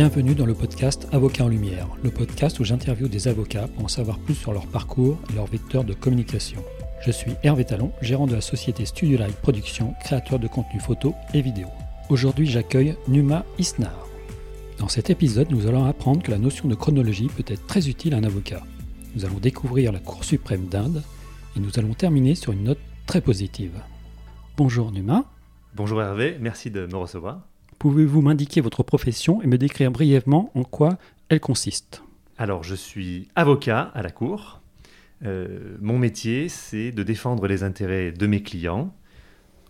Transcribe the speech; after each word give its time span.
Bienvenue 0.00 0.36
dans 0.36 0.46
le 0.46 0.54
podcast 0.54 1.08
Avocat 1.10 1.46
en 1.46 1.48
Lumière, 1.48 1.88
le 2.04 2.12
podcast 2.12 2.60
où 2.60 2.64
j'interviewe 2.64 3.08
des 3.08 3.26
avocats 3.26 3.66
pour 3.66 3.84
en 3.84 3.88
savoir 3.88 4.20
plus 4.20 4.36
sur 4.36 4.52
leur 4.52 4.68
parcours 4.68 5.18
et 5.28 5.32
leur 5.32 5.46
vecteur 5.46 5.82
de 5.82 5.92
communication. 5.92 6.62
Je 7.04 7.10
suis 7.10 7.32
Hervé 7.42 7.64
Talon, 7.64 7.90
gérant 8.00 8.28
de 8.28 8.34
la 8.36 8.40
société 8.40 8.86
Studio 8.86 9.18
Live 9.18 9.34
Production, 9.42 9.94
créateur 10.04 10.38
de 10.38 10.46
contenu 10.46 10.78
photo 10.78 11.16
et 11.34 11.42
vidéo. 11.42 11.66
Aujourd'hui, 12.10 12.46
j'accueille 12.46 12.94
Numa 13.08 13.44
Isnar. 13.58 14.06
Dans 14.78 14.86
cet 14.86 15.10
épisode, 15.10 15.50
nous 15.50 15.66
allons 15.66 15.84
apprendre 15.84 16.22
que 16.22 16.30
la 16.30 16.38
notion 16.38 16.68
de 16.68 16.76
chronologie 16.76 17.26
peut 17.26 17.52
être 17.52 17.66
très 17.66 17.88
utile 17.88 18.14
à 18.14 18.18
un 18.18 18.22
avocat. 18.22 18.62
Nous 19.16 19.24
allons 19.24 19.40
découvrir 19.40 19.90
la 19.90 19.98
Cour 19.98 20.22
suprême 20.22 20.68
d'Inde 20.68 21.02
et 21.56 21.58
nous 21.58 21.76
allons 21.76 21.94
terminer 21.94 22.36
sur 22.36 22.52
une 22.52 22.62
note 22.62 22.78
très 23.06 23.20
positive. 23.20 23.74
Bonjour 24.56 24.92
Numa. 24.92 25.24
Bonjour 25.74 26.00
Hervé, 26.00 26.36
merci 26.38 26.70
de 26.70 26.86
me 26.86 26.96
recevoir. 26.96 27.40
Pouvez-vous 27.78 28.22
m'indiquer 28.22 28.60
votre 28.60 28.82
profession 28.82 29.40
et 29.40 29.46
me 29.46 29.56
décrire 29.56 29.92
brièvement 29.92 30.50
en 30.56 30.64
quoi 30.64 30.98
elle 31.28 31.38
consiste? 31.38 32.02
Alors, 32.36 32.64
je 32.64 32.74
suis 32.74 33.28
avocat 33.36 33.92
à 33.94 34.02
la 34.02 34.10
Cour. 34.10 34.60
Euh, 35.24 35.76
mon 35.80 35.96
métier, 35.96 36.48
c'est 36.48 36.90
de 36.90 37.02
défendre 37.04 37.46
les 37.46 37.62
intérêts 37.62 38.10
de 38.10 38.26
mes 38.26 38.42
clients 38.42 38.92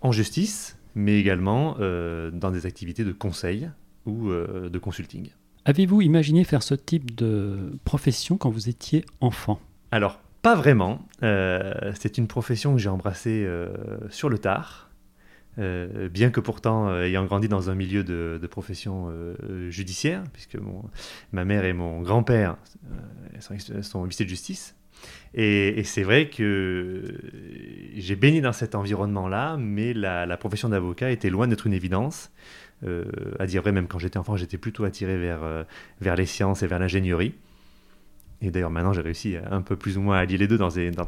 en 0.01 0.11
justice, 0.11 0.79
mais 0.95 1.21
également 1.21 1.77
euh, 1.81 2.31
dans 2.31 2.51
des 2.51 2.65
activités 2.65 3.05
de 3.05 3.12
conseil 3.12 3.69
ou 4.07 4.31
euh, 4.31 4.70
de 4.70 4.79
consulting. 4.79 5.29
Avez-vous 5.67 6.01
imaginé 6.01 6.45
faire 6.45 6.62
ce 6.62 6.75
type 6.75 7.15
de 7.15 7.79
profession 7.84 8.39
quand 8.39 8.48
vous 8.48 8.70
étiez 8.70 9.05
enfant? 9.20 9.61
Alors, 9.91 10.19
pas 10.41 10.55
vraiment. 10.55 11.06
c'est 11.20 12.17
une 12.17 12.27
profession 12.27 12.73
que 12.73 12.79
j'ai 12.79 12.89
embrassée 12.89 13.47
sur 14.09 14.31
le 14.31 14.39
tard. 14.39 14.88
Euh, 15.59 16.09
bien 16.09 16.30
que 16.30 16.39
pourtant 16.39 16.89
euh, 16.89 17.05
ayant 17.05 17.25
grandi 17.25 17.48
dans 17.48 17.69
un 17.69 17.75
milieu 17.75 18.05
de, 18.05 18.47
profession 18.47 19.09
euh, 19.11 19.70
judiciaire, 19.70 20.23
puisque 20.33 20.56
ma 21.33 21.45
mère 21.45 21.64
et 21.64 21.73
mon 21.73 22.01
grand-père 22.01 22.56
sont, 23.41 23.56
sont 23.83 24.05
huissiers 24.05 24.25
de 24.25 24.31
justice. 24.31 24.77
Et, 25.34 25.83
c'est 25.84 26.03
vrai 26.03 26.29
que 26.29 27.03
j'ai 27.95 28.17
baigné 28.17 28.41
dans 28.41 28.53
cet 28.53 28.75
environnement-là, 28.75 29.56
mais 29.59 29.92
la, 29.95 30.36
profession 30.36 30.69
d'avocat 30.69 31.11
était 31.11 31.31
loin 31.31 31.47
d'être 31.47 31.67
une 31.67 31.73
évidence. 31.73 32.31
à 33.39 33.47
dire 33.47 33.62
vrai, 33.62 33.73
même 33.73 33.86
quand 33.86 33.98
j'étais 33.98 34.19
enfant, 34.19 34.36
j'étais 34.36 34.59
plutôt 34.59 34.84
attiré 34.84 35.19
vers, 35.19 35.67
vers 36.01 36.17
les 36.17 36.27
sciences 36.27 36.62
et 36.62 36.67
vers 36.67 36.79
l'ingénierie. 36.79 37.34
Et 38.41 38.51
d'ailleurs, 38.51 38.70
maintenant, 38.70 38.92
j'ai 38.92 39.03
réussi 39.03 39.36
un 39.51 39.62
peu 39.62 39.77
plus 39.77 39.98
ou 39.98 40.01
moins 40.01 40.17
à 40.17 40.20
allier 40.20 40.39
les 40.39 40.48
deux 40.48 40.59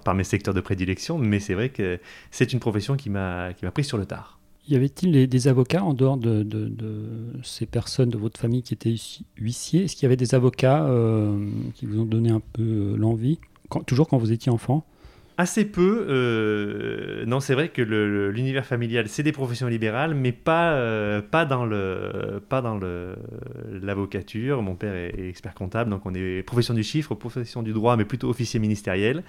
par 0.05 0.15
mes 0.15 0.25
secteurs 0.25 0.55
de 0.55 0.61
prédilection, 0.61 1.19
mais 1.19 1.41
c'est 1.41 1.55
vrai 1.55 1.71
que 1.71 1.98
c'est 2.31 2.53
une 2.53 2.61
profession 2.61 2.97
qui 2.97 3.11
m'a 3.11 3.53
pris 3.73 3.84
sur 3.84 3.98
le 3.98 4.06
tard. 4.06 4.40
Y 4.69 4.77
avait-il 4.77 5.28
des, 5.28 5.48
avocats 5.48 5.83
en 5.83 5.94
dehors 5.94 6.16
de, 6.16 6.47
ces 7.42 7.66
personnes 7.66 8.11
de 8.11 8.19
votre 8.19 8.39
famille 8.39 8.62
qui 8.62 8.75
étaient 8.75 8.94
huissiers? 9.36 9.84
Est-ce 9.84 9.94
qu'il 9.94 10.05
y 10.05 10.06
avait 10.06 10.16
des 10.16 10.34
avocats 10.34 10.84
euh, 10.84 11.48
qui 11.75 11.86
vous 11.86 12.00
ont 12.00 12.05
donné 12.05 12.30
un 12.30 12.41
peu 12.53 12.62
euh, 12.62 12.97
l'envie, 12.97 13.38
toujours 13.86 14.06
quand 14.08 14.19
vous 14.19 14.33
étiez 14.33 14.53
enfant? 14.53 14.84
Assez 15.41 15.65
peu. 15.65 16.05
Euh, 16.11 17.25
non, 17.25 17.41
c'est 17.41 17.55
vrai 17.55 17.71
que 17.71 17.81
l'univers 17.81 18.67
familial, 18.67 19.09
c'est 19.09 19.23
des 19.23 19.33
professions 19.33 19.69
libérales, 19.69 20.15
mais 20.15 20.33
pas, 20.33 20.73
euh, 20.73 21.23
pas 21.23 21.47
dans 21.47 21.65
le 21.65 22.43
pas 22.47 22.61
dans 22.61 22.79
l'avocature. 23.71 24.61
Mon 24.61 24.75
père 24.75 24.95
est, 24.95 25.31
expert 25.31 25.55
comptable, 25.55 25.89
donc 25.89 26.05
on 26.05 26.13
est 26.13 26.43
profession 26.43 26.75
du 26.75 26.83
chiffre, 26.83 27.15
profession 27.15 27.63
du 27.63 27.73
droit, 27.73 27.97
mais 27.97 28.05
plutôt 28.05 28.29
officier 28.29 28.61
ministériel. 28.61 29.23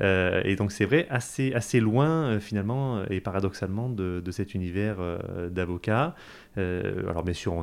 Euh, 0.00 0.40
et 0.42 0.56
donc 0.56 0.72
c'est 0.72 0.86
vrai, 0.86 1.06
assez, 1.10 1.52
assez 1.52 1.80
loin 1.80 2.40
finalement 2.40 3.04
et 3.10 3.20
paradoxalement 3.20 3.90
de, 3.90 4.22
de 4.24 4.30
cet 4.30 4.54
univers 4.54 4.96
d'avocat. 5.50 6.14
Euh, 6.58 7.08
alors 7.08 7.22
bien 7.22 7.34
sûr, 7.34 7.52
on 7.54 7.62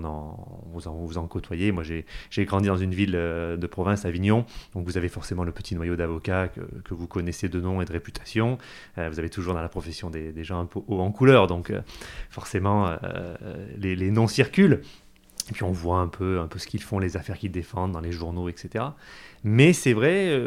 vous, 0.72 0.88
en, 0.88 0.94
vous 0.94 1.28
côtoyez. 1.28 1.72
Moi, 1.72 1.84
j'ai 1.84 2.46
grandi 2.46 2.68
dans 2.68 2.78
une 2.78 2.94
ville 2.94 3.16
euh, 3.16 3.58
de 3.58 3.68
province, 3.68 4.06
Avignon, 4.06 4.46
donc 4.74 4.86
vous 4.86 4.98
avez 4.98 5.10
forcément 5.10 5.44
le 5.44 5.52
petit 5.52 5.76
noyau 5.76 5.96
d'avocats 5.96 6.48
que, 6.48 6.94
vous 6.94 7.08
connaissez 7.08 7.50
de 7.50 7.60
nom 7.60 7.82
et 7.82 7.86
de 7.86 7.92
réputation. 7.92 8.58
Euh, 8.98 9.10
vous 9.10 9.20
avez 9.20 9.30
toujours 9.30 9.54
dans 9.54 9.62
la 9.62 9.70
profession 9.70 10.10
des, 10.10 10.44
gens 10.44 10.60
un 10.60 10.66
peu 10.66 10.80
haut 10.88 11.00
en 11.00 11.12
couleur, 11.12 11.48
donc 11.48 11.74
forcément, 12.30 12.96
les, 13.78 14.12
noms 14.12 14.28
circulent. 14.28 14.82
Et 15.50 15.54
puis 15.54 15.64
on 15.64 15.72
voit 15.72 16.00
un 16.00 16.08
peu, 16.08 16.48
ce 16.56 16.68
qu'ils 16.68 16.82
font, 16.82 17.00
les 17.00 17.18
affaires 17.18 17.38
qu'ils 17.38 17.52
défendent 17.52 17.92
dans 17.92 18.00
les 18.00 18.12
journaux, 18.12 18.48
etc. 18.50 18.86
Mais 19.44 19.74
c'est 19.74 19.94
vrai, 19.94 20.40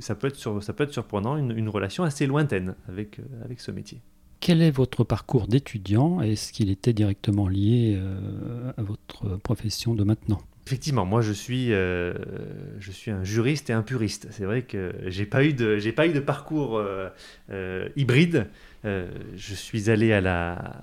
ça, 0.00 0.14
peut 0.14 0.28
être 0.28 0.92
surprenant, 0.92 1.36
une, 1.36 1.68
relation 1.68 2.04
assez 2.04 2.26
lointaine 2.26 2.74
avec 2.88 3.20
ce 3.58 3.70
métier. 3.70 4.00
Quel 4.40 4.62
est 4.62 4.70
votre 4.70 5.04
parcours 5.04 5.46
d'étudiant 5.46 6.22
Est-ce 6.22 6.54
qu'il 6.54 6.70
était 6.70 6.94
directement 6.94 7.46
lié 7.46 7.98
euh, 8.00 8.72
à 8.78 8.82
votre 8.82 9.36
profession 9.36 9.94
de 9.94 10.02
maintenant? 10.02 10.40
Effectivement, 10.66 11.04
moi 11.04 11.20
je 11.20 11.32
suis, 11.32 11.74
euh, 11.74 12.14
je 12.78 12.90
suis 12.90 13.10
un 13.10 13.22
juriste 13.22 13.68
et 13.68 13.74
un 13.74 13.82
puriste. 13.82 14.28
C'est 14.30 14.44
vrai 14.44 14.62
que 14.62 14.94
j'ai 15.08 15.26
pas 15.26 15.44
eu 15.44 15.52
de, 15.52 15.78
pas 15.90 16.06
eu 16.06 16.12
de 16.12 16.20
parcours 16.20 16.78
euh, 16.78 17.88
hybride. 17.96 18.46
je 18.84 19.54
suis 19.54 19.90
allé 19.90 20.12
à 20.14 20.22
la, 20.22 20.80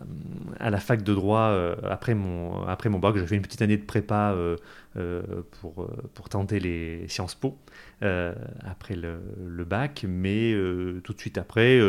à 0.60 0.70
la 0.70 0.80
fac 0.80 1.02
de 1.02 1.14
droit 1.16 1.52
après 1.84 2.14
mon, 2.14 2.64
après 2.64 2.90
mon 2.90 3.00
bac. 3.00 3.16
J'ai 3.18 3.26
fait 3.26 3.38
une 3.38 3.42
petite 3.42 3.62
année 3.64 3.78
de 3.78 3.86
prépa 3.86 4.36
pour, 5.62 5.90
pour 6.14 6.30
tenter 6.30 6.60
les 6.60 7.08
Sciences 7.08 7.36
Po 7.36 7.58
après 8.02 8.96
le, 8.96 9.20
le, 9.48 9.64
bac, 9.64 10.06
mais 10.08 10.54
tout 11.04 11.14
de 11.14 11.20
suite 11.20 11.38
après 11.38 11.80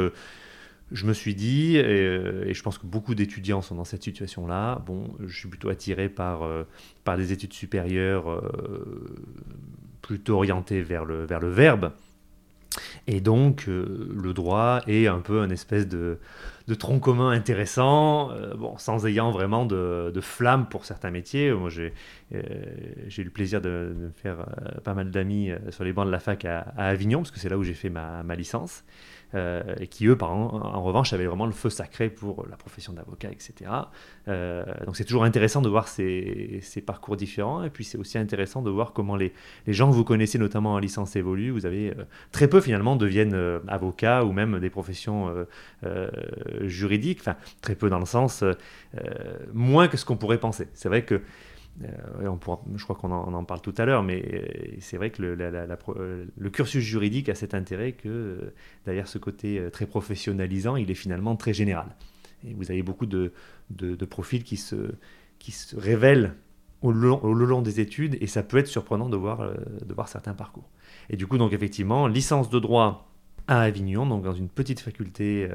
je 0.91 1.07
me 1.07 1.13
suis 1.13 1.35
dit, 1.35 1.75
euh, 1.77 2.45
et, 2.47 2.55
je 2.55 2.63
pense 2.63 2.79
que 2.79 2.87
beaucoup 2.87 3.15
d'étudiants 3.15 3.63
sont 3.63 3.75
dans 3.75 3.85
cette 3.85 4.03
situation-là, 4.03 4.83
bon, 4.87 5.15
je 5.25 5.37
suis 5.37 5.49
plutôt 5.49 5.69
attiré 5.69 6.09
par, 6.09 6.45
euh, 6.45 6.65
par 7.05 7.17
des 7.17 7.33
études 7.33 7.53
supérieures 7.53 8.31
euh, 8.31 9.17
plutôt 10.01 10.37
orientées 10.37 10.81
vers 10.81 11.05
le, 11.05 11.25
vers 11.27 11.41
le 11.41 11.49
verbe. 11.49 11.93
Et 13.07 13.21
donc, 13.21 13.67
le 13.67 14.33
droit 14.35 14.83
est 14.87 15.09
un 15.09 15.21
peu 15.21 15.41
un 15.41 15.51
espèce 15.51 15.89
de, 15.89 16.19
de 16.69 16.75
tronc 16.75 17.01
commun 17.01 17.31
intéressant, 17.31 18.31
bon, 18.57 18.77
sans 18.79 19.05
ayant 19.07 19.33
vraiment 19.33 19.65
de, 19.65 20.13
de, 20.15 20.21
flamme 20.21 20.69
pour 20.69 20.85
certains 20.85 21.11
métiers. 21.11 21.51
Moi, 21.51 21.71
j'ai 21.71 21.93
eu 22.31 23.25
le 23.25 23.31
plaisir 23.31 23.61
de, 23.61 23.97
de 23.99 24.11
faire 24.15 24.47
pas 24.85 24.95
mal 24.95 25.11
d'amis 25.11 25.51
sur 25.71 25.83
les 25.83 25.93
bancs 25.93 26.07
de 26.07 26.13
la 26.13 26.21
fac 26.21 26.45
à, 26.45 26.61
à 26.77 26.89
Avignon, 26.89 27.21
parce 27.21 27.33
que 27.33 27.41
c'est 27.41 27.49
là 27.49 27.59
où 27.59 27.65
j'ai 27.65 27.75
fait 27.75 27.91
ma, 27.91 28.23
ma 28.23 28.37
licence. 28.37 28.85
Euh, 29.35 29.63
et 29.79 29.89
qui 29.89 30.07
eux, 30.07 30.17
par, 30.17 30.31
en, 30.31 30.83
revanche, 30.83 31.13
avaient 31.13 31.27
vraiment 31.27 31.45
le 31.45 31.53
feu 31.53 31.69
sacré 31.69 32.09
pour 32.09 32.47
la 32.49 32.57
profession 32.57 32.95
d'avocat, 32.95 33.29
etc. 33.31 33.71
Euh, 34.27 34.65
donc 34.87 34.97
c'est 34.97 35.05
toujours 35.05 35.25
intéressant 35.25 35.61
de 35.61 35.69
voir 35.69 35.87
ces, 35.87 36.63
parcours 36.87 37.17
différents, 37.17 37.63
et 37.63 37.69
puis 37.69 37.85
c'est 37.85 37.99
aussi 37.99 38.17
intéressant 38.17 38.63
de 38.63 38.71
voir 38.71 38.95
comment 38.95 39.17
les, 39.17 39.35
les, 39.67 39.75
gens 39.75 39.91
que 39.91 39.95
vous 39.95 40.05
connaissez, 40.05 40.39
notamment 40.39 40.73
en 40.73 40.79
licence 40.79 41.15
évoluent. 41.15 41.51
Vous 41.51 41.67
avez 41.67 41.91
euh, 41.91 42.05
très 42.33 42.49
peu 42.49 42.63
finalement 42.63 42.97
deviennent 42.97 43.37
avocats 43.69 44.25
ou 44.25 44.33
même 44.33 44.61
des 44.61 44.71
professions 44.71 45.47
juridiques, 46.63 47.19
enfin 47.21 47.37
très 47.61 47.75
peu 47.75 47.91
dans 47.91 47.99
le 47.99 48.07
sens 48.07 48.45
moins 49.53 49.89
que 49.89 49.97
ce 49.97 50.05
qu'on 50.05 50.17
pourrait 50.17 50.39
penser. 50.39 50.69
C'est 50.73 50.89
vrai 50.89 51.05
que 51.05 51.21
euh, 51.85 52.29
on 52.29 52.59
je 52.77 52.83
crois 52.85 52.97
qu'on 52.97 53.13
en, 53.13 53.45
parle 53.45 53.61
tout 53.61 53.75
à 53.79 53.85
l'heure, 53.85 54.03
mais 54.03 54.25
euh, 54.33 54.77
c'est 54.81 54.97
vrai 54.97 55.11
que 55.11 55.23
euh, 55.23 56.25
le, 56.37 56.51
cursus 56.51 56.83
juridique 56.83 57.29
a 57.29 57.35
cet 57.35 57.55
intérêt 57.55 57.93
que 57.93 58.53
derrière 58.85 59.09
ce 59.09 59.19
côté 59.19 59.69
très 59.73 59.87
professionnalisant, 59.87 60.77
il 60.77 60.91
est 60.91 60.95
finalement 60.95 61.37
très 61.37 61.53
général. 61.53 61.97
Et 62.47 62.55
vous 62.55 62.71
avez 62.71 62.83
beaucoup 62.83 63.07
de, 63.07 63.33
profils 64.09 64.45
qui 64.45 64.57
se, 64.57 64.93
qui 65.39 65.53
se 65.53 65.77
révèlent 65.77 66.35
au 66.83 66.93
long, 66.93 67.21
au 67.23 67.33
long, 67.33 67.63
des 67.63 67.81
études, 67.81 68.17
et 68.21 68.27
ça 68.27 68.43
peut 68.43 68.59
être 68.59 68.69
surprenant 68.69 69.09
de 69.09 69.17
voir, 69.17 69.39
de 69.41 69.95
voir 69.95 70.09
certains 70.09 70.35
parcours. 70.35 70.69
Et 71.11 71.17
du 71.17 71.27
coup, 71.27 71.39
donc 71.39 71.53
effectivement, 71.53 72.07
licence 72.07 72.51
de 72.51 72.59
droit 72.59 73.08
à 73.49 73.63
Avignon, 73.63 74.07
donc 74.07 74.23
dans 74.23 74.35
une 74.35 74.49
petite 74.49 74.81
faculté 74.81 75.51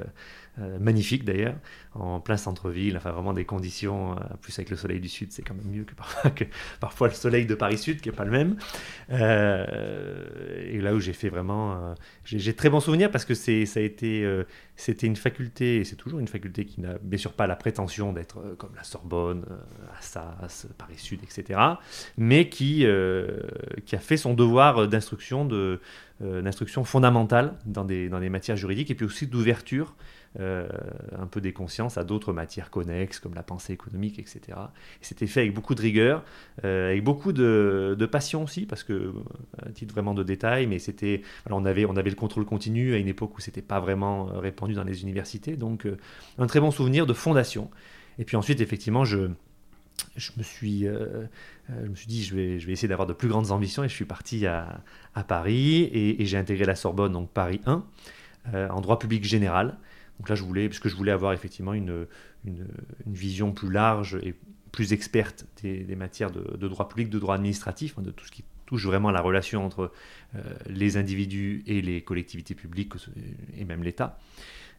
euh, 0.59 0.77
magnifique 0.77 1.25
d'ailleurs, 1.25 1.55
en 1.95 2.19
plein 2.19 2.37
centre-ville, 2.37 2.95
enfin 2.95 3.09
vraiment 3.09 3.33
des 3.33 3.43
conditions, 3.43 4.11
euh, 4.11 4.17
plus 4.39 4.53
avec 4.59 4.69
le 4.69 4.77
soleil 4.77 4.99
du 4.99 5.09
sud, 5.09 5.31
c'est 5.31 5.41
quand 5.41 5.55
même 5.55 5.65
mieux 5.65 5.83
que 5.83 5.95
parfois, 6.79 7.07
le 7.07 7.13
soleil 7.15 7.47
de 7.47 7.55
Paris-Sud, 7.55 8.01
qui 8.01 8.09
n'est 8.09 8.15
pas 8.15 8.23
le 8.23 8.29
même. 8.29 8.57
Euh, 9.09 9.65
et 10.71 10.79
là 10.79 10.93
où 10.93 10.99
j'ai 10.99 11.13
fait 11.13 11.29
vraiment... 11.29 11.95
j'ai 12.23 12.53
très 12.53 12.69
bons 12.69 12.81
souvenirs 12.81 13.09
parce 13.09 13.25
que 13.25 13.33
ça 13.33 13.51
a 13.51 13.81
été, 13.81 14.43
c'était 14.75 15.07
une 15.07 15.15
faculté, 15.15 15.77
et 15.77 15.85
c'est 15.85 15.95
toujours 15.95 16.19
une 16.19 16.27
faculté 16.27 16.65
qui 16.65 16.81
n'a 16.81 16.99
bien 17.01 17.17
sûr 17.17 17.33
pas 17.33 17.47
la 17.47 17.55
prétention 17.55 18.13
d'être 18.13 18.55
comme 18.59 18.75
la 18.75 18.83
Sorbonne, 18.83 19.45
Assas, 19.97 20.67
Paris-Sud, 20.77 21.21
etc., 21.23 21.59
mais 22.15 22.47
qui, 22.49 22.85
qui 23.85 23.95
a 23.95 23.99
fait 23.99 24.17
son 24.17 24.35
devoir 24.35 24.87
d'instruction 24.87 25.45
de 25.45 25.81
d'instruction 26.23 26.83
fondamentale 26.83 27.55
dans 27.65 27.85
des, 27.85 28.09
dans 28.09 28.19
des 28.19 28.29
matières 28.29 28.55
juridiques 28.55 28.91
et 28.91 28.95
puis 28.95 29.05
aussi 29.05 29.27
d'ouverture 29.27 29.95
euh, 30.39 30.67
un 31.15 31.27
peu 31.27 31.41
des 31.41 31.53
consciences 31.53 31.99
à 31.99 32.03
d'autres 32.03 32.33
matières 32.33 32.71
connexes 32.71 33.19
comme 33.19 33.35
la 33.35 33.43
pensée 33.43 33.71
économique, 33.71 34.17
etc. 34.17 34.41
Et 34.99 35.05
c'était 35.05 35.27
fait 35.27 35.41
avec 35.41 35.53
beaucoup 35.53 35.75
de 35.75 35.81
rigueur, 35.81 36.23
euh, 36.65 36.89
avec 36.89 37.03
beaucoup 37.03 37.33
de, 37.33 38.09
passion 38.11 38.43
aussi, 38.43 38.65
parce 38.65 38.83
que, 38.83 39.13
un 39.63 39.71
titre 39.71 39.93
vraiment 39.93 40.15
de 40.15 40.23
détail, 40.23 40.65
mais 40.65 40.79
c'était, 40.79 41.21
on, 41.51 41.65
avait, 41.65 41.85
on 41.85 41.95
avait 41.97 42.09
le 42.09 42.15
contrôle 42.15 42.45
continu 42.45 42.95
à 42.95 42.97
une 42.97 43.07
époque 43.07 43.37
où 43.37 43.41
c'était 43.41 43.61
pas 43.61 43.79
vraiment 43.79 44.25
répandu 44.25 44.73
dans 44.73 44.83
les 44.83 45.03
universités, 45.03 45.55
donc 45.55 45.85
euh, 45.85 45.97
un 46.39 46.47
très 46.47 46.59
bon 46.59 46.71
souvenir 46.71 47.05
de 47.05 47.13
fondation. 47.13 47.69
Et 48.17 48.25
puis 48.25 48.35
ensuite, 48.35 48.59
effectivement, 48.59 49.05
je, 49.05 49.29
je 50.15 50.31
me 50.37 50.43
suis, 50.43 50.85
je 50.85 51.87
me 51.87 51.95
suis 51.95 52.07
dit, 52.07 52.23
je 52.23 52.35
vais, 52.35 52.59
je 52.59 52.67
vais 52.67 52.73
essayer 52.73 52.87
d'avoir 52.87 53.07
de 53.07 53.13
plus 53.13 53.27
grandes 53.27 53.51
ambitions 53.51 53.83
et 53.83 53.89
je 53.89 53.93
suis 53.93 54.05
parti 54.05 54.45
à, 54.45 54.81
Paris 55.27 55.89
et, 55.91 56.25
j'ai 56.25 56.37
intégré 56.37 56.65
la 56.65 56.75
Sorbonne, 56.75 57.13
donc 57.13 57.29
Paris 57.29 57.61
1, 57.65 57.83
en 58.53 58.81
droit 58.81 58.99
public 58.99 59.23
général. 59.23 59.77
Donc 60.19 60.29
là, 60.29 60.35
je 60.35 60.43
voulais, 60.43 60.69
puisque 60.69 60.87
je 60.87 60.95
voulais 60.95 61.11
avoir 61.11 61.33
effectivement 61.33 61.73
une, 61.73 62.05
une, 62.45 62.67
vision 63.07 63.51
plus 63.51 63.71
large 63.71 64.19
et 64.21 64.35
plus 64.71 64.93
experte 64.93 65.45
des, 65.63 65.95
matières 65.95 66.31
de, 66.31 66.67
droit 66.67 66.87
public, 66.87 67.09
de 67.09 67.19
droit 67.19 67.35
administratif, 67.35 67.99
de 67.99 68.11
tout 68.11 68.25
ce 68.25 68.31
qui 68.31 68.43
touche 68.65 68.85
vraiment 68.85 69.09
à 69.09 69.11
la 69.11 69.21
relation 69.21 69.65
entre 69.65 69.91
les 70.67 70.97
individus 70.97 71.63
et 71.65 71.81
les 71.81 72.01
collectivités 72.01 72.55
publiques 72.55 72.93
et 73.57 73.65
même 73.65 73.83
l'État. 73.83 74.19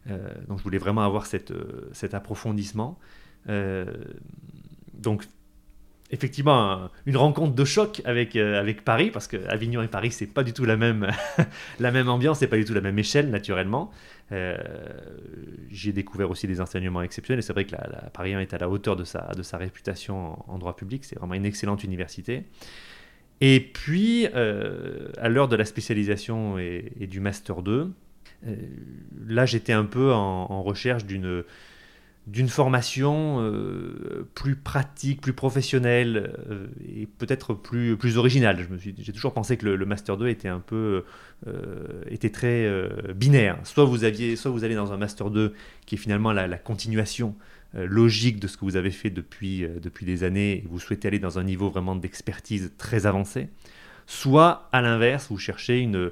Euh, 0.09 0.33
donc 0.47 0.59
je 0.59 0.63
voulais 0.63 0.77
vraiment 0.77 1.03
avoir 1.03 1.25
cette, 1.25 1.51
euh, 1.51 1.89
cet 1.93 2.13
approfondissement. 2.13 2.99
Euh, 3.49 3.85
donc 4.99 5.23
effectivement 6.11 6.89
une 7.05 7.17
rencontre 7.17 7.55
de 7.55 7.65
choc 7.65 8.01
avec, 8.05 8.35
avec 8.35 8.83
Paris, 8.85 9.09
parce 9.11 9.27
que 9.27 9.37
Avignon 9.47 9.81
et 9.81 9.87
Paris, 9.87 10.11
c'est 10.11 10.27
pas 10.27 10.43
du 10.43 10.53
tout 10.53 10.65
la 10.65 10.77
même, 10.77 11.07
la 11.79 11.91
même 11.91 12.09
ambiance, 12.09 12.39
c'est 12.39 12.47
pas 12.47 12.57
du 12.57 12.65
tout 12.65 12.73
la 12.73 12.81
même 12.81 12.99
échelle, 12.99 13.29
naturellement. 13.31 13.91
j'ai 15.69 15.91
découvert 15.93 16.29
aussi 16.29 16.47
des 16.47 16.61
enseignements 16.61 17.01
exceptionnels, 17.01 17.39
et 17.39 17.41
c'est 17.41 17.53
vrai 17.53 17.65
que 17.65 17.71
la, 17.71 18.09
Paris 18.13 18.33
est 18.33 18.53
à 18.53 18.57
la 18.57 18.69
hauteur 18.69 18.95
de 18.95 19.03
sa, 19.03 19.31
de 19.35 19.41
sa 19.41 19.57
réputation 19.57 20.37
en, 20.47 20.57
droit 20.59 20.75
public, 20.75 21.03
c'est 21.05 21.17
vraiment 21.17 21.33
une 21.33 21.45
excellente 21.45 21.83
université. 21.83 22.43
Et 23.41 23.59
puis, 23.59 24.27
à 24.27 25.29
l'heure 25.29 25.47
de 25.47 25.55
la 25.55 25.65
spécialisation 25.65 26.57
et, 26.59 27.07
du 27.09 27.19
Master 27.19 27.61
2, 27.63 27.91
euh, 28.47 28.55
là, 29.27 29.45
j'étais 29.45 29.73
un 29.73 29.85
peu 29.85 30.13
en, 30.13 30.61
recherche 30.63 31.05
d'une 31.05 31.43
d'une 32.27 32.49
formation 32.49 33.37
euh, 33.39 34.27
plus 34.33 34.55
pratique, 34.55 35.21
plus 35.21 35.33
professionnelle 35.33 36.33
euh, 36.49 36.67
et 36.97 37.05
peut-être 37.05 37.53
plus, 37.53 37.97
plus 37.97 38.17
originale. 38.17 38.67
J'ai 38.97 39.13
toujours 39.13 39.33
pensé 39.33 39.57
que 39.57 39.67
le, 39.67 39.85
Master 39.85 40.17
2 40.17 40.27
était 40.27 40.47
un 40.47 40.59
peu, 40.59 41.03
était 42.09 42.31
très 42.31 42.67
binaire. 43.13 43.59
Soit 43.63 43.85
vous 43.85 44.03
aviez, 44.03 44.35
soit 44.35 44.51
vous 44.51 44.63
allez 44.63 44.75
dans 44.75 44.91
un 44.93 44.97
Master 44.97 45.29
2 45.29 45.53
qui 45.85 45.95
est 45.95 45.97
finalement 45.97 46.31
la, 46.31 46.47
la 46.47 46.57
continuation 46.57 47.35
logique 47.73 48.39
de 48.39 48.47
ce 48.47 48.57
que 48.57 48.65
vous 48.65 48.77
avez 48.77 48.91
fait 48.91 49.09
depuis, 49.09 49.67
depuis 49.81 50.05
des 50.05 50.23
années 50.23 50.53
et 50.53 50.67
vous 50.67 50.79
souhaitez 50.79 51.07
aller 51.07 51.19
dans 51.19 51.37
un 51.37 51.43
niveau 51.43 51.69
vraiment 51.69 51.95
d'expertise 51.95 52.71
très 52.77 53.05
avancé 53.05 53.49
soit 54.07 54.69
à 54.71 54.81
l'inverse, 54.81 55.27
vous 55.29 55.37
cherchez 55.37 55.89
euh, 55.93 56.11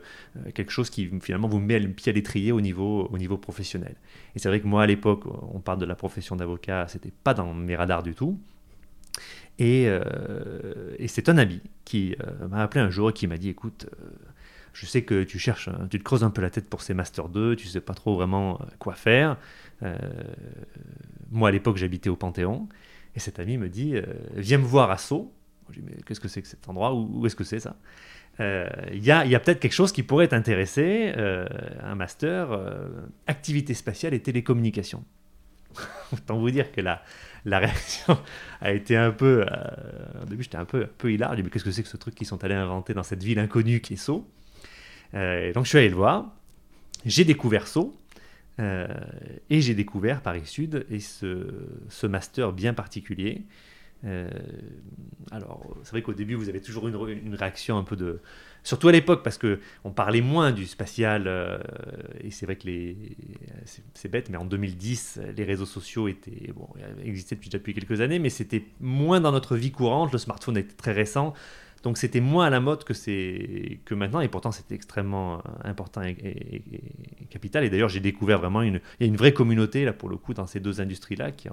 quelque 0.54 0.72
chose 0.72 0.90
qui 0.90 1.10
finalement 1.22 1.48
vous 1.48 1.60
met 1.60 1.80
le 1.80 1.90
pied 1.90 2.12
à 2.12 2.13
l'étrier 2.13 2.51
au 2.51 2.62
niveau, 2.62 3.07
au 3.12 3.18
niveau 3.18 3.38
professionnel. 3.38 3.95
Et 4.36 4.40
c'est 4.40 4.50
vrai 4.50 4.60
que 4.60 4.68
moi 4.68 4.84
à 4.84 4.88
l'époque, 4.88 5.24
on 5.54 5.60
parle 5.60 5.80
de 5.80 5.86
la 5.86 5.95
profession 5.95 6.36
d'avocat, 6.36 6.88
c'était 6.88 7.12
pas 7.24 7.34
dans 7.34 7.54
mes 7.54 7.75
radars 7.75 8.04
du 8.04 8.16
tout. 8.16 8.40
Et, 9.60 9.86
euh, 9.88 10.95
et 10.98 11.07
c'est 11.07 11.30
un 11.30 11.38
ami 11.38 11.62
qui 11.86 12.16
euh, 12.22 12.48
m'a 12.48 12.63
appelé 12.63 12.81
un 12.81 12.90
jour 12.90 13.12
et 13.12 13.13
qui 13.13 13.28
m'a 13.28 13.38
dit 13.38 13.50
écoute, 13.50 13.88
je 14.74 14.88
sais 14.88 15.04
que 15.04 15.24
tu 15.24 15.38
cherches, 15.38 15.69
tu 15.92 16.00
te 16.00 16.04
creuses 16.04 16.24
un 16.24 16.31
peu 16.31 16.42
la 16.42 16.50
tête 16.50 16.68
pour 16.68 16.81
ces 16.81 16.96
Master 16.96 17.30
2, 17.30 17.56
tu 17.56 17.68
sais 17.68 17.81
pas 17.81 17.94
trop 17.94 18.16
vraiment 18.16 18.60
quoi 18.80 18.96
faire. 18.96 19.38
moi 21.30 21.50
à 21.50 21.51
l'époque 21.51 21.78
j'habitais 21.78 22.10
au 22.10 22.16
Panthéon. 22.16 22.68
Et 23.16 23.19
cet 23.19 23.38
ami 23.38 23.57
me 23.60 23.69
dit 23.69 23.94
Viens 24.36 24.57
me 24.57 24.63
voir 24.63 24.89
à 24.89 24.98
Sceaux, 24.98 25.31
je 25.74 25.80
dis, 25.80 25.86
mais 25.86 26.02
qu'est-ce 26.06 26.20
que 26.20 26.28
c'est 26.28 26.42
que 26.42 26.48
cet 26.48 26.68
endroit? 26.70 26.94
Où, 26.94 27.25
est-ce 27.25 27.36
que 27.36 27.44
c'est 27.44 27.60
ça? 27.60 27.75
Euh, 28.40 28.68
Il 28.92 29.04
y 29.04 29.12
a, 29.12 29.40
peut-être 29.40 29.60
quelque 29.60 29.74
chose 29.74 29.92
qui 29.92 30.04
pourrait 30.04 30.28
t'intéresser, 30.28 31.14
euh, 31.18 31.48
un 31.81 31.96
master, 31.96 32.52
euh, 32.52 32.88
activité 33.28 33.74
spatiale 33.74 34.14
et 34.14 34.20
télécommunication. 34.20 35.04
Autant 36.14 36.38
vous 36.38 36.52
dire 36.52 36.72
que 36.72 36.81
la, 36.81 37.04
la 37.46 37.60
réaction 37.60 38.18
a 38.62 38.72
été 38.72 38.96
un 38.96 39.12
peu. 39.12 39.46
au 40.22 40.25
début, 40.25 40.44
j'étais 40.44 40.58
un 40.58 40.66
peu, 40.66 40.84
un 40.84 40.90
peu 40.98 41.12
hilar. 41.12 41.31
Je 41.31 41.38
dis, 41.38 41.44
mais 41.44 41.50
qu'est-ce 41.50 41.64
que 41.64 41.72
c'est 41.72 41.84
que 41.84 41.90
ce 41.90 41.98
truc 41.98 42.16
qu'ils 42.16 42.28
sont 42.28 42.44
allés 42.44 42.56
inventer 42.56 42.94
dans 42.94 43.04
cette 43.04 43.24
ville 43.24 43.40
inconnue 43.40 43.81
qui 43.81 43.94
est 43.94 43.98
Sceaux? 43.98 44.28
Donc, 45.14 45.66
je 45.66 45.70
suis 45.70 45.78
allé 45.78 45.90
le 45.90 45.96
voir. 45.96 46.34
J'ai 47.06 47.25
découvert 47.25 47.68
Sceaux. 47.68 47.96
et 48.60 49.62
j'ai 49.62 49.74
découvert 49.74 50.22
Paris 50.22 50.46
Sud 50.46 50.86
et 50.90 51.00
ce, 51.00 51.48
ce 51.90 52.08
master 52.08 52.52
bien 52.52 52.74
particulier 52.74 53.44
euh, 54.06 54.30
alors, 55.32 55.76
c'est 55.84 55.92
vrai 55.92 56.02
qu'au 56.02 56.14
début, 56.14 56.36
vous 56.36 56.50
avez 56.50 56.62
toujours 56.62 56.88
une, 56.88 57.36
réaction 57.36 57.78
un 57.78 57.84
peu 57.84 57.96
de. 57.96 58.20
Surtout 58.64 58.88
à 58.88 58.92
l'époque, 58.92 59.24
parce 59.24 59.38
qu'on 59.38 59.92
parlait 59.92 60.22
moins 60.22 60.52
du 60.52 60.66
spatial, 60.66 61.24
euh, 61.28 61.58
et 62.22 62.32
c'est 62.32 62.46
vrai 62.46 62.56
que. 62.56 62.68
C'est 63.94 64.10
bête, 64.10 64.30
mais 64.30 64.38
en 64.38 64.46
2010, 64.46 65.20
les 65.36 65.44
réseaux 65.44 65.66
sociaux 65.66 66.08
étaient. 66.08 66.52
Bon, 66.54 66.68
existaient 67.04 67.36
depuis, 67.36 67.50
depuis 67.50 67.74
quelques 67.74 68.02
années, 68.02 68.20
mais 68.20 68.30
c'était 68.30 68.66
moins 68.80 69.22
dans 69.22 69.32
notre 69.32 69.56
vie 69.56 69.72
courante. 69.72 70.12
Le 70.12 70.20
smartphone 70.20 70.58
était 70.58 70.76
très 70.76 70.92
récent. 70.92 71.34
Donc 71.84 71.98
c'était 71.98 72.22
moins 72.22 72.46
à 72.46 72.50
la 72.50 72.62
mode 72.62 72.86
que, 72.86 72.94
que 72.94 73.94
maintenant, 73.94 74.22
et 74.22 74.30
pourtant 74.30 74.54
c'était 74.54 74.74
extrêmement 74.74 75.44
important 75.66 76.02
et, 76.02 76.16
et 76.22 77.26
capital. 77.30 77.66
Et 77.66 77.70
d'ailleurs, 77.70 77.90
j'ai 77.90 78.00
découvert 78.00 78.40
vraiment 78.40 78.62
une, 78.62 78.80
il 79.00 79.02
y 79.02 79.04
a 79.04 79.08
une 79.08 79.18
vraie 79.18 79.34
communauté, 79.34 79.84
là, 79.84 79.92
pour 79.92 80.08
le 80.08 80.16
coup, 80.16 80.34
dans 80.34 80.48
ces 80.48 80.62
deux 80.62 80.80
industries-là, 80.80 81.34
qui, 81.34 81.50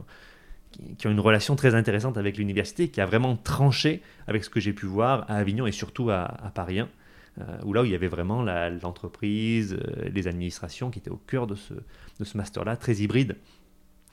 qui, 0.99 1.07
ont 1.07 1.11
une 1.11 1.21
relation 1.21 1.57
très 1.57 1.75
intéressante 1.75 2.17
avec 2.17 2.37
l'université, 2.37 2.89
qui 2.89 3.01
a 3.01 3.07
vraiment 3.07 3.37
tranché 3.37 4.03
avec 4.27 4.45
ce 4.45 4.51
que 4.51 4.61
j'ai 4.61 4.73
pu 4.73 4.87
voir 4.87 5.25
à 5.29 5.37
Avignon 5.37 5.67
et 5.67 5.73
surtout 5.73 6.11
à, 6.11 6.51
Paris 6.55 6.81
1, 6.81 6.89
euh, 7.41 7.45
où 7.65 7.73
là 7.73 7.83
où 7.83 7.85
il 7.85 7.91
y 7.91 7.95
avait 7.95 8.09
vraiment 8.09 8.43
l'entreprise, 8.43 9.75
euh, 9.75 10.09
les 10.13 10.29
administrations 10.29 10.91
qui 10.91 10.99
étaient 10.99 11.11
au 11.11 11.21
cœur 11.27 11.47
de 11.47 11.55
ce, 11.55 11.75
de 11.75 12.25
ce 12.25 12.37
master-là, 12.37 12.77
très 12.77 12.97
hybride. 12.97 13.37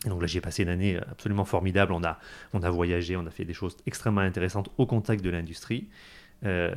Et 0.06 0.09
donc 0.09 0.21
là, 0.21 0.27
j'ai 0.27 0.42
passé 0.42 0.63
une 0.63 0.69
année 0.69 0.98
absolument 1.09 1.45
formidable. 1.45 1.92
On 1.92 2.04
a, 2.04 2.19
on 2.54 2.62
a 2.62 2.69
voyagé, 2.69 3.15
on 3.15 3.25
a 3.25 3.31
fait 3.31 3.45
des 3.45 3.54
choses 3.54 3.75
extrêmement 3.88 4.21
intéressantes 4.21 4.69
au 4.77 4.86
contact 4.86 5.24
de 5.24 5.30
l'industrie. 5.30 5.88
Euh, 6.45 6.72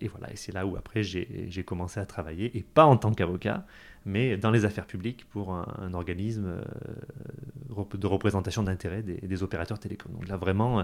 et 0.00 0.08
voilà, 0.08 0.32
et 0.32 0.36
c'est 0.36 0.52
là 0.52 0.66
où 0.66 0.76
après 0.76 1.02
j'ai 1.02 1.64
commencé 1.64 2.00
à 2.00 2.06
travailler, 2.06 2.56
et 2.56 2.62
pas 2.62 2.84
en 2.84 2.96
tant 2.96 3.12
qu'avocat, 3.12 3.66
mais 4.04 4.36
dans 4.36 4.50
les 4.50 4.64
affaires 4.64 4.86
publiques 4.86 5.24
pour 5.30 5.54
un, 5.54 5.92
organisme 5.94 6.46
euh, 6.46 7.84
de 7.96 8.06
représentation 8.06 8.62
d'intérêt 8.62 9.02
des, 9.02 9.42
opérateurs 9.42 9.78
télécoms. 9.78 10.12
Donc 10.12 10.28
là, 10.28 10.36
vraiment, 10.36 10.80
euh, 10.80 10.82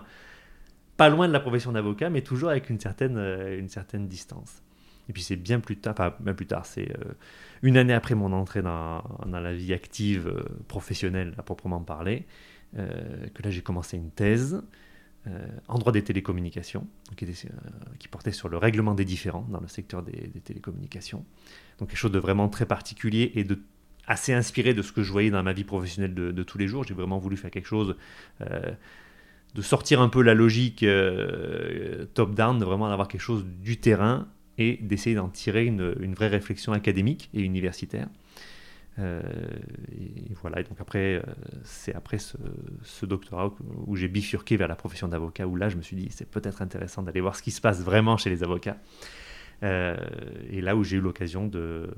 pas 0.97 1.09
loin 1.09 1.29
de 1.29 1.33
la 1.33 1.41
profession 1.41 1.73
d'avocat, 1.73 2.11
mais 2.11 2.23
toujours 2.23 2.51
avec 2.51 2.71
une 2.71 2.81
certaine, 2.81 3.19
une 3.19 3.69
certaine 3.69 4.09
distance. 4.09 4.63
Et 5.09 5.13
puis 5.13 5.23
c'est 5.23 5.37
bien 5.37 5.59
plus 5.59 5.77
tard, 5.77 5.95
pas 5.95 6.17
bien 6.21 6.35
plus 6.35 6.47
tard, 6.47 6.67
c'est 6.67 6.93
une 7.63 7.77
année 7.77 7.95
après 7.95 8.15
mon 8.15 8.33
entrée 8.33 8.63
dans, 8.63 9.03
la 9.27 9.53
vie 9.53 9.73
active 9.73 10.45
professionnelle 10.69 11.35
à 11.37 11.43
proprement 11.43 11.81
parler, 11.81 12.27
que 12.77 13.43
là 13.43 13.51
j'ai 13.51 13.63
commencé 13.63 13.97
une 13.97 14.11
thèse 14.11 14.63
en 15.69 15.79
droit 15.79 15.93
des 15.93 16.03
télécommunications, 16.03 16.87
qui, 17.17 17.27
euh, 17.27 17.49
qui, 17.99 18.09
portait 18.09 18.33
sur 18.33 18.49
le 18.49 18.57
règlement 18.57 18.95
des 18.95 19.05
différends 19.05 19.47
dans 19.51 19.61
le 19.61 19.69
secteur 19.69 20.03
des, 20.03 20.31
télécommunications. 20.43 21.27
Donc 21.79 21.91
quelque 21.91 21.99
chose 21.99 22.13
de 22.13 22.19
vraiment 22.19 22.49
très 22.49 22.65
particulier 22.67 23.33
et 23.35 23.45
de 23.45 23.59
assez 24.07 24.33
inspiré 24.33 24.75
de 24.75 24.83
ce 24.83 24.93
que 24.93 25.03
je 25.03 25.13
voyais 25.13 25.31
dans 25.31 25.43
ma 25.43 25.53
vie 25.53 25.65
professionnelle 25.65 26.15
de, 26.15 26.43
tous 26.43 26.59
les 26.59 26.67
jours. 26.67 26.85
J'ai 26.85 26.95
vraiment 26.95 27.19
voulu 27.19 27.37
faire 27.37 27.51
quelque 27.51 27.69
chose 27.69 27.97
euh, 28.41 28.73
de 29.55 29.63
sortir 29.63 30.01
un 30.01 30.09
peu 30.09 30.23
la 30.23 30.35
logique 30.35 30.85
top-down, 32.15 32.59
de 32.59 32.65
vraiment 32.65 32.87
avoir 32.87 33.07
quelque 33.07 33.21
chose 33.21 33.45
du 33.47 33.77
terrain 33.77 34.27
et 34.59 34.79
d'essayer 34.83 35.15
d'en 35.15 35.29
tirer 35.29 35.65
une, 35.65 36.15
vraie 36.15 36.29
réflexion 36.29 36.73
académique 36.73 37.31
et 37.35 37.41
universitaire. 37.41 38.09
Euh, 38.99 39.23
et 39.93 40.35
voilà, 40.41 40.61
et 40.61 40.65
donc 40.65 40.81
après, 40.81 41.15
euh, 41.15 41.23
c'est 41.65 41.95
après 41.95 42.19
ce, 42.19 42.37
doctorat 43.07 43.55
où 43.87 43.97
j'ai 43.97 44.09
bifurqué 44.09 44.57
vers 44.57 44.69
la 44.69 44.77
profession 44.77 45.09
d'avocat, 45.09 45.47
où 45.47 45.57
là 45.57 45.69
je 45.69 45.77
me 45.77 45.83
suis 45.83 45.97
dit 45.97 46.09
c'est 46.11 46.29
peut-être 46.29 46.63
intéressant 46.63 47.03
d'aller 47.03 47.21
voir 47.21 47.37
ce 47.37 47.43
qui 47.43 47.51
se 47.51 47.61
passe 47.61 47.83
vraiment 47.83 48.17
chez 48.17 48.31
les 48.31 48.43
avocats. 48.43 48.77
Euh, 49.63 49.97
et 50.51 50.63
là 50.63 50.75
où 50.75 50.85
j'ai 50.85 50.97
eu 50.97 51.01
l'occasion 51.01 51.47
de, 51.47 51.91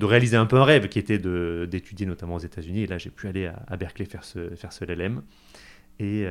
réaliser 0.00 0.36
un 0.36 0.44
peu 0.44 0.56
un 0.56 0.64
rêve 0.64 0.88
qui 0.88 0.98
était 0.98 1.18
d'étudier 1.18 2.06
notamment 2.06 2.34
aux 2.34 2.40
États-Unis. 2.40 2.82
Et 2.82 2.86
là, 2.86 2.98
j'ai 2.98 3.10
pu 3.10 3.28
aller 3.28 3.46
à, 3.46 3.76
Berkeley 3.76 4.04
faire 4.04 4.24
ce, 4.24 4.54
faire 4.56 4.72
ce 4.72 4.84
LLM 4.84 5.22
et, 5.98 6.26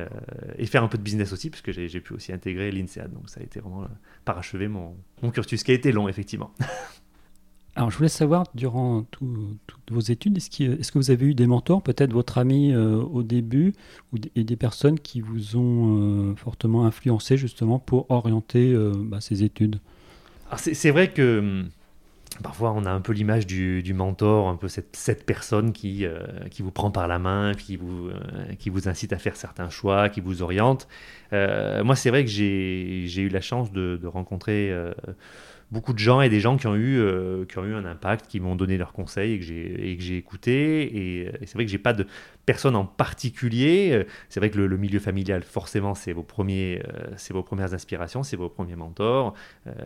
faire 0.66 0.84
un 0.84 0.88
peu 0.88 0.98
de 0.98 1.02
business 1.02 1.32
aussi, 1.32 1.50
puisque 1.50 1.72
j'ai 1.72 2.00
pu 2.00 2.14
aussi 2.14 2.32
intégrer 2.32 2.70
l'INSEAD. 2.70 3.12
Donc 3.12 3.28
ça 3.28 3.40
a 3.40 3.42
été 3.42 3.60
vraiment 3.60 3.88
parachever 4.24 4.68
mon 4.68 4.96
cursus, 5.32 5.62
qui 5.64 5.72
a 5.72 5.74
été 5.74 5.90
long, 5.90 6.08
effectivement. 6.08 6.54
Alors, 7.76 7.90
je 7.90 7.96
voulais 7.96 8.08
savoir, 8.08 8.44
durant 8.54 9.04
toutes 9.10 9.70
vos 9.90 10.00
études, 10.00 10.36
est-ce 10.36 10.92
que, 10.92 10.98
vous 10.98 11.10
avez 11.10 11.26
eu 11.26 11.34
des 11.34 11.46
mentors, 11.46 11.82
peut-être 11.82 12.12
votre 12.12 12.38
ami 12.38 12.72
euh, 12.72 12.96
au 12.96 13.22
début, 13.22 13.74
ou 14.12 14.18
et 14.34 14.42
des 14.42 14.56
personnes 14.56 14.98
qui 14.98 15.20
vous 15.20 15.56
ont 15.56 16.30
euh, 16.30 16.34
fortement 16.34 16.84
influencé 16.84 17.36
justement 17.36 17.78
pour 17.78 18.10
orienter 18.10 18.72
euh, 18.72 18.92
bah, 18.96 19.20
ces 19.20 19.44
études? 19.44 19.78
C'est 20.56 20.90
vrai 20.90 21.12
que 21.12 21.38
hum, 21.38 21.68
parfois 22.42 22.72
on 22.72 22.84
a 22.86 22.90
un 22.90 23.00
peu 23.00 23.12
l'image 23.12 23.46
du, 23.46 23.94
mentor, 23.94 24.48
un 24.48 24.56
peu 24.56 24.66
cette, 24.66 25.24
personne 25.24 25.72
qui, 25.72 26.04
qui 26.50 26.62
vous 26.62 26.72
prend 26.72 26.90
par 26.90 27.06
la 27.06 27.20
main, 27.20 27.54
qui 27.54 27.76
vous, 27.76 28.10
qui 28.58 28.68
vous 28.68 28.88
incite 28.88 29.12
à 29.12 29.18
faire 29.18 29.36
certains 29.36 29.70
choix, 29.70 30.08
qui 30.08 30.20
vous 30.20 30.42
oriente. 30.42 30.88
moi, 31.30 31.94
c'est 31.94 32.10
vrai 32.10 32.24
que 32.24 32.30
j'ai 32.30 33.20
eu 33.22 33.28
la 33.28 33.40
chance 33.40 33.70
de 33.70 34.06
rencontrer 34.06 34.74
beaucoup 35.70 35.92
de 35.92 35.98
gens 35.98 36.20
et 36.20 36.28
des 36.28 36.40
gens 36.40 36.56
qui 36.56 36.66
ont 36.66 36.74
eu, 36.74 36.98
euh, 36.98 37.44
qui 37.44 37.58
ont 37.58 37.64
eu 37.64 37.74
un 37.74 37.84
impact, 37.84 38.26
qui 38.26 38.40
m'ont 38.40 38.56
donné 38.56 38.76
leurs 38.76 38.92
conseils 38.92 39.34
et 39.34 39.38
que 39.38 39.44
j'ai, 39.44 39.90
et 39.90 40.16
écouté. 40.16 40.82
Et, 40.96 41.32
c'est 41.46 41.54
vrai 41.54 41.64
que 41.64 41.70
j'ai 41.70 41.78
pas 41.78 41.92
de 41.92 42.06
personne 42.44 42.74
en 42.74 42.84
particulier. 42.84 44.06
C'est 44.28 44.40
vrai 44.40 44.50
que 44.50 44.58
le, 44.58 44.76
milieu 44.76 44.98
familial, 44.98 45.42
forcément, 45.42 45.94
c'est 45.94 46.12
vos, 46.12 46.26
vos 46.26 47.42
premières 47.42 47.74
inspirations, 47.74 48.22
c'est 48.22 48.36
vos 48.36 48.48
premiers 48.48 48.76
mentors. 48.76 49.34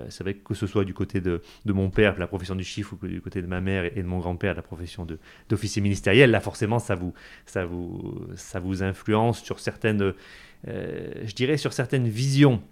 c'est 0.08 0.22
vrai 0.22 0.34
que 0.34 0.44
que 0.44 0.54
ce 0.54 0.66
soit 0.66 0.84
du 0.84 0.94
côté 0.94 1.20
de, 1.20 1.42
de 1.64 1.72
mon 1.72 1.90
père, 1.90 2.18
la 2.18 2.26
profession 2.26 2.54
du 2.54 2.64
chiffre, 2.64 2.94
ou 3.00 3.06
du 3.06 3.20
côté 3.20 3.42
de 3.42 3.46
ma 3.46 3.60
mère 3.60 3.84
et 3.84 4.02
de 4.02 4.06
mon 4.06 4.18
grand-père, 4.18 4.54
la 4.54 4.62
profession 4.62 5.06
d'officier 5.48 5.82
ministériel, 5.82 6.30
là 6.30 6.40
forcément 6.40 6.78
ça 6.78 6.94
vous, 6.94 7.12
ça 7.46 7.64
vous, 7.64 8.28
ça 8.36 8.60
vous 8.60 8.82
influence 8.82 9.42
sur 9.42 9.58
certaines, 9.58 10.12
je 10.66 11.34
dirais 11.34 11.56
sur 11.56 11.72
certaines 11.72 12.08
visions 12.08 12.62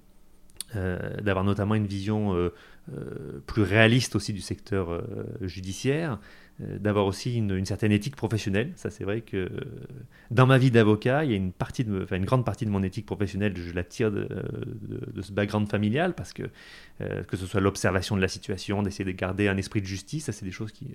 euh, 0.74 1.20
d'avoir 1.20 1.44
notamment 1.44 1.74
une 1.74 1.86
vision 1.86 2.34
euh, 2.34 2.36
euh, 2.38 2.50
plus 3.46 3.62
réaliste 3.62 4.16
aussi 4.16 4.32
du 4.32 4.40
secteur 4.40 5.02
judiciaire, 5.40 6.18
d'avoir 6.58 7.06
aussi 7.06 7.36
une, 7.36 7.64
certaine 7.64 7.92
éthique 7.92 8.16
professionnelle. 8.16 8.72
Ça, 8.76 8.90
c'est 8.90 9.04
vrai 9.04 9.20
que 9.20 9.48
dans 10.30 10.46
ma 10.46 10.58
vie 10.58 10.70
d'avocat, 10.70 11.24
il 11.24 11.30
y 11.30 11.34
a 11.34 11.36
une, 11.36 11.52
partie 11.52 11.84
de, 11.84 12.06
une 12.12 12.24
grande 12.24 12.44
partie 12.44 12.66
de 12.66 12.70
mon 12.70 12.82
éthique 12.82 13.06
professionnelle, 13.06 13.56
je 13.56 13.72
la 13.72 13.84
tire 13.84 14.10
de, 14.10 14.28
ce 15.20 15.32
background 15.32 15.68
familial, 15.68 16.14
parce 16.14 16.32
que 16.32 16.42
que 17.28 17.36
ce 17.36 17.46
soit 17.46 17.60
l'observation 17.60 18.16
de 18.16 18.20
la 18.20 18.28
situation, 18.28 18.82
d'essayer 18.82 19.04
de 19.04 19.16
garder 19.16 19.48
un 19.48 19.56
esprit 19.56 19.80
de 19.80 19.86
justice, 19.86 20.24
ça, 20.24 20.32
c'est 20.32 20.44
des 20.44 20.52
choses 20.52 20.72
qui, 20.72 20.88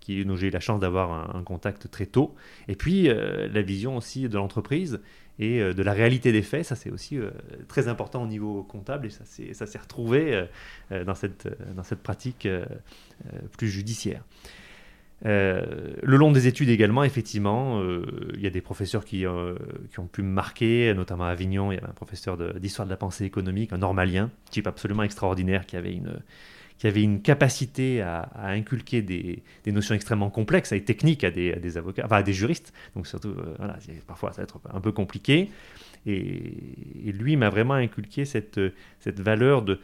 qui 0.00 0.24
dont 0.24 0.36
j'ai 0.36 0.48
eu 0.48 0.50
la 0.50 0.60
chance 0.60 0.80
d'avoir 0.80 1.36
un, 1.36 1.42
contact 1.42 1.90
très 1.90 2.06
tôt. 2.06 2.34
Et 2.68 2.74
puis, 2.76 3.08
la 3.08 3.62
vision 3.62 3.96
aussi 3.96 4.28
de 4.28 4.36
l'entreprise 4.36 5.00
et 5.38 5.60
euh, 5.60 5.74
de 5.74 5.82
la 5.82 5.92
réalité 5.92 6.32
des 6.32 6.42
faits. 6.42 6.64
Ça, 6.64 6.76
c'est 6.76 6.90
aussi 6.90 7.18
euh, 7.18 7.30
très 7.68 7.88
important 7.88 8.22
au 8.22 8.26
niveau 8.26 8.62
comptable 8.62 9.06
et 9.06 9.10
ça 9.54 9.66
s'est 9.66 9.78
retrouvé 9.78 10.46
euh, 10.92 11.04
dans, 11.04 11.14
cette, 11.14 11.48
dans 11.74 11.82
cette 11.82 12.02
pratique 12.02 12.48
plus 13.56 13.68
judiciaire. 13.68 14.22
le 15.22 16.16
long 16.16 16.32
des 16.32 16.46
études 16.46 16.68
également, 16.68 17.04
effectivement, 17.04 17.82
il 18.34 18.40
y 18.40 18.46
a 18.46 18.50
des 18.50 18.60
professeurs 18.60 19.04
qui, 19.04 19.24
qui, 19.90 20.00
ont 20.00 20.06
pu 20.06 20.22
me 20.22 20.32
marquer, 20.32 20.92
notamment 20.94 21.24
à 21.24 21.28
Avignon, 21.28 21.72
il 21.72 21.76
y 21.76 21.78
avait 21.78 21.88
un 21.88 21.94
professeur 21.94 22.36
d'histoire 22.58 22.86
de, 22.86 22.90
de, 22.90 22.94
la 22.94 22.96
pensée 22.96 23.24
économique, 23.24 23.72
un 23.72 23.78
normalien, 23.78 24.30
type 24.50 24.66
absolument 24.66 25.04
extraordinaire, 25.04 25.66
qui 25.66 25.76
avait 25.76 25.94
une, 25.94 26.20
qui 26.78 26.86
avait 26.86 27.02
une 27.02 27.22
capacité 27.22 28.00
à, 28.00 28.28
inculquer 28.34 29.02
des, 29.02 29.42
notions 29.66 29.94
extrêmement 29.94 30.30
complexes 30.30 30.72
et 30.72 30.82
techniques 30.82 31.24
à 31.24 31.30
des, 31.30 31.76
avocats, 31.76 32.02
enfin 32.04 32.16
à 32.16 32.22
des 32.22 32.32
juristes. 32.32 32.72
Donc 32.96 33.06
surtout, 33.06 33.34
euh, 33.38 33.68
parfois 34.06 34.32
ça 34.32 34.38
va 34.38 34.42
être 34.44 34.60
un 34.72 34.80
peu 34.80 34.92
compliqué. 34.92 35.50
Et, 36.04 36.54
lui 37.12 37.36
m'a 37.36 37.50
vraiment 37.50 37.74
inculqué 37.74 38.24
cette, 38.24 38.58
valeur 39.06 39.62
de, 39.62 39.78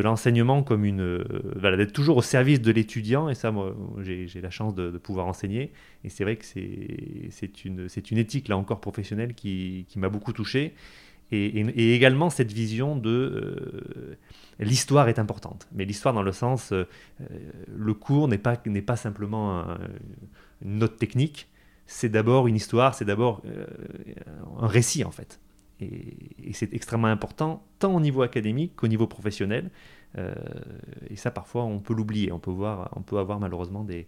l'enseignement 0.00 0.62
comme 0.62 0.84
une, 0.84 1.00
euh, 1.00 1.76
d'être 1.76 1.92
toujours 1.92 2.18
au 2.18 2.22
service 2.22 2.60
de 2.60 2.70
l'étudiant. 2.70 3.28
Et 3.28 3.34
ça, 3.34 3.50
moi, 3.50 3.74
j'ai 4.02 4.40
la 4.40 4.50
chance 4.50 4.74
de, 4.74 4.90
pouvoir 4.98 5.26
enseigner. 5.26 5.72
Et 6.04 6.08
c'est 6.08 6.24
vrai 6.24 6.36
que 6.36 6.44
c'est 6.44 7.64
une, 7.64 8.18
éthique 8.18 8.48
là 8.48 8.56
encore 8.56 8.80
professionnelle 8.80 9.34
qui, 9.34 9.86
qui 9.88 9.98
m'a 9.98 10.08
beaucoup 10.08 10.32
touché 10.32 10.74
et, 11.32 11.94
également 11.94 12.30
cette 12.30 12.52
vision 12.52 12.96
de 12.96 13.10
euh, 13.10 14.18
l'histoire 14.64 15.08
est 15.08 15.18
importante. 15.18 15.68
Mais 15.72 15.84
l'histoire 15.84 16.14
dans 16.14 16.22
le 16.22 16.32
sens, 16.32 16.72
euh, 16.72 16.84
le 17.74 17.94
cours 17.94 18.28
n'est 18.28 18.38
pas, 18.38 18.60
n'est 18.66 18.82
pas 18.82 18.96
simplement 18.96 19.64
une 20.62 20.78
note 20.78 20.96
technique, 20.96 21.48
c'est 21.86 22.08
d'abord 22.08 22.46
une 22.46 22.56
histoire, 22.56 22.94
c'est 22.94 23.04
d'abord 23.04 23.42
euh, 23.46 23.66
un 24.60 24.66
récit 24.66 25.04
en 25.04 25.10
fait. 25.10 25.40
Et, 25.80 26.52
c'est 26.52 26.74
extrêmement 26.74 27.08
important, 27.08 27.64
tant 27.78 27.94
au 27.94 28.00
niveau 28.00 28.22
académique 28.22 28.76
qu'au 28.76 28.88
niveau 28.88 29.06
professionnel. 29.06 29.70
et 31.08 31.16
ça, 31.16 31.30
parfois, 31.30 31.64
on 31.64 31.78
peut 31.78 31.94
l'oublier. 31.94 32.32
On, 32.32 32.38
peut 32.38 32.50
voir, 32.50 32.90
on 32.96 33.02
peut 33.02 33.18
avoir 33.18 33.40
malheureusement 33.40 33.84
des, 33.84 34.00
euh, 34.00 34.06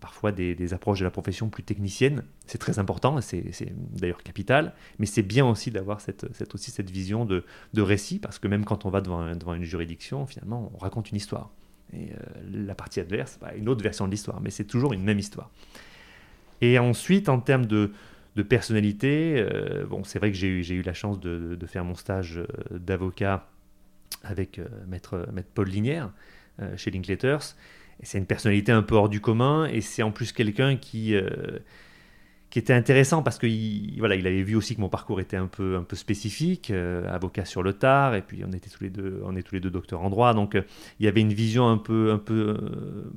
parfois 0.00 0.32
des, 0.32 0.74
approches 0.74 1.00
de 1.00 1.04
la 1.04 1.10
profession 1.10 1.48
plus 1.48 1.62
techniciennes. 1.62 2.22
C'est 2.46 2.58
très 2.58 2.78
important, 2.78 3.20
c'est 3.20 3.44
d'ailleurs 3.92 4.22
capital, 4.22 4.74
mais 4.98 5.06
c'est 5.06 5.22
bien 5.22 5.46
aussi 5.46 5.70
d'avoir 5.70 6.00
cette, 6.00 6.26
aussi 6.54 6.70
cette 6.70 6.90
vision 6.90 7.24
de, 7.24 7.44
récit, 7.76 8.18
parce 8.18 8.38
que 8.38 8.48
même 8.48 8.64
quand 8.64 8.84
on 8.84 8.90
va 8.90 9.00
devant, 9.00 9.54
une 9.54 9.64
juridiction, 9.64 10.26
finalement, 10.26 10.70
on 10.74 10.78
raconte 10.78 11.10
une 11.10 11.16
histoire. 11.16 11.50
Et 11.94 12.10
euh, 12.12 12.16
la 12.66 12.74
partie 12.74 13.00
adverse, 13.00 13.38
bah, 13.40 13.52
une 13.56 13.68
autre 13.68 13.82
version 13.82 14.06
de 14.06 14.10
l'histoire, 14.10 14.40
mais 14.40 14.50
c'est 14.50 14.64
toujours 14.64 14.92
une 14.92 15.02
même 15.02 15.18
histoire. 15.18 15.50
Et 16.60 16.78
ensuite, 16.78 17.28
en 17.28 17.40
termes 17.40 17.66
de, 17.66 17.92
personnalité, 18.48 19.34
euh, 19.38 19.84
bon, 19.86 20.04
c'est 20.04 20.18
vrai 20.18 20.30
que 20.30 20.36
j'ai 20.36 20.48
eu, 20.48 20.62
eu 20.62 20.82
la 20.82 20.94
chance 20.94 21.20
de, 21.20 21.58
faire 21.66 21.84
mon 21.84 21.94
stage 21.94 22.40
d'avocat 22.70 23.48
avec 24.22 24.60
maître, 24.86 25.28
maître 25.32 25.48
Paul 25.54 25.68
Linière 25.68 26.12
chez 26.76 26.90
Linklaters 26.90 27.56
c'est 28.02 28.18
une 28.18 28.26
personnalité 28.26 28.72
un 28.72 28.82
peu 28.82 28.94
hors 28.96 29.08
du 29.08 29.20
commun 29.20 29.66
et 29.66 29.80
c'est 29.80 30.02
en 30.02 30.10
plus 30.10 30.32
quelqu'un 30.32 30.76
qui, 30.76 31.14
euh, 31.14 31.58
qui 32.50 32.58
était 32.58 32.72
intéressant 32.72 33.22
parce 33.22 33.38
qu'il 33.38 33.98
voilà, 33.98 34.16
il 34.16 34.26
avait 34.26 34.42
vu 34.42 34.56
aussi 34.56 34.74
que 34.74 34.80
mon 34.80 34.88
parcours 34.88 35.20
était 35.20 35.36
un 35.36 35.46
peu, 35.46 35.76
un 35.76 35.84
peu 35.84 35.96
spécifique, 35.96 36.70
euh, 36.70 37.08
avocat 37.08 37.44
sur 37.44 37.62
le 37.62 37.72
tard, 37.72 38.14
et 38.14 38.22
puis 38.22 38.42
on 38.44 38.52
était 38.52 38.70
tous 38.70 38.82
les 38.82 38.90
deux, 38.90 39.22
on 39.24 39.36
est 39.36 39.42
tous 39.42 39.54
les 39.54 39.60
deux 39.60 39.70
docteurs 39.70 40.02
en 40.02 40.10
droit, 40.10 40.34
donc 40.34 40.54
euh, 40.54 40.62
il 40.98 41.06
y 41.06 41.08
avait 41.08 41.20
une 41.20 41.32
vision 41.32 41.68
un 41.68 41.78
peu, 41.78 42.12
un 42.12 42.18
peu 42.18 43.10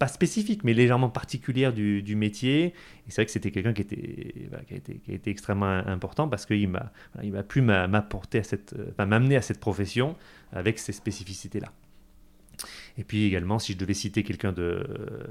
pas 0.00 0.08
spécifique, 0.08 0.64
mais 0.64 0.72
légèrement 0.72 1.10
particulière 1.10 1.74
du, 1.74 2.02
du 2.02 2.16
métier. 2.16 2.64
Et 2.64 2.72
c'est 3.08 3.16
vrai 3.16 3.26
que 3.26 3.32
c'était 3.32 3.50
quelqu'un 3.50 3.74
qui 3.74 3.82
était, 3.82 4.48
qui, 4.66 5.18
qui 5.20 5.30
extrêmement 5.30 5.66
important 5.66 6.26
parce 6.26 6.46
qu'il 6.46 6.70
m'a, 6.70 6.90
il 7.22 7.32
m'a 7.32 7.42
pu 7.42 7.60
m'apporter 7.60 8.38
à 8.38 8.42
cette, 8.42 8.74
m'amener 8.98 9.36
à 9.36 9.42
cette 9.42 9.60
profession 9.60 10.16
avec 10.52 10.78
ces 10.78 10.92
spécificités-là. 10.92 11.70
Et 12.98 13.04
puis 13.04 13.24
également, 13.24 13.58
si 13.58 13.72
je 13.72 13.78
devais 13.78 13.94
citer 13.94 14.22
quelqu'un 14.22 14.54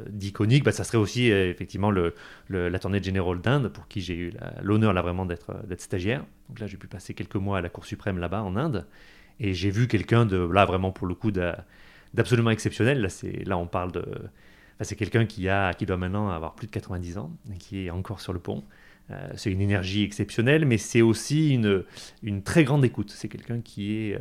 d'iconique, 0.10 0.64
bah, 0.64 0.72
ça 0.72 0.84
serait 0.84 0.98
aussi 0.98 1.32
euh, 1.32 1.50
effectivement 1.50 1.92
le, 1.92 2.14
l'attorney 2.50 3.02
général 3.02 3.42
d'Inde, 3.42 3.70
pour 3.70 3.88
qui 3.88 4.02
j'ai 4.02 4.16
eu 4.16 4.34
l'honneur 4.62 4.94
là 4.94 5.02
vraiment 5.02 5.26
d'être, 5.26 5.56
d'être 5.68 5.82
stagiaire. 5.82 6.26
Donc 6.48 6.60
là, 6.60 6.68
j'ai 6.68 6.78
pu 6.78 6.88
passer 6.88 7.14
quelques 7.14 7.36
mois 7.36 7.60
à 7.60 7.62
la 7.62 7.70
Cour 7.70 7.86
suprême 7.86 8.18
là-bas 8.18 8.44
en 8.44 8.56
Inde, 8.56 8.88
et 9.40 9.54
j'ai 9.54 9.70
vu 9.70 9.88
quelqu'un 9.88 10.26
de 10.26 10.38
là 10.38 10.66
vraiment 10.66 10.92
pour 10.92 11.08
le 11.08 11.16
coup 11.16 11.32
d'absolument 11.32 12.50
exceptionnel. 12.52 13.02
Là, 13.02 13.10
là 13.46 13.58
on 13.58 13.68
parle 13.68 13.92
de, 13.92 14.06
c'est 14.82 14.96
quelqu'un 14.96 15.26
qui 15.26 15.50
a, 15.50 15.74
qui 15.74 15.86
doit 15.86 15.98
maintenant 15.98 16.30
avoir 16.30 16.56
plus 16.56 16.68
de 16.68 16.72
90 16.72 17.18
ans, 17.18 17.32
et 17.54 17.58
qui 17.58 17.86
est 17.86 17.90
encore 17.90 18.22
sur 18.22 18.34
le 18.34 18.40
pont. 18.40 18.64
Euh, 19.12 19.30
c'est 19.36 19.52
une 19.52 19.62
énergie 19.62 20.04
exceptionnelle, 20.04 20.66
mais 20.66 20.78
c'est 20.78 21.02
aussi 21.02 21.54
une, 21.54 21.84
une, 22.22 22.44
très 22.44 22.64
grande 22.64 22.86
écoute. 22.86 23.12
C'est 23.16 23.28
quelqu'un 23.28 23.60
qui, 23.62 23.96
est 23.96 24.16
euh, 24.16 24.20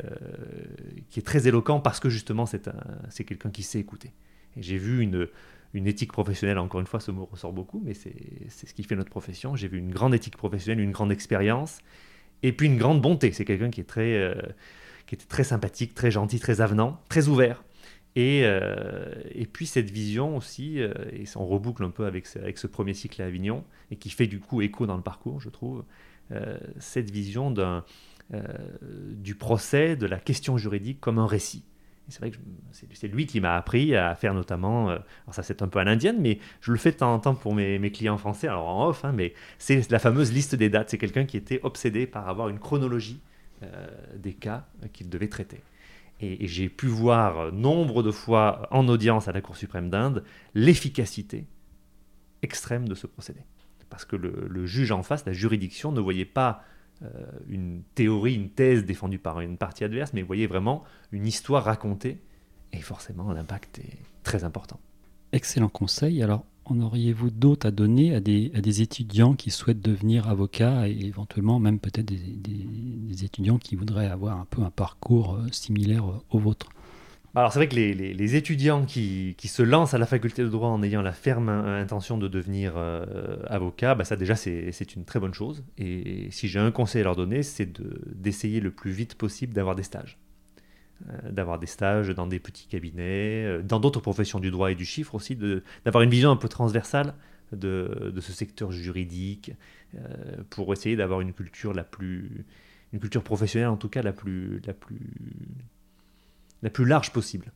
qui 1.09 1.19
est 1.19 1.23
très 1.23 1.47
éloquent 1.47 1.79
parce 1.79 1.99
que 1.99 2.09
justement 2.09 2.45
c'est 2.45 3.23
quelqu'un 3.23 3.51
qui 3.51 3.63
sait 3.63 3.79
écouter. 3.79 4.11
J'ai 4.57 4.77
vu 4.77 5.01
une, 5.01 5.27
une 5.73 5.87
éthique 5.87 6.11
professionnelle, 6.11 6.57
encore 6.57 6.81
une 6.81 6.87
fois 6.87 6.99
ce 6.99 7.11
mot 7.11 7.25
ressort 7.31 7.53
beaucoup, 7.53 7.81
mais 7.85 7.93
c'est 7.93 8.13
ce 8.49 8.73
qui 8.73 8.83
fait 8.83 8.95
notre 8.95 9.11
profession. 9.11 9.55
J'ai 9.55 9.67
vu 9.67 9.77
une 9.77 9.91
grande 9.91 10.13
éthique 10.13 10.37
professionnelle, 10.37 10.83
une 10.83 10.91
grande 10.91 11.11
expérience, 11.11 11.79
et 12.41 12.51
puis 12.51 12.67
une 12.67 12.77
grande 12.77 13.01
bonté. 13.01 13.31
C'est 13.31 13.45
quelqu'un 13.45 13.69
qui, 13.69 13.81
est 13.81 13.85
très, 13.85 14.15
euh, 14.15 14.33
qui 15.05 15.17
très 15.17 15.43
sympathique, 15.43 15.93
très 15.93 16.09
gentil, 16.09 16.39
très 16.39 16.61
avenant, 16.61 16.99
très 17.09 17.27
ouvert. 17.27 17.63
Et, 18.19 18.41
euh, 18.43 19.13
et, 19.33 19.45
puis 19.45 19.65
cette 19.65 19.89
vision 19.89 20.35
aussi, 20.35 20.81
euh, 20.81 20.91
et 21.13 21.23
on 21.37 21.45
reboucle 21.47 21.85
un 21.85 21.89
peu 21.89 22.05
avec 22.05 22.27
ce, 22.27 22.37
avec 22.37 22.57
ce, 22.57 22.67
premier 22.67 22.93
cycle 22.93 23.21
à 23.21 23.25
Avignon, 23.25 23.63
et 23.91 23.95
qui 23.95 24.09
fait 24.09 24.27
du 24.27 24.41
coup 24.41 24.61
écho 24.61 24.85
dans 24.85 24.97
le 24.97 25.01
parcours, 25.01 25.39
je 25.39 25.47
trouve, 25.47 25.85
euh, 26.33 26.57
cette 26.79 27.09
vision 27.11 27.53
du 29.13 29.35
procès, 29.35 29.95
de 29.95 30.05
la 30.05 30.17
question 30.17 30.57
juridique 30.57 30.99
comme 30.99 31.17
un 31.17 31.27
récit. 31.27 31.63
C'est 32.09 32.19
vrai 32.19 32.31
que 32.31 32.37
c'est 32.91 33.07
lui 33.07 33.25
qui 33.25 33.39
m'a 33.39 33.55
appris 33.55 33.95
à 33.95 34.13
faire 34.15 34.33
notamment, 34.33 34.89
alors 34.89 35.03
ça 35.31 35.41
c'est 35.41 35.61
un 35.61 35.69
peu 35.69 35.79
à 35.79 35.85
l'indienne, 35.85 36.17
mais 36.19 36.39
je 36.59 36.73
le 36.73 36.77
fais 36.77 36.91
de 36.91 36.97
temps 36.97 37.13
en 37.13 37.19
temps 37.19 37.35
pour 37.35 37.55
mes, 37.55 37.79
mes 37.79 37.91
clients 37.91 38.17
français, 38.17 38.49
alors 38.49 38.67
en 38.67 38.89
off, 38.89 39.05
hein, 39.05 39.13
mais 39.15 39.33
c'est 39.59 39.89
la 39.89 39.99
fameuse 39.99 40.33
liste 40.33 40.55
des 40.55 40.69
dates. 40.69 40.89
C'est 40.89 40.97
quelqu'un 40.97 41.23
qui 41.23 41.37
était 41.37 41.61
obsédé 41.63 42.05
par 42.05 42.27
avoir 42.27 42.49
une 42.49 42.59
chronologie 42.59 43.21
des 44.17 44.33
cas 44.33 44.65
qu'il 44.91 45.07
devait 45.09 45.27
traiter. 45.29 45.61
Et, 46.21 46.47
j'ai 46.47 46.69
pu 46.69 46.87
voir 46.87 47.51
nombre 47.51 48.03
de 48.03 48.11
fois 48.11 48.67
en 48.71 48.87
audience 48.87 49.27
à 49.27 49.31
la 49.31 49.41
Cour 49.41 49.55
suprême 49.55 49.89
d'Inde 49.89 50.23
l'efficacité 50.53 51.47
extrême 52.41 52.87
de 52.87 52.95
ce 52.95 53.07
procédé. 53.07 53.41
Parce 53.89 54.05
que 54.05 54.15
le, 54.15 54.65
juge 54.65 54.91
en 54.91 55.01
face, 55.01 55.25
la 55.25 55.33
juridiction, 55.33 55.91
ne 55.91 55.99
voyait 55.99 56.25
pas 56.25 56.63
euh, 57.01 57.07
une 57.47 57.81
théorie, 57.95 58.35
une 58.35 58.49
thèse 58.49 58.85
défendue 58.85 59.17
par 59.17 59.41
une 59.41 59.57
partie 59.57 59.83
adverse, 59.83 60.13
mais 60.13 60.21
voyait 60.21 60.47
vraiment 60.47 60.83
une 61.11 61.25
histoire 61.25 61.63
racontée. 61.63 62.21
Et 62.71 62.81
forcément, 62.81 63.31
l'impact 63.31 63.79
est 63.79 63.97
très 64.23 64.43
important. 64.43 64.79
Excellent 65.31 65.69
conseil. 65.69 66.21
Alors, 66.21 66.45
en 66.71 66.79
auriez-vous 66.81 67.29
d'autres 67.29 67.67
à 67.67 67.71
donner 67.71 68.15
à 68.15 68.19
des, 68.19 68.81
étudiants 68.81 69.33
qui 69.33 69.51
souhaitent 69.51 69.81
devenir 69.81 70.27
avocats 70.27 70.87
et 70.87 71.05
éventuellement 71.05 71.59
même 71.59 71.79
peut-être 71.79 72.05
des, 72.05 73.23
étudiants 73.23 73.57
qui 73.57 73.75
voudraient 73.75 74.07
avoir 74.07 74.39
un 74.39 74.45
peu 74.49 74.61
un 74.61 74.69
parcours 74.69 75.35
euh, 75.35 75.47
similaire 75.51 76.05
euh, 76.05 76.21
au 76.29 76.39
vôtre? 76.39 76.69
Alors 77.35 77.51
c'est 77.51 77.59
vrai 77.59 77.67
que 77.67 77.75
les, 77.75 78.35
étudiants 78.35 78.85
qui, 78.85 79.35
qui, 79.37 79.47
se 79.47 79.61
lancent 79.61 79.93
à 79.93 79.97
la 79.97 80.05
faculté 80.05 80.41
de 80.41 80.47
droit 80.47 80.69
en 80.69 80.81
ayant 80.81 81.01
la 81.01 81.11
ferme 81.11 81.49
intention 81.49 82.17
de 82.17 82.27
devenir 82.27 82.73
euh, 82.75 83.37
avocat, 83.47 83.93
bah 83.93 84.03
ça 84.03 84.15
déjà 84.15 84.35
c'est 84.35 84.95
une 84.95 85.05
très 85.05 85.19
bonne 85.19 85.33
chose. 85.33 85.63
Et 85.77 86.27
si 86.31 86.47
j'ai 86.47 86.59
un 86.59 86.71
conseil 86.71 87.01
à 87.01 87.03
leur 87.03 87.15
donner, 87.15 87.43
c'est 87.43 87.69
d'essayer 88.15 88.59
le 88.59 88.71
plus 88.71 88.91
vite 88.91 89.15
possible 89.15 89.53
d'avoir 89.53 89.75
des 89.75 89.83
stages. 89.83 90.17
D'avoir 91.29 91.59
des 91.59 91.65
stages 91.65 92.09
dans 92.09 92.27
des 92.27 92.39
petits 92.39 92.67
cabinets, 92.67 93.61
dans 93.63 93.79
d'autres 93.79 94.01
professions 94.01 94.39
du 94.39 94.51
droit 94.51 94.71
et 94.71 94.75
du 94.75 94.85
chiffre 94.85 95.15
aussi, 95.15 95.37
d'avoir 95.85 96.03
une 96.03 96.09
vision 96.09 96.31
un 96.31 96.35
peu 96.35 96.49
transversale 96.49 97.13
de, 97.53 98.13
ce 98.19 98.31
secteur 98.33 98.71
juridique 98.71 99.51
pour 100.49 100.73
essayer 100.73 100.95
d'avoir 100.95 101.21
une 101.21 101.33
culture 101.33 101.73
la 101.73 101.83
plus 101.83 102.45
une 102.91 102.99
culture 102.99 103.23
professionnelle 103.23 103.69
en 103.69 103.77
tout 103.77 103.87
cas 103.87 104.01
la 104.01 104.13
plus 104.13 104.61
la 104.65 104.73
plus 104.73 104.99
la 106.61 106.69
plus 106.69 106.85
large 106.85 107.11
possible. 107.11 107.51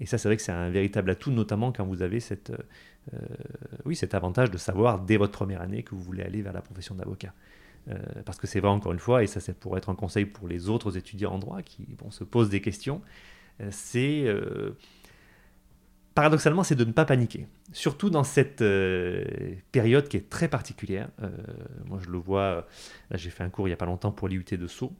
Et 0.00 0.06
ça, 0.06 0.18
c'est 0.18 0.28
vrai 0.28 0.36
que 0.36 0.42
c'est 0.42 0.52
un 0.52 0.70
véritable 0.70 1.10
atout, 1.10 1.30
notamment 1.30 1.72
quand 1.72 1.84
vous 1.84 2.02
avez 2.02 2.20
cette, 2.20 2.52
euh, 3.14 3.18
oui, 3.84 3.96
cet 3.96 4.14
avantage 4.14 4.50
de 4.50 4.58
savoir 4.58 5.00
dès 5.00 5.16
votre 5.16 5.32
première 5.32 5.60
année 5.60 5.82
que 5.82 5.94
vous 5.94 6.02
voulez 6.02 6.22
aller 6.22 6.42
vers 6.42 6.52
la 6.52 6.62
profession 6.62 6.94
d'avocat. 6.94 7.34
Euh, 7.88 7.96
parce 8.24 8.38
que 8.38 8.46
c'est 8.46 8.60
vrai, 8.60 8.70
encore 8.70 8.92
une 8.92 8.98
fois, 8.98 9.22
et 9.22 9.26
ça 9.26 9.40
c'est 9.40 9.58
pour 9.58 9.76
être 9.76 9.88
un 9.88 9.94
conseil 9.94 10.26
pour 10.26 10.48
les 10.48 10.68
autres 10.68 10.96
étudiants 10.96 11.32
en 11.32 11.38
droit 11.38 11.62
qui 11.62 11.86
bon, 11.98 12.10
se 12.10 12.24
posent 12.24 12.50
des 12.50 12.60
questions, 12.60 13.00
euh, 13.60 13.68
c'est 13.70 14.26
paradoxalement, 16.14 16.64
c'est 16.64 16.74
de 16.74 16.84
ne 16.84 16.92
pas 16.92 17.04
paniquer. 17.04 17.46
Surtout 17.72 18.10
dans 18.10 18.24
cette 18.24 18.64
période 19.72 20.08
qui 20.08 20.16
est 20.16 20.28
très 20.28 20.48
particulière. 20.48 21.08
moi, 21.86 22.00
je 22.02 22.10
le 22.10 22.18
vois, 22.18 22.66
là 23.10 23.16
j'ai 23.16 23.30
fait 23.30 23.44
un 23.44 23.50
cours 23.50 23.68
il 23.68 23.70
n'y 23.70 23.74
a 23.74 23.76
pas 23.76 23.86
longtemps 23.86 24.10
pour 24.10 24.26
l'IUT 24.28 24.44
de 24.50 24.66
Sceaux 24.66 24.92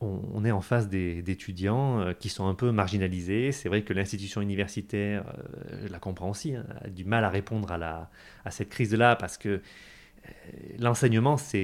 on, 0.00 0.44
est 0.44 0.50
en 0.50 0.60
face 0.60 0.88
d'étudiants 0.88 2.00
euh, 2.00 2.12
qui 2.12 2.28
sont 2.28 2.46
un 2.46 2.54
peu 2.54 2.70
marginalisés. 2.70 3.52
C'est 3.52 3.68
vrai 3.68 3.82
que 3.82 3.92
l'institution 3.92 4.40
universitaire, 4.40 5.24
euh, 5.26 5.86
je 5.86 5.88
la 5.88 5.98
comprend 5.98 6.30
aussi, 6.30 6.54
hein, 6.54 6.66
a 6.82 6.88
du 6.88 7.04
mal 7.04 7.24
à 7.24 7.30
répondre 7.30 7.72
à, 7.72 7.78
la, 7.78 8.10
à 8.44 8.50
cette 8.50 8.68
crise-là 8.68 9.16
parce 9.16 9.38
que 9.38 9.48
euh, 9.48 9.60
l'enseignement, 10.78 11.36
c'est 11.36 11.60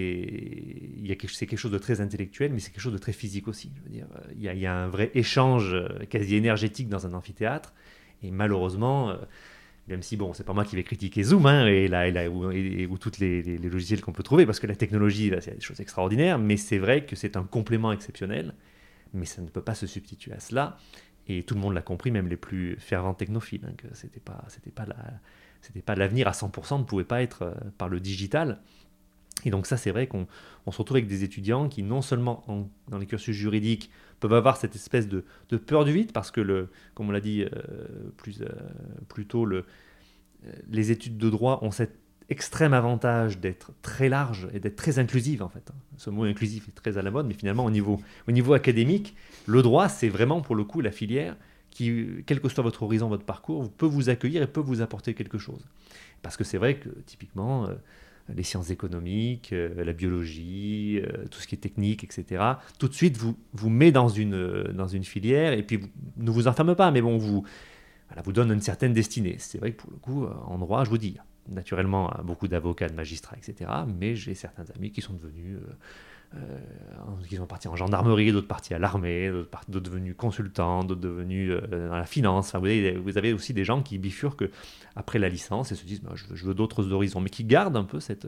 quelque 1.18 1.56
chose 1.56 1.72
de 1.72 1.78
très 1.78 2.00
intellectuel, 2.00 2.52
mais 2.52 2.60
c'est 2.60 2.70
quelque 2.70 2.82
chose 2.82 2.92
de 2.92 2.98
très 2.98 3.12
physique 3.12 3.48
aussi. 3.48 3.70
il, 3.90 4.42
y 4.42 4.66
a, 4.66 4.74
un 4.74 4.88
vrai 4.88 5.10
échange 5.14 5.76
quasi 6.08 6.36
énergétique 6.36 6.88
dans 6.88 7.06
un 7.06 7.14
amphithéâtre. 7.14 7.72
Et 8.22 8.30
malheureusement, 8.30 9.16
même 9.88 10.02
si, 10.02 10.16
bon, 10.16 10.32
c'est 10.32 10.44
pas 10.44 10.52
moi 10.52 10.64
qui 10.64 10.76
vais 10.76 10.84
critiquer 10.84 11.22
Zoom 11.22 11.46
hein, 11.46 11.66
et, 11.66 11.88
là, 11.88 12.06
et, 12.06 12.12
là, 12.12 12.28
ou, 12.30 12.98
toutes 12.98 13.18
les, 13.18 13.42
logiciels 13.58 14.00
qu'on 14.00 14.12
peut 14.12 14.22
trouver, 14.22 14.46
parce 14.46 14.60
que 14.60 14.66
la 14.66 14.76
technologie, 14.76 15.32
c'est 15.40 15.54
des 15.54 15.60
choses 15.60 15.80
extraordinaires, 15.80 16.38
mais 16.38 16.56
c'est 16.56 16.78
vrai 16.78 17.04
que 17.04 17.16
c'est 17.16 17.36
un 17.36 17.44
complément 17.44 17.92
exceptionnel, 17.92 18.54
mais 19.12 19.26
ça 19.26 19.42
ne 19.42 19.48
peut 19.48 19.62
pas 19.62 19.74
se 19.74 19.86
substituer 19.86 20.32
à 20.32 20.40
cela. 20.40 20.78
Et 21.28 21.42
tout 21.42 21.54
le 21.54 21.60
monde 21.60 21.74
l'a 21.74 21.82
compris, 21.82 22.10
même 22.10 22.28
les 22.28 22.36
plus 22.36 22.76
fervents 22.78 23.14
technophiles, 23.14 23.64
hein, 23.66 23.74
que 23.76 23.86
c'était 23.94 24.20
pas, 24.20 24.44
pas 24.74 24.86
la, 24.86 25.20
c'était 25.62 25.80
pas 25.80 25.94
l'avenir 25.94 26.28
à 26.28 26.32
100%, 26.32 26.80
ne 26.80 26.84
pouvait 26.84 27.04
pas 27.04 27.22
être 27.22 27.42
euh, 27.42 27.54
par 27.78 27.88
le 27.88 28.00
digital. 28.00 28.60
Et 29.44 29.50
donc 29.50 29.66
ça, 29.66 29.76
c'est 29.76 29.90
vrai 29.90 30.06
qu'on 30.06 30.26
se 30.70 30.78
retrouve 30.78 30.96
avec 30.96 31.08
des 31.08 31.24
étudiants 31.24 31.68
qui, 31.68 31.82
non 31.82 32.02
seulement 32.02 32.44
dans 32.88 32.98
les 32.98 33.06
cursus 33.06 33.34
juridiques, 33.34 33.90
peuvent 34.20 34.32
avoir 34.34 34.56
cette 34.56 34.76
espèce 34.76 35.08
de, 35.08 35.24
peur 35.66 35.84
du 35.84 35.92
vide, 35.92 36.12
parce 36.12 36.30
que, 36.30 36.40
le, 36.40 36.68
comme 36.94 37.08
on 37.08 37.12
l'a 37.12 37.20
dit 37.20 37.42
euh, 37.42 37.48
plus, 38.16 38.40
euh, 38.42 39.24
tôt, 39.24 39.44
le, 39.44 39.64
euh, 40.46 40.52
les 40.70 40.90
études 40.90 41.18
de 41.18 41.28
droit 41.28 41.58
ont 41.62 41.72
cet 41.72 41.98
extrême 42.28 42.72
avantage 42.72 43.40
d'être 43.40 43.72
très 43.82 44.08
large 44.08 44.48
et 44.54 44.60
d'être 44.60 44.76
très 44.76 44.98
inclusive 44.98 45.42
en 45.42 45.48
fait. 45.48 45.70
Ce 45.98 46.08
mot 46.08 46.22
inclusif 46.22 46.68
est 46.68 46.72
très 46.72 46.96
à 46.96 47.02
la 47.02 47.10
mode, 47.10 47.26
mais 47.26 47.34
finalement 47.34 47.64
au 47.64 47.70
niveau, 47.70 48.00
au 48.26 48.32
niveau 48.32 48.54
académique, 48.54 49.16
le 49.46 49.60
droit 49.60 49.88
c'est 49.88 50.08
vraiment 50.08 50.40
pour 50.40 50.54
le 50.54 50.64
coup 50.64 50.80
la 50.80 50.92
filière 50.92 51.36
qui, 51.72 52.06
quel 52.26 52.40
que 52.40 52.48
soit 52.48 52.62
votre 52.62 52.84
horizon, 52.84 53.08
votre 53.08 53.24
parcours, 53.24 53.70
peut 53.72 53.86
vous 53.86 54.10
accueillir 54.10 54.42
et 54.42 54.46
peut 54.46 54.60
vous 54.60 54.80
apporter 54.80 55.14
quelque 55.14 55.38
chose. 55.38 55.64
Parce 56.22 56.36
que 56.36 56.44
c'est 56.44 56.58
vrai 56.58 56.76
que 56.76 56.88
typiquement, 57.06 57.68
les 58.28 58.42
sciences 58.42 58.70
économiques, 58.70 59.52
euh, 59.52 59.84
la 59.84 59.92
biologie, 59.92 61.00
euh, 61.00 61.26
tout 61.30 61.40
ce 61.40 61.46
qui 61.46 61.54
est 61.54 61.58
technique, 61.58 62.04
etc., 62.04 62.42
tout 62.78 62.88
de 62.88 62.94
suite 62.94 63.16
vous, 63.16 63.36
vous 63.52 63.70
met 63.70 63.92
dans 63.92 64.08
une, 64.08 64.34
euh, 64.34 64.72
dans 64.72 64.88
une 64.88 65.04
filière 65.04 65.52
et 65.52 65.62
puis 65.62 65.80
ne 66.16 66.30
vous 66.30 66.48
enferme 66.48 66.74
pas, 66.74 66.90
mais 66.90 67.02
bon, 67.02 67.18
vous, 67.18 67.44
voilà, 68.08 68.22
vous 68.22 68.32
donne 68.32 68.52
une 68.52 68.60
certaine 68.60 68.92
destinée. 68.92 69.36
C'est 69.38 69.58
vrai 69.58 69.72
que 69.72 69.82
pour 69.82 69.90
le 69.90 69.98
coup, 69.98 70.26
en 70.26 70.58
droit, 70.58 70.84
je 70.84 70.90
vous 70.90 70.98
dis, 70.98 71.16
naturellement, 71.48 72.12
beaucoup 72.24 72.48
d'avocats, 72.48 72.88
de 72.88 72.94
magistrats, 72.94 73.36
etc., 73.36 73.70
mais 73.86 74.14
j'ai 74.14 74.34
certains 74.34 74.64
amis 74.76 74.92
qui 74.92 75.00
sont 75.00 75.14
devenus 75.14 75.56
euh, 75.56 75.72
qui 77.28 77.36
sont 77.36 77.46
partis 77.46 77.68
en 77.68 77.76
gendarmerie, 77.76 78.32
d'autres 78.32 78.48
partis 78.48 78.74
à 78.74 78.78
l'armée, 78.78 79.30
d'autres 79.68 79.90
devenus 79.90 80.14
consultants, 80.16 80.84
d'autres 80.84 81.00
devenus 81.00 81.50
euh, 81.50 81.88
dans 81.88 81.96
la 81.96 82.06
finance. 82.06 82.54
vous, 82.54 83.18
avez, 83.18 83.32
aussi 83.32 83.54
des 83.54 83.64
gens 83.64 83.82
qui 83.82 83.98
bifurquent 83.98 84.48
après 84.96 85.18
la 85.18 85.28
licence 85.28 85.72
et 85.72 85.74
se 85.74 85.84
disent 85.84 86.02
bah, 86.02 86.12
je 86.14 86.44
veux, 86.44 86.54
d'autres 86.54 86.92
horizons, 86.92 87.20
mais 87.20 87.30
qui 87.30 87.44
gardent 87.44 87.76
un 87.76 87.84
peu 87.84 88.00
cette, 88.00 88.26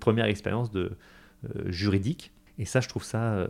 première 0.00 0.26
expérience 0.26 0.70
de, 0.70 0.92
euh, 1.44 1.70
juridique. 1.70 2.32
Et 2.56 2.64
ça, 2.66 2.80
je 2.80 2.88
trouve 2.88 3.02
ça 3.02 3.48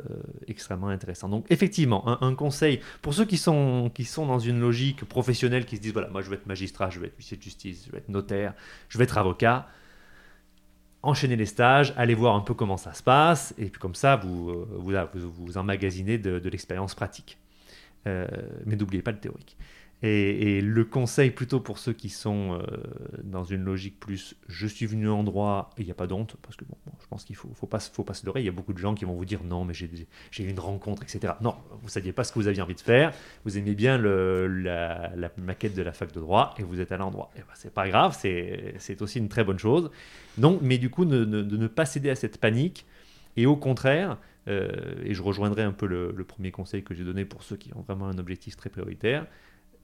extrêmement 0.49 0.89
intéressant. 0.89 1.29
Donc, 1.29 1.45
effectivement, 1.51 2.09
un, 2.09 2.27
un, 2.27 2.35
conseil 2.35 2.81
pour 3.03 3.13
ceux 3.13 3.27
qui 3.27 3.37
sont, 3.37 3.91
qui 3.95 4.05
sont 4.05 4.25
dans 4.25 4.39
une 4.39 4.59
logique 4.59 5.05
professionnelle, 5.05 5.67
qui 5.67 5.77
se 5.77 5.83
disent 5.83 5.93
voilà, 5.93 6.09
moi 6.09 6.23
je 6.23 6.31
veux 6.31 6.37
être 6.37 6.47
magistrat, 6.47 6.89
je 6.89 7.01
veux 7.01 7.07
être 7.07 7.17
huissier 7.19 7.37
de 7.37 7.43
justice, 7.43 7.85
je 7.87 7.93
veux 7.93 7.99
être 7.99 8.09
notaire, 8.09 8.55
je 8.89 8.97
veux 8.97 9.05
être 9.05 9.19
avocat 9.19 9.69
enchaîner 11.07 11.37
les 11.37 11.47
stages, 11.47 11.93
aller 11.97 12.15
voir 12.15 12.35
un 12.35 12.41
peu 12.41 12.55
comment 12.55 12.77
ça 12.77 12.93
se 12.95 13.03
passe, 13.03 13.55
et 13.59 13.67
puis 13.67 13.81
comme 13.81 13.95
ça, 13.95 14.17
vous 14.17 14.51
euh, 14.51 15.09
vous, 15.15 15.31
vous, 15.31 15.59
emmagasinez 15.59 16.19
de, 16.19 16.39
de 16.39 16.49
l'expérience 16.49 16.95
pratique. 16.95 17.39
Euh, 18.07 18.27
mais 18.67 18.77
n'oubliez 18.77 19.03
pas 19.03 19.13
le 19.13 19.19
théorique. 19.19 19.57
Et, 20.07 20.61
le 20.61 20.85
conseil 20.85 21.31
plutôt 21.31 21.61
pour 21.61 21.79
ceux 21.79 21.95
qui 21.95 22.11
sont 22.11 22.61
euh, 22.61 22.67
dans 23.23 23.43
une 23.43 23.65
logique 23.65 23.99
plus 23.99 24.35
je 24.49 24.67
suis 24.67 24.85
venu 24.85 25.09
en 25.09 25.25
droit 25.25 25.71
il 25.79 25.87
n'y 25.87 25.91
a 25.91 25.95
pas 25.95 26.07
d'honte, 26.07 26.37
parce 26.43 26.57
que 26.57 26.67
bon, 26.67 26.77
je 27.01 27.07
pense 27.07 27.25
qu'il 27.25 27.37
faut, 27.37 27.49
faut 27.55 27.67
pas, 27.67 27.81
se 27.81 28.27
leurrer, 28.27 28.43
il 28.43 28.45
y 28.45 28.51
a 28.51 28.53
beaucoup 28.53 28.75
de 28.75 28.79
gens 28.79 28.95
qui 28.95 29.07
vont 29.07 29.15
vous 29.15 29.25
dire 29.25 29.43
non 29.45 29.65
mais 29.65 29.73
j'ai 29.73 29.89
eu 30.45 30.49
une 30.49 30.61
rencontre, 30.61 31.05
etc. 31.05 31.33
Non, 31.41 31.57
vous 31.71 31.87
ne 31.87 31.91
saviez 31.91 32.13
pas 32.13 32.23
ce 32.23 32.33
que 32.33 32.39
vous 32.39 32.49
aviez 32.49 32.61
envie 32.61 32.75
de 32.75 32.83
faire, 32.83 33.13
vous 33.47 33.57
aimez 33.57 33.75
bien 33.75 33.97
la, 33.97 35.11
maquette 35.39 35.75
de 35.75 35.81
la 35.83 35.95
fac 35.95 36.13
de 36.13 36.21
droit 36.21 36.55
et 36.59 36.65
vous 36.65 36.81
êtes 36.81 36.93
à 36.93 36.99
l'endroit. 36.99 37.31
Et 37.37 37.39
ben, 37.39 37.47
c'est 37.55 37.73
pas 37.73 37.89
grave, 37.89 38.15
c'est 38.21 39.01
aussi 39.01 39.19
une 39.19 39.31
très 39.31 39.43
bonne 39.43 39.59
chose. 39.59 39.91
Donc, 40.37 40.61
mais 40.61 40.77
du 40.77 40.91
coup, 40.91 41.07
de 41.07 41.25
ne 41.25 41.67
pas 41.67 41.87
céder 41.87 42.11
à 42.11 42.15
cette 42.15 42.39
panique 42.39 42.85
et 43.39 43.47
au 43.47 43.57
contraire, 43.57 44.19
euh, 44.49 44.69
et 45.03 45.15
je 45.15 45.23
rejoindrai 45.23 45.63
un 45.63 45.73
peu 45.73 45.87
le 45.87 46.25
premier 46.25 46.51
conseil 46.51 46.83
que 46.83 46.93
j'ai 46.93 47.05
donné 47.05 47.25
pour 47.25 47.43
ceux 47.43 47.57
qui 47.57 47.73
ont 47.75 47.81
vraiment 47.81 48.07
un 48.07 48.19
objectif 48.19 48.55
très 48.57 48.69
prioritaire, 48.69 49.27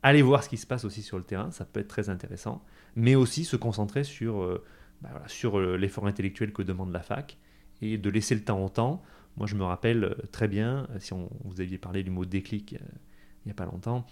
aller 0.03 0.23
voir 0.23 0.43
ce 0.43 0.49
qui 0.49 0.57
se 0.57 0.67
passe 0.67 0.85
aussi 0.85 1.03
sur 1.03 1.19
le 1.19 1.25
terrain, 1.25 1.51
ça 1.51 1.65
peut 1.65 1.81
être 1.81 1.89
très 1.89 2.09
intéressant, 2.09 2.63
mais 2.97 3.15
aussi 3.15 3.45
se 3.45 3.57
concentrer 3.57 4.05
sur, 4.05 4.43
euh, 4.43 4.65
bah 5.03 5.23
sur 5.27 5.59
euh, 5.59 5.77
l'effort 5.77 6.07
intellectuel 6.07 6.53
que 6.53 6.63
demande 6.63 6.93
la 6.93 7.01
fac 7.01 7.39
et 7.83 7.99
de 7.99 8.11
laisser 8.11 8.35
le 8.35 8.43
temps 8.43 8.65
au 8.65 8.69
temps. 8.69 9.03
Moi, 9.37 9.47
je 9.47 9.55
me 9.55 9.65
rappelle 9.65 10.05
euh, 10.05 10.15
très 10.33 10.49
bien, 10.49 10.89
si 10.99 11.13
on, 11.13 11.31
vous 11.45 11.61
aviez 11.61 11.79
parlé 11.79 12.03
du 12.03 12.11
mot 12.11 12.25
déclic 12.25 12.73
il 12.73 13.49
n'y 13.49 13.53
a 13.53 13.55
pas 13.55 13.65
longtemps, 13.65 14.07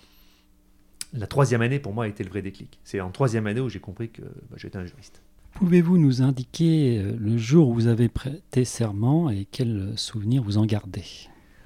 la 1.12 1.27
troisième 1.27 1.61
année 1.61 1.79
pour 1.79 1.92
moi 1.92 2.05
a 2.05 2.09
été 2.09 2.24
le 2.24 2.31
vrai 2.31 2.40
déclic. 2.40 2.81
C'est 2.83 3.01
en 3.01 3.11
troisième 3.11 3.46
année 3.46 3.61
où 3.61 3.68
j'ai 3.68 3.81
compris 3.81 4.11
que 4.11 4.22
bah, 4.22 4.57
j'étais 4.57 4.79
un 4.79 4.87
juriste. 4.87 5.22
Pouvez-vous 5.53 5.98
nous 5.98 6.22
indiquer 6.22 7.03
le 7.03 7.37
jour 7.37 7.68
où 7.68 7.74
vous 7.74 7.87
avez 7.88 8.09
prêté 8.09 8.64
serment 8.64 9.29
et 9.29 9.46
quels 9.51 9.92
souvenirs 9.96 10.42
vous 10.42 10.57
en 10.57 10.64
gardez? 10.64 11.05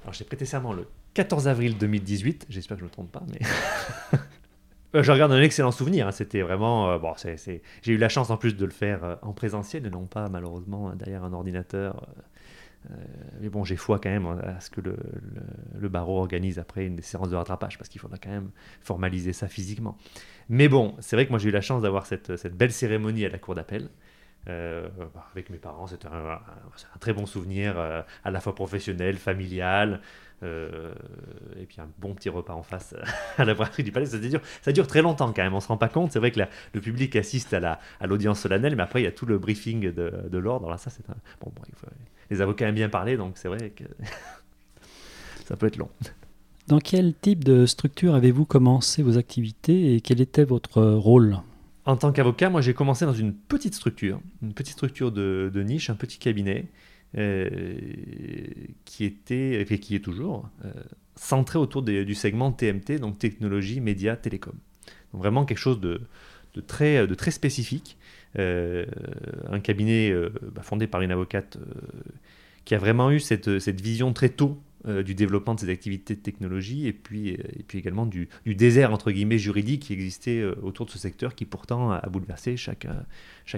Alors 0.03 0.13
j'ai 0.13 0.25
prêté 0.25 0.45
serment 0.45 0.73
le 0.73 0.87
14 1.13 1.47
avril 1.47 1.77
2018, 1.77 2.47
j'espère 2.49 2.77
que 2.77 2.81
je 2.81 2.85
ne 2.85 2.89
me 2.89 2.93
trompe 2.93 3.11
pas, 3.11 3.23
mais. 3.31 3.39
Euh, 4.95 5.01
je 5.01 5.11
regarde 5.11 5.31
un 5.31 5.41
excellent 5.41 5.71
souvenir. 5.71 6.07
Hein. 6.07 6.11
C'était 6.11 6.41
vraiment. 6.41 6.91
Euh, 6.91 6.99
bon, 6.99 7.13
c'est, 7.17 7.61
J'ai 7.81 7.93
eu 7.93 7.97
la 7.97 8.09
chance 8.09 8.29
en 8.29 8.37
plus 8.37 8.55
de 8.55 8.65
le 8.65 8.71
faire 8.71 9.03
euh, 9.03 9.15
en 9.21 9.33
présentiel 9.33 9.85
et 9.87 9.89
non 9.89 10.05
pas 10.05 10.29
malheureusement 10.29 10.93
derrière 10.95 11.23
un 11.23 11.33
ordinateur. 11.33 12.05
mais 13.41 13.49
bon, 13.49 13.63
j'ai 13.63 13.75
foi 13.75 13.97
quand 13.97 14.11
même 14.11 14.27
à 14.27 14.59
ce 14.59 14.69
que 14.69 14.81
le, 14.81 14.97
le, 15.79 15.89
barreau 15.89 16.19
organise 16.19 16.59
après 16.59 16.85
une 16.85 17.01
séance 17.01 17.29
de 17.29 17.35
rattrapage 17.35 17.77
parce 17.77 17.89
qu'il 17.89 18.01
faudra 18.01 18.17
quand 18.17 18.29
même 18.29 18.51
formaliser 18.81 19.33
ça 19.33 19.47
physiquement. 19.47 19.97
Mais 20.49 20.67
bon, 20.67 20.95
c'est 20.99 21.15
vrai 21.15 21.25
que 21.25 21.31
moi 21.31 21.39
j'ai 21.39 21.49
eu 21.49 21.53
la 21.53 21.61
chance 21.61 21.81
d'avoir 21.81 22.05
cette, 22.05 22.35
cette 22.35 22.55
belle 22.55 22.71
cérémonie 22.71 23.25
à 23.25 23.29
la 23.29 23.39
cour 23.39 23.55
d'appel. 23.55 23.89
avec 24.45 25.49
mes 25.49 25.57
parents, 25.57 25.87
c'était 25.87 26.07
un, 26.07 26.33
un, 26.33 26.99
très 26.99 27.13
bon 27.13 27.25
souvenir, 27.25 27.79
à 27.79 28.31
la 28.31 28.39
fois 28.41 28.53
professionnel, 28.53 29.15
familial, 29.15 30.01
euh, 30.43 30.93
et 31.59 31.65
puis 31.65 31.79
un 31.79 31.87
bon 31.99 32.13
petit 32.13 32.29
repas 32.29 32.53
en 32.53 32.63
face 32.63 32.95
à 33.37 33.45
la 33.45 33.53
brasserie 33.53 33.83
du 33.83 33.91
Palais. 33.91 34.05
Ça 34.05 34.17
dure, 34.17 34.41
ça 34.61 34.71
dure 34.71 34.87
très 34.87 35.01
longtemps 35.01 35.31
quand 35.33 35.43
même, 35.43 35.53
on 35.53 35.59
se 35.59 35.67
rend 35.67 35.77
pas 35.77 35.89
compte. 35.89 36.11
C'est 36.11 36.19
vrai 36.19 36.31
que 36.31 36.41
le 36.73 36.81
public 36.81 37.15
assiste 37.15 37.53
à 37.53 37.79
l'audience 38.05 38.39
à 38.39 38.41
solennelle, 38.43 38.75
mais 38.75 38.83
après 38.83 39.01
il 39.01 39.05
y 39.05 39.07
a 39.07 39.11
tout 39.11 39.25
le 39.25 39.37
briefing 39.37 39.91
de, 39.91 40.13
de 40.29 40.37
l'ordre. 40.37 40.69
Là, 40.69 40.77
ça, 40.77 40.89
c'est 40.89 41.05
bon, 41.41 41.51
les 42.29 42.41
avocats 42.41 42.67
aiment 42.67 42.75
bien 42.75 42.89
parler, 42.89 43.17
donc 43.17 43.37
c'est 43.37 43.47
vrai 43.47 43.69
que 43.69 43.83
ça 45.45 45.55
peut 45.55 45.67
être 45.67 45.77
long. 45.77 45.89
Dans 46.67 46.79
quel 46.79 47.13
type 47.13 47.43
de 47.43 47.65
structure 47.65 48.15
avez-vous 48.15 48.45
commencé 48.45 49.03
vos 49.03 49.17
activités 49.17 49.95
et 49.95 50.01
quel 50.01 50.21
était 50.21 50.45
votre 50.45 50.81
rôle? 50.81 51.37
En 51.85 51.97
tant 51.97 52.13
qu'avocat, 52.13 52.49
moi 52.49 52.61
j'ai 52.61 52.73
commencé 52.73 53.05
dans 53.05 53.13
une 53.13 53.33
petite 53.33 53.75
structure, 53.75 54.21
une 54.41 54.53
petite 54.53 54.73
structure 54.73 55.11
de, 55.11 55.51
de 55.53 55.63
niche, 55.63 55.89
un 55.89 55.95
petit 55.95 56.17
cabinet. 56.17 56.67
Euh, 57.15 57.79
qui 58.85 59.05
était, 59.05 59.61
et 59.61 59.77
qui 59.77 59.95
est 59.95 59.99
toujours, 59.99 60.49
euh, 60.65 60.71
centré 61.15 61.59
autour 61.59 61.83
du 61.83 62.15
segment 62.15 62.51
TMT, 62.51 62.97
donc 62.97 63.19
technologie, 63.19 63.81
médias, 63.81 64.15
télécom. 64.15 64.55
Donc 65.11 65.21
vraiment 65.21 65.45
quelque 65.45 65.59
chose 65.59 65.79
de, 65.79 66.01
très, 66.65 67.05
spécifique. 67.29 67.97
Euh, 68.39 68.85
un 69.47 69.59
cabinet 69.59 70.11
bah, 70.55 70.63
fondé 70.63 70.87
par 70.87 71.01
une 71.01 71.11
avocate 71.11 71.59
qui 72.65 72.73
a 72.73 72.79
vraiment 72.79 73.11
eu 73.11 73.19
cette, 73.19 73.47
vision 73.47 74.11
très 74.11 74.29
tôt 74.29 74.59
du 75.05 75.13
développement 75.13 75.53
de 75.53 75.59
ces 75.59 75.69
activités 75.69 76.15
de 76.15 76.21
technologie 76.21 76.87
et 76.87 76.93
puis, 76.93 77.37
également 77.75 78.07
du, 78.07 78.27
désert 78.45 78.91
entre 78.91 79.11
guillemets 79.11 79.37
juridique 79.37 79.83
qui 79.83 79.93
existait 79.93 80.43
autour 80.63 80.87
de 80.87 80.91
ce 80.91 80.97
secteur 80.97 81.35
qui 81.35 81.45
pourtant 81.45 81.91
a 81.91 82.09
bouleversé 82.09 82.57
chaque 82.57 82.87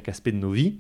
aspect 0.10 0.34
de 0.34 0.39
nos 0.39 0.52
vies. 0.52 0.78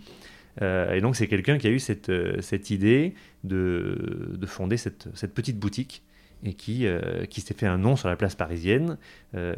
Et 0.61 1.01
donc 1.01 1.15
c'est 1.15 1.27
quelqu'un 1.27 1.57
qui 1.57 1.67
a 1.67 1.69
eu 1.69 1.79
cette, 1.79 2.11
cette 2.41 2.69
idée 2.69 3.13
de, 3.43 4.31
de 4.37 4.45
fonder 4.45 4.77
cette, 4.77 5.07
cette 5.13 5.33
petite 5.33 5.59
boutique 5.59 6.03
et 6.45 6.53
qui, 6.53 6.85
euh, 6.85 7.25
qui 7.25 7.41
s'est 7.41 7.53
fait 7.53 7.65
un 7.65 7.77
nom 7.77 7.95
sur 7.95 8.07
la 8.07 8.15
place 8.15 8.35
parisienne. 8.35 8.97
Euh, 9.35 9.55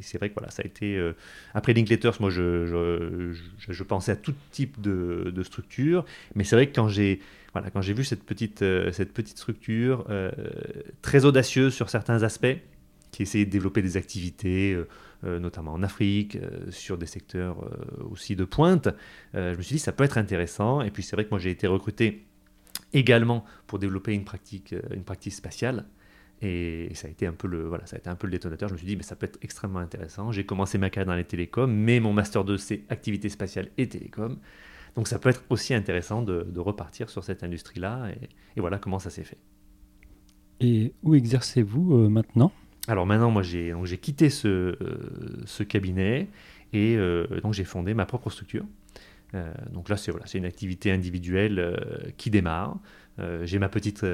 c'est 0.00 0.18
vrai 0.18 0.30
que 0.30 0.34
voilà, 0.34 0.50
ça 0.50 0.62
a 0.62 0.66
été. 0.66 0.96
Euh, 0.96 1.12
après 1.54 1.72
Linklaters, 1.72 2.20
moi, 2.20 2.30
je, 2.30 2.66
je, 2.66 3.72
je, 3.72 3.82
pensais 3.82 4.12
à 4.12 4.16
tout 4.16 4.34
type 4.50 4.80
de, 4.80 5.30
de 5.34 5.42
structure, 5.42 6.04
mais 6.34 6.44
c'est 6.44 6.56
vrai 6.56 6.68
que 6.68 6.74
quand 6.74 6.88
j'ai 6.88 7.20
voilà, 7.52 7.68
vu 7.74 8.04
cette 8.04 8.22
petite, 8.22 8.64
cette 8.92 9.12
petite 9.12 9.36
structure 9.36 10.06
très 11.02 11.24
audacieuse 11.24 11.74
sur 11.74 11.90
certains 11.90 12.22
aspects, 12.22 12.56
qui 13.10 13.22
essayait 13.22 13.44
de 13.44 13.50
développer 13.50 13.82
des 13.82 13.96
activités, 13.96 14.78
notamment 15.22 15.72
en 15.72 15.82
Afrique, 15.82 16.38
sur 16.70 16.96
des 16.96 17.06
secteurs 17.06 17.56
aussi 18.10 18.36
de 18.36 18.44
pointe, 18.44 18.88
je 19.34 19.56
me 19.56 19.62
suis 19.62 19.74
dit 19.74 19.78
ça 19.78 19.92
peut 19.92 20.04
être 20.04 20.18
intéressant. 20.18 20.80
Et 20.80 20.90
puis 20.90 21.02
c'est 21.02 21.16
vrai 21.16 21.24
que 21.24 21.30
moi 21.30 21.38
j'ai 21.38 21.50
été 21.50 21.66
recruté 21.66 22.26
également 22.92 23.44
pour 23.66 23.78
développer 23.78 24.12
une 24.12 24.24
pratique, 24.24 24.72
euh, 24.72 24.82
une 24.92 25.04
pratique 25.04 25.32
spatiale. 25.32 25.86
Et 26.42 26.90
ça 26.94 27.06
a 27.06 27.10
été 27.10 27.26
un 27.26 27.34
peu 27.34 27.48
le 27.48 27.64
voilà, 27.64 27.84
ça 27.84 27.96
a 27.96 27.98
été 27.98 28.08
un 28.08 28.14
peu 28.14 28.26
le 28.26 28.30
détonateur. 28.30 28.68
Je 28.68 28.74
me 28.74 28.78
suis 28.78 28.86
dit 28.86 28.96
mais 28.96 29.02
ça 29.02 29.14
peut 29.14 29.26
être 29.26 29.38
extrêmement 29.42 29.80
intéressant. 29.80 30.32
J'ai 30.32 30.46
commencé 30.46 30.78
ma 30.78 30.88
carrière 30.88 31.08
dans 31.08 31.16
les 31.16 31.24
télécoms, 31.24 31.70
mais 31.70 32.00
mon 32.00 32.14
master 32.14 32.44
2 32.44 32.56
c'est 32.56 32.82
activité 32.88 33.28
spatiale 33.28 33.68
et 33.76 33.88
télécom. 33.88 34.38
Donc 34.96 35.06
ça 35.06 35.18
peut 35.18 35.28
être 35.28 35.44
aussi 35.50 35.74
intéressant 35.74 36.22
de, 36.22 36.58
repartir 36.58 37.10
sur 37.10 37.24
cette 37.24 37.44
industrie-là. 37.44 38.10
Et, 38.56 38.60
voilà 38.60 38.78
comment 38.78 38.98
ça 38.98 39.10
s'est 39.10 39.22
fait. 39.22 39.38
Et 40.60 40.94
où 41.02 41.14
exercez-vous 41.14 41.94
euh, 41.94 42.08
maintenant? 42.08 42.52
Alors 42.90 43.06
maintenant, 43.06 43.30
moi 43.30 43.42
j'ai 43.42 43.72
quitté 44.00 44.30
ce, 44.30 44.48
euh, 44.48 44.76
ce 45.46 45.62
cabinet 45.62 46.28
et 46.72 46.96
donc 47.42 47.54
j'ai 47.54 47.64
fondé 47.64 47.94
ma 47.94 48.06
propre 48.06 48.30
structure 48.30 48.64
euh, 49.34 49.52
donc 49.72 49.88
là, 49.88 49.96
c'est 49.96 50.10
voilà, 50.10 50.26
une 50.34 50.44
activité 50.44 50.90
individuelle 50.90 51.58
euh, 51.58 51.76
qui 52.16 52.30
démarre. 52.30 52.78
Euh, 53.18 53.44
j'ai 53.44 53.58
ma 53.58 53.68
petite 53.68 54.04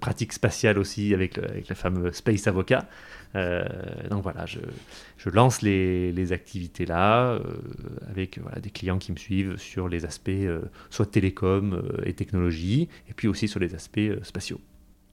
pratique 0.00 0.32
spatiale 0.32 0.78
aussi 0.78 1.12
avec 1.12 1.36
le, 1.36 1.44
avec 1.44 1.72
fameux 1.74 2.12
Space 2.12 2.46
Avocat. 2.46 2.88
donc 3.34 4.22
voilà, 4.22 4.46
je, 4.46 4.58
je 5.18 5.28
lance 5.30 5.62
les, 5.62 6.12
les 6.12 6.32
activités 6.32 6.86
là 6.86 7.38
avec 8.08 8.38
voilà, 8.38 8.60
des 8.60 8.70
clients 8.70 8.98
qui 8.98 9.12
me 9.12 9.16
suivent 9.16 9.56
sur 9.56 9.88
les 9.88 10.04
aspects 10.04 10.30
soit 10.90 11.06
télécom 11.06 11.82
et 12.04 12.12
technologie, 12.14 12.88
et 13.08 13.14
puis 13.14 13.28
aussi 13.28 13.48
sur 13.48 13.60
les 13.60 13.74
aspects 13.74 14.00
spatiaux. 14.22 14.60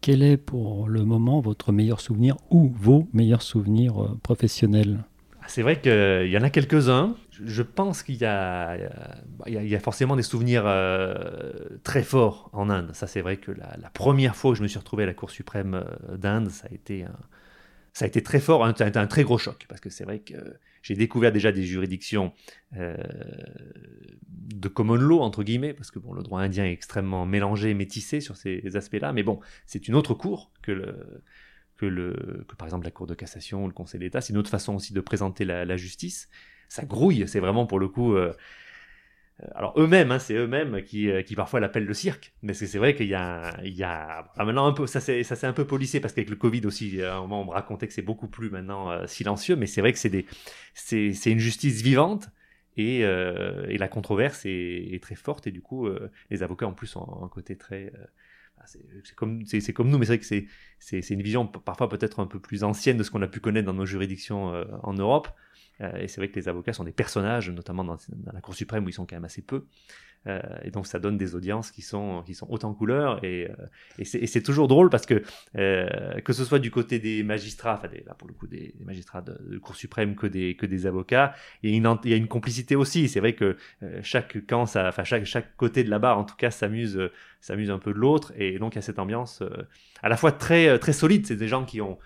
Quel 0.02 0.24
est 0.24 0.38
pour 0.38 0.88
le 0.88 1.04
moment 1.04 1.42
votre 1.42 1.72
meilleur 1.72 2.00
souvenir 2.00 2.38
ou 2.50 2.72
vos 2.74 3.08
meilleurs 3.14 3.42
souvenirs 3.42 4.16
professionnels? 4.24 5.04
C'est 5.48 5.62
vrai 5.62 5.82
qu'il 5.82 6.30
y 6.30 6.38
en 6.38 6.44
a 6.44 6.50
quelques-uns. 6.50 7.16
Je 7.32 7.64
pense 7.64 8.04
qu'il 8.04 8.16
y, 8.16 8.26
a, 8.26 8.78
forcément 9.82 10.16
des 10.16 10.24
souvenirs 10.24 10.64
euh, 10.66 11.80
très 11.84 12.04
forts 12.04 12.50
en 12.54 12.70
Inde. 12.70 12.92
Ça, 12.94 13.08
c'est 13.08 13.22
vrai 13.22 13.38
que 13.38 13.52
la, 13.52 13.90
première 13.94 14.36
fois 14.36 14.52
où 14.52 14.56
je 14.56 14.62
me 14.62 14.68
suis 14.68 14.78
retrouvé 14.78 15.04
à 15.04 15.08
la 15.08 15.14
Cour 15.14 15.32
suprême 15.32 15.74
euh, 15.74 16.18
d'Inde, 16.18 16.50
ça 16.50 16.68
a 16.70 16.74
été 16.74 17.06
ça 17.94 18.06
a 18.06 18.08
été 18.08 18.22
très 18.22 18.40
fort, 18.40 18.64
un, 18.64 18.74
un 18.80 19.08
très 19.08 19.24
gros 19.24 19.38
choc, 19.38 19.66
parce 19.68 19.82
que 19.82 19.90
c'est 19.90 20.04
vrai 20.04 20.20
que 20.20 20.36
j'ai 20.90 20.96
découvert 20.96 21.32
déjà 21.32 21.52
des 21.52 21.62
juridictions 21.62 22.34
euh, 22.76 22.98
de 24.28 24.68
common 24.68 24.96
law, 24.96 25.22
entre 25.22 25.44
guillemets, 25.44 25.72
parce 25.72 25.92
que 25.92 26.00
bon, 26.00 26.14
le 26.14 26.24
droit 26.24 26.42
indien 26.42 26.66
est 26.66 26.74
extrêmement 26.74 27.28
mélangé, 27.28 27.76
métissé 27.76 28.22
sur 28.22 28.36
ces 28.36 28.76
aspects-là, 28.76 29.14
mais 29.14 29.22
bon, 29.22 29.40
c'est 29.68 29.88
une 29.88 29.94
autre 29.94 30.16
cour 30.16 30.52
que 30.64 30.72
le, 30.72 31.22
que, 31.78 31.86
le, 31.86 32.44
que 32.48 32.56
par 32.56 32.68
exemple 32.68 32.86
la 32.86 32.92
Cour 32.92 33.06
de 33.06 33.14
cassation 33.14 33.66
ou 33.66 33.68
le 33.68 33.74
Conseil 33.74 34.00
d'État. 34.00 34.20
C'est 34.20 34.34
une 34.34 34.40
autre 34.40 34.50
façon 34.50 34.74
aussi 34.74 34.94
de 34.94 35.00
présenter 35.00 35.46
la, 35.46 35.78
justice. 35.78 36.28
Ça 36.70 36.86
grouille, 36.86 37.28
c'est 37.28 37.40
vraiment 37.40 37.68
pour 37.68 37.80
le 37.80 37.88
coup. 37.88 38.16
Euh, 38.16 38.34
alors 39.56 39.74
eux-mêmes, 39.78 40.12
hein, 40.12 40.20
c'est 40.20 40.34
eux-mêmes 40.34 40.84
qui, 40.84 41.10
euh, 41.10 41.22
qui 41.22 41.36
parfois 41.36 41.60
l'appellent 41.60 41.86
le 41.86 41.94
cirque, 41.94 42.34
mais 42.42 42.54
c'est 42.54 42.78
vrai 42.78 42.96
qu'il 42.96 43.08
y 43.08 43.14
a, 43.14 43.58
il 43.64 43.74
y 43.74 43.84
a 43.84 44.30
ah, 44.38 44.46
maintenant 44.46 44.66
un 44.66 44.74
peu, 44.74 44.88
ça 44.88 45.00
c'est 45.00 45.24
ça 45.24 45.36
c'est 45.36 45.48
un 45.48 45.54
peu 45.54 45.66
policé 45.66 46.00
parce 46.00 46.14
qu'avec 46.14 46.30
le 46.30 46.36
Covid 46.36 46.66
aussi, 46.66 47.02
un 47.02 47.22
moment 47.22 47.42
on 47.42 47.46
me 47.46 47.52
racontait 47.52 47.88
que 47.88 47.94
c'est 47.94 48.02
beaucoup 48.02 48.28
plus 48.28 48.50
maintenant 48.50 49.06
silencieux, 49.08 49.56
mais 49.56 49.66
c'est 49.66 49.82
vrai 49.82 49.94
que 49.94 50.00
c'est 50.00 50.10
des, 50.10 50.26
c'est, 50.74 51.14
c'est 51.14 51.32
une 51.32 51.40
justice 51.40 51.82
vivante 51.82 52.30
et, 52.78 53.00
et 53.00 53.78
la 53.78 53.88
controverse 53.88 54.46
est, 54.46 54.94
est, 54.94 55.02
très 55.02 55.16
forte 55.16 55.48
et 55.48 55.52
du 55.52 55.62
coup 55.62 55.88
les 56.30 56.44
avocats 56.44 56.68
en 56.68 56.74
plus 56.74 56.96
ont 56.96 57.24
un 57.24 57.30
côté 57.30 57.56
très 57.58 57.92
ah, 58.60 58.66
c'est 58.68 59.16
comme, 59.16 59.44
comme 59.74 59.90
nous, 59.90 59.98
mais 59.98 60.06
c'est 60.06 60.18
vrai 60.18 60.20
que 60.20 60.48
c'est 60.80 61.10
une 61.10 61.22
vision 61.22 61.48
parfois 61.48 61.88
peut-être 61.88 62.20
un 62.20 62.26
peu 62.26 62.40
plus 62.40 62.64
ancienne 62.64 62.98
de 62.98 63.04
ce 63.04 63.12
qu'on 63.12 63.22
a 63.22 63.28
pu 63.28 63.40
connaître 63.40 63.66
dans 63.66 63.74
nos 63.74 63.86
juridictions 63.86 64.54
euh, 64.54 64.66
en 64.84 64.94
Europe. 64.94 65.30
Euh, 65.82 65.98
et 66.00 66.08
c'est 66.08 66.20
vrai 66.20 66.30
que 66.30 66.36
les 66.36 66.50
avocats 66.50 66.74
sont 66.74 66.84
des 66.84 66.92
personnages, 66.92 67.50
notamment 67.50 67.84
dans, 67.84 67.98
la 68.34 68.42
Cour 68.42 68.56
suprême 68.56 68.86
où 68.86 68.90
ils 68.90 68.94
sont 68.94 69.06
quand 69.06 69.16
même 69.16 69.26
assez 69.26 69.42
peu. 69.42 69.66
Euh, 70.28 70.42
et 70.64 70.72
donc 70.72 70.86
ça 70.86 71.00
donne 71.00 71.18
des 71.18 71.34
audiences 71.34 71.72
qui 71.72 71.82
sont, 71.82 72.24
qui 72.26 72.34
sont 72.34 72.46
hautes 72.50 72.66
en 72.66 72.74
couleur. 72.74 73.24
Et, 73.24 73.50
euh, 73.50 73.56
et 73.98 74.04
c'est 74.04 74.44
toujours 74.44 74.68
drôle 74.68 74.90
parce 74.90 75.06
que 75.06 75.24
que 75.54 76.34
ce 76.34 76.44
soit 76.44 76.60
du 76.60 76.72
côté 76.72 77.00
des 77.00 77.24
magistrats, 77.24 77.76
enfin 77.76 77.88
pour 78.18 78.28
le 78.28 78.34
coup 78.34 78.48
des, 78.48 78.76
magistrats 78.84 79.22
de, 79.22 79.58
Cour 79.60 79.76
suprême 79.76 80.16
que 80.16 80.28
des, 80.28 80.56
que 80.56 80.66
des 80.66 80.86
avocats, 80.86 81.34
il 81.64 81.72
y, 81.72 82.14
a 82.14 82.16
une, 82.18 82.28
complicité 82.28 82.76
aussi. 82.76 83.08
C'est 83.08 83.22
vrai 83.22 83.34
que 83.34 83.56
chaque 84.02 84.46
camp, 84.46 84.66
ça, 84.66 84.90
enfin 84.90 85.06
chaque, 85.06 85.24
chaque 85.24 85.56
côté 85.56 85.86
de 85.86 85.90
la 85.90 86.00
barre 86.00 86.18
en 86.18 86.26
tout 86.26 86.36
cas 86.36 86.52
s'amuse 86.52 87.00
s'amuse 87.40 87.72
un 87.72 87.80
peu 87.80 87.94
de 87.94 88.00
l'autre. 88.00 88.34
Et 88.36 88.60
donc 88.60 88.76
il 88.76 88.78
y 88.78 88.80
a 88.80 88.82
cette 88.82 89.00
ambiance 89.00 89.42
à 90.04 90.10
la 90.10 90.18
fois 90.18 90.34
très, 90.34 90.78
très 90.80 90.94
solide. 90.94 91.26
C'est 91.28 91.38
des 91.38 91.48
gens 91.48 91.64
qui 91.64 91.80
ont... 91.80 91.98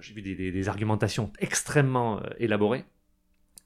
J'ai 0.00 0.14
vu 0.14 0.22
des, 0.22 0.68
argumentations 0.68 1.32
extrêmement 1.40 2.22
élaborées. 2.38 2.84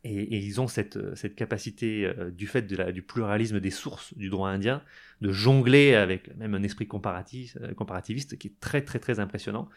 Et, 0.09 0.39
ils 0.39 0.61
ont 0.61 0.69
cette, 0.69 0.97
euh, 0.97 1.29
capacité, 1.35 2.05
euh, 2.07 2.31
du 2.31 2.47
fait 2.47 2.63
du 2.63 3.03
pluralisme 3.03 3.59
des 3.59 3.71
sources 3.71 4.17
du 4.17 4.29
droit 4.29 4.51
indien, 4.51 4.83
de 5.21 5.33
jongler 5.33 5.95
avec 5.95 6.37
même 6.37 6.55
un 6.55 6.63
esprit 6.63 6.87
comparatif, 6.87 7.57
euh, 7.61 7.75
comparativiste 7.75 8.39
qui 8.39 8.49
est 8.49 8.61
très 8.61 8.83
très 8.83 9.01
très 9.01 9.19
impressionnant. 9.19 9.69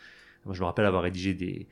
Moi, 0.45 0.53
je 0.53 0.59
me 0.61 0.65
rappelle 0.65 0.85
avoir 0.85 1.03
rédigé 1.03 1.33
des, 1.33 1.67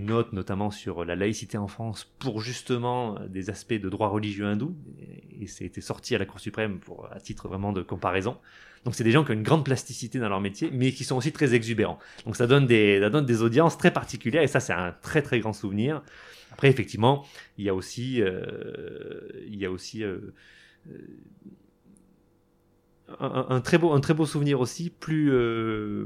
notes 0.00 0.32
notamment 0.32 0.70
sur 0.70 1.04
la 1.04 1.14
laïcité 1.14 1.58
en 1.58 1.68
France 1.68 2.04
pour 2.18 2.40
justement 2.40 3.20
des 3.28 3.50
aspects 3.50 3.74
de 3.74 3.88
droit 3.88 4.08
religieux 4.08 4.46
hindou 4.46 4.76
et, 4.98 5.44
et 5.44 5.64
été 5.64 5.80
sorti 5.80 6.14
à 6.14 6.18
la 6.18 6.26
Cour 6.26 6.40
suprême 6.40 6.80
pour 6.80 7.12
à 7.12 7.20
titre 7.20 7.46
vraiment 7.46 7.72
de 7.72 7.82
comparaison. 7.82 8.38
Donc 8.86 8.94
c'est 8.94 9.04
des 9.04 9.10
gens 9.10 9.22
qui 9.22 9.32
ont 9.32 9.34
une 9.34 9.42
grande 9.42 9.66
plasticité 9.66 10.18
dans 10.18 10.30
leur 10.30 10.40
métier 10.40 10.70
mais 10.72 10.92
qui 10.92 11.04
sont 11.04 11.16
aussi 11.16 11.32
très 11.32 11.52
exubérants. 11.54 11.98
Donc 12.24 12.36
ça 12.36 12.46
donne 12.46 12.66
des 12.66 13.42
audiences 13.42 13.76
très 13.76 13.90
particulières 13.90 14.42
et 14.42 14.48
ça 14.48 14.60
c'est 14.60 14.72
un 14.72 14.94
très 15.02 15.20
très 15.20 15.40
grand 15.40 15.52
souvenir. 15.52 16.00
Après, 16.56 16.70
effectivement, 16.70 17.26
il 17.58 17.66
y 17.66 17.68
a 17.68 17.74
aussi, 17.74 18.22
euh, 18.22 18.46
euh, 19.60 20.32
euh, 23.20 23.44
un, 23.50 23.60
très 23.60 23.76
beau, 23.78 24.24
souvenir 24.24 24.60
aussi, 24.60 24.88
plus, 24.88 25.30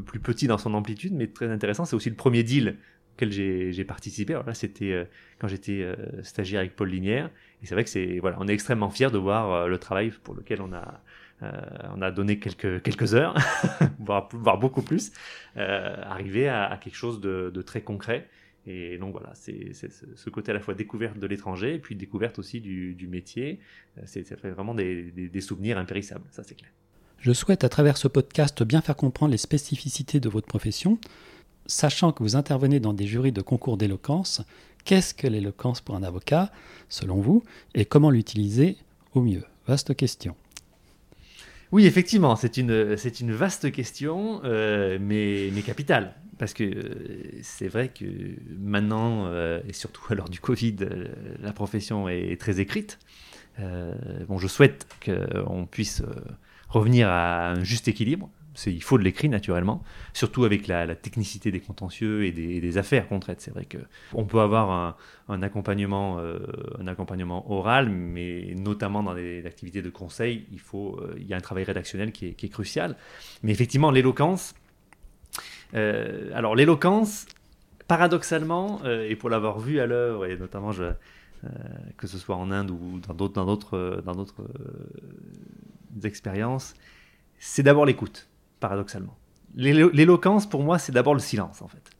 plus 0.05 0.19
petit 0.19 0.49
dans 0.49 0.59
son 0.59 0.75
amplitude, 0.75 1.13
mais 1.15 1.29
très 1.29 1.49
intéressant. 1.49 1.85
C'est 1.85 1.95
aussi 1.95 2.11
le 2.11 2.17
premier 2.17 2.43
deal 2.43 2.79
auquel 3.15 3.31
j'ai 3.31 3.85
participé. 3.85 4.33
Alors 4.33 4.47
là, 4.47 4.55
c'était 4.55 5.07
quand 5.39 5.47
j'étais 5.47 5.87
stagiaire 6.25 6.59
avec 6.61 6.75
Paul 6.75 6.89
Linière. 6.89 7.31
Et 7.63 7.67
c'est 7.67 7.75
vrai 7.75 7.85
que 7.85 7.91
c'est 7.91 8.19
voilà, 8.19 8.37
on 8.41 8.49
est 8.49 8.53
extrêmement 8.53 8.91
fiers 8.91 9.11
de 9.11 9.19
voir 9.19 9.69
le 9.69 9.79
travail 9.79 10.11
pour 10.25 10.35
lequel 10.35 10.63
on 10.63 10.73
a 10.73 11.01
on 11.43 12.03
a 12.03 12.11
donné 12.11 12.39
quelques, 12.39 13.15
heures, 13.15 13.35
voire, 13.99 14.59
beaucoup 14.59 14.83
plus, 14.83 15.13
arriver 15.57 16.49
à, 16.49 16.79
quelque 16.83 16.97
chose 16.97 17.21
de, 17.21 17.63
très 17.63 17.81
concret 17.81 18.29
et 18.67 18.99
donc 18.99 19.13
voilà, 19.13 19.31
c'est 19.35 19.73
ce 19.73 20.31
côté 20.31 20.51
à 20.51 20.55
la 20.55 20.61
fois 20.61 20.75
découverte 20.75 21.19
de 21.19 21.27
l'étranger 21.27 21.79
puis 21.79 21.97
découverte 21.97 22.39
aussi 22.39 22.61
du, 22.61 23.09
métier. 23.09 23.61
Euh, 23.99 24.03
c'est 24.05 24.29
vraiment 24.51 24.75
des, 24.75 25.11
des, 25.11 25.41
souvenirs 25.41 25.79
impérissables, 25.79 26.25
ça 26.31 26.43
c'est 26.45 26.55
clair. 26.55 26.71
Je 27.19 27.33
souhaite 27.33 27.65
à 27.65 27.69
travers 27.69 27.97
ce 27.97 28.09
podcast 28.09 28.63
bien 28.63 28.81
faire 28.81 28.97
comprendre 28.97 29.33
les 29.33 29.39
spécificités 29.39 30.21
de 30.21 30.29
votre 30.29 30.47
profession. 30.47 30.99
Sachant 31.67 32.13
que 32.13 32.23
vous 32.23 32.37
intervenez 32.37 32.81
dans 32.81 32.95
des 32.95 33.07
jurys 33.07 33.33
de 33.33 33.43
concours 33.43 33.77
d'éloquence, 33.77 34.43
qu'est-ce 34.85 35.15
que 35.15 35.27
l'éloquence 35.27 35.81
pour 35.81 35.95
un 35.95 36.03
avocat, 36.03 36.51
selon 36.89 37.21
vous, 37.21 37.43
et 37.75 37.85
comment 37.85 38.11
l'utiliser 38.11 38.77
au 39.15 39.23
mieux? 39.23 39.45
Vaste 39.67 39.95
question. 39.95 40.35
Oui, 41.73 41.87
effectivement, 41.87 42.35
c'est 42.35 42.57
une, 42.57 42.97
c'est 42.97 43.21
vaste 43.23 43.71
question, 43.71 44.41
euh, 44.45 44.99
mais, 45.01 45.51
mais 45.55 45.63
capitale. 45.63 46.15
Parce 46.37 46.53
que 46.53 46.65
euh, 46.65 47.39
c'est 47.43 47.69
vrai 47.69 47.89
que 47.89 48.05
maintenant, 48.59 49.27
euh, 49.27 49.61
et 49.69 49.73
surtout 49.73 50.03
à 50.11 50.15
l'heure 50.15 50.29
du 50.29 50.41
Covid, 50.41 50.77
la 51.41 51.53
profession 51.53 52.09
est 52.09 52.41
très 52.41 52.61
écrite. 52.61 52.99
bon, 53.59 54.39
je 54.39 54.49
souhaite 54.49 54.87
qu'on 55.05 55.67
puisse 55.67 56.03
revenir 56.69 57.09
à 57.09 57.51
un 57.51 57.63
juste 57.63 57.89
équilibre. 57.89 58.31
Il 58.67 58.83
faut 58.83 58.99
de 58.99 59.03
l'écrit 59.03 59.29
naturellement, 59.29 59.83
surtout 60.13 60.45
avec 60.45 60.67
la, 60.67 60.95
technicité 60.95 61.51
des 61.51 61.61
contentieux 61.61 62.25
et 62.25 62.33
des, 62.33 62.79
affaires 62.79 63.09
qu'on 63.09 63.21
traite. 63.21 63.41
C'est 63.41 63.51
vrai 63.51 63.67
qu'on 63.67 64.25
peut 64.25 64.41
avoir 64.41 64.97
un, 65.29 65.43
accompagnement, 65.43 66.19
euh, 66.19 66.39
accompagnement 66.87 67.51
oral, 67.51 67.89
mais 67.89 68.55
notamment 68.57 69.03
dans 69.03 69.13
les 69.13 69.47
activités 69.47 69.83
de 69.83 69.91
conseil, 69.91 70.47
il, 70.53 70.61
faut, 70.61 70.99
euh, 71.01 71.15
il 71.19 71.27
y 71.27 71.35
a 71.35 71.37
un 71.37 71.41
travail 71.41 71.65
rédactionnel 71.65 72.13
qui 72.13 72.27
est, 72.27 72.49
crucial. 72.49 72.97
Mais 73.43 73.53
effectivement, 73.53 73.91
l'éloquence, 73.91 74.55
euh, 75.75 76.31
alors 76.35 76.55
l'éloquence, 76.57 77.27
paradoxalement, 77.87 78.83
et 78.85 79.17
pour 79.17 79.31
l'avoir 79.31 79.59
vu 79.59 79.81
à 79.81 79.87
l'œuvre, 79.87 80.27
et 80.27 80.37
notamment 80.37 80.71
que 81.97 82.07
ce 82.07 82.19
soit 82.19 82.37
en 82.37 82.51
Inde 82.51 82.71
ou 82.71 83.01
dans 83.01 83.15
d'autres, 83.15 84.03
d'autres 84.05 84.45
expériences, 86.05 86.75
c'est 87.39 87.63
d'abord 87.63 87.87
l'écoute 87.87 88.29
paradoxalement. 88.61 89.17
L'éloquence, 89.57 90.49
pour 90.49 90.63
moi, 90.63 90.79
c'est 90.79 90.93
d'abord 90.93 91.15
le 91.15 91.21
silence, 91.21 91.61
en 91.63 91.69
fait. 91.69 91.91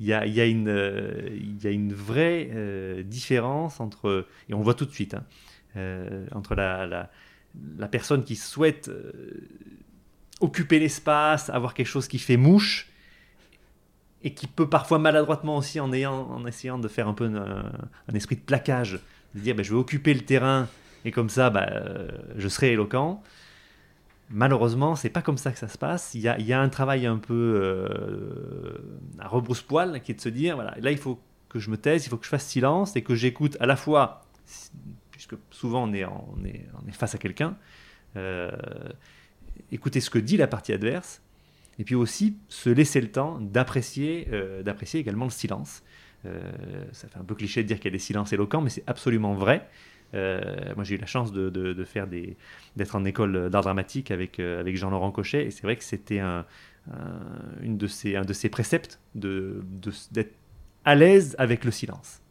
Il 0.00 0.06
y 0.06 0.12
a, 0.12 0.22
euh, 0.22 1.38
une 1.64 1.92
vraie 1.92 2.48
euh, 2.52 3.02
différence 3.02 3.80
entre, 3.80 4.26
et 4.48 4.54
on 4.54 4.60
voit 4.60 4.74
tout 4.74 4.84
de 4.84 4.92
suite, 4.92 5.14
hein, 5.14 5.24
euh, 5.76 6.26
entre 6.32 6.54
la, 6.54 7.10
personne 7.90 8.22
qui 8.22 8.36
souhaite 8.36 8.90
occuper 10.40 10.78
l'espace, 10.78 11.50
avoir 11.50 11.74
quelque 11.74 11.88
chose 11.88 12.06
qui 12.06 12.20
fait 12.20 12.36
mouche, 12.36 12.88
et 14.22 14.34
qui 14.34 14.46
peut 14.46 14.68
parfois 14.68 15.00
maladroitement 15.00 15.56
aussi, 15.56 15.80
en, 15.80 15.92
ayant, 15.92 16.28
en 16.30 16.46
essayant 16.46 16.78
de 16.78 16.86
faire 16.86 17.08
un 17.08 17.14
peu 17.14 17.24
un, 17.24 18.14
esprit 18.14 18.36
de 18.36 18.40
plaquage, 18.40 19.00
de 19.34 19.40
dire 19.40 19.56
ben, 19.56 19.64
je 19.64 19.72
vais 19.72 19.78
occuper 19.80 20.14
le 20.14 20.20
terrain, 20.20 20.68
et 21.04 21.10
comme 21.10 21.28
ça, 21.28 21.50
ben, 21.50 22.08
je 22.36 22.46
serai 22.46 22.72
éloquent 22.72 23.20
Malheureusement, 24.30 24.94
c'est 24.94 25.08
pas 25.08 25.22
comme 25.22 25.38
ça 25.38 25.52
que 25.52 25.58
ça 25.58 25.68
se 25.68 25.78
passe. 25.78 26.12
Il 26.14 26.20
y 26.20 26.52
a, 26.52 26.60
un 26.60 26.68
travail 26.68 27.06
un 27.06 27.16
peu 27.16 27.60
euh, 27.62 28.78
à 29.18 29.26
rebrousse-poil 29.26 30.02
qui 30.02 30.12
est 30.12 30.16
de 30.16 30.20
se 30.20 30.28
dire 30.28 30.56
voilà, 30.56 30.74
là 30.80 30.90
il 30.90 30.98
faut 30.98 31.18
que 31.48 31.58
je 31.58 31.70
me 31.70 31.78
taise, 31.78 32.04
il 32.04 32.10
faut 32.10 32.18
que 32.18 32.26
je 32.26 32.30
fasse 32.30 32.46
silence 32.46 32.94
et 32.94 33.02
que 33.02 33.14
j'écoute 33.14 33.56
à 33.58 33.64
la 33.64 33.76
fois, 33.76 34.26
puisque 35.10 35.34
souvent 35.50 35.88
on 35.88 35.94
est, 35.94 36.04
on 36.04 36.44
est, 36.44 36.66
on 36.82 36.86
est 36.86 36.92
face 36.92 37.14
à 37.14 37.18
quelqu'un, 37.18 37.56
euh, 38.16 38.50
écouter 39.72 40.00
ce 40.00 40.10
que 40.10 40.18
dit 40.18 40.36
la 40.36 40.46
partie 40.46 40.74
adverse, 40.74 41.22
et 41.78 41.84
puis 41.84 41.94
aussi 41.94 42.36
se 42.48 42.68
laisser 42.68 43.00
le 43.00 43.10
temps 43.10 43.38
d'apprécier, 43.40 44.28
euh, 44.32 44.62
d'apprécier 44.62 45.00
également 45.00 45.24
le 45.24 45.30
silence. 45.30 45.82
ça 46.92 47.08
fait 47.08 47.18
un 47.18 47.24
peu 47.24 47.34
cliché 47.34 47.62
de 47.62 47.68
dire 47.68 47.78
qu'il 47.78 47.86
y 47.86 47.94
a 47.94 47.96
des 47.96 47.98
silences 47.98 48.34
éloquents, 48.34 48.60
mais 48.60 48.68
c'est 48.68 48.84
absolument 48.86 49.32
vrai. 49.32 49.66
Euh, 50.14 50.74
moi, 50.74 50.84
j'ai 50.84 50.94
eu 50.94 50.98
la 50.98 51.06
chance 51.06 51.32
de, 51.32 51.84
faire 51.84 52.06
d'être 52.06 52.96
en 52.96 53.04
école 53.04 53.50
d'art 53.50 53.62
dramatique 53.62 54.10
avec, 54.10 54.40
euh, 54.40 54.60
avec 54.60 54.76
Jean-Laurent 54.76 55.10
Cochet, 55.10 55.46
et 55.46 55.50
c'est 55.50 55.62
vrai 55.62 55.76
que 55.76 55.84
c'était 55.84 56.20
un, 56.20 56.44
une 57.60 57.76
de 57.76 57.86
ses 57.86 58.48
préceptes 58.48 59.00
d'être 59.14 60.34
à 60.84 60.94
l'aise 60.94 61.34
avec 61.38 61.64
le 61.64 61.70
silence. 61.70 62.22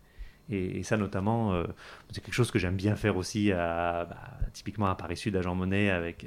Et, 0.49 0.81
ça, 0.83 0.95
notamment, 0.95 1.53
euh, 1.53 1.65
c'est 2.09 2.23
quelque 2.23 2.33
chose 2.33 2.51
que 2.51 2.59
j'aime 2.59 2.77
bien 2.77 2.95
faire 2.95 3.17
aussi, 3.17 3.51
bah, 3.51 4.07
typiquement 4.53 4.87
à 4.87 4.95
Paris 4.95 5.17
Sud, 5.17 5.35
à 5.35 5.41
Jean 5.41 5.55
Monnet, 5.55 5.89
avec, 5.89 6.25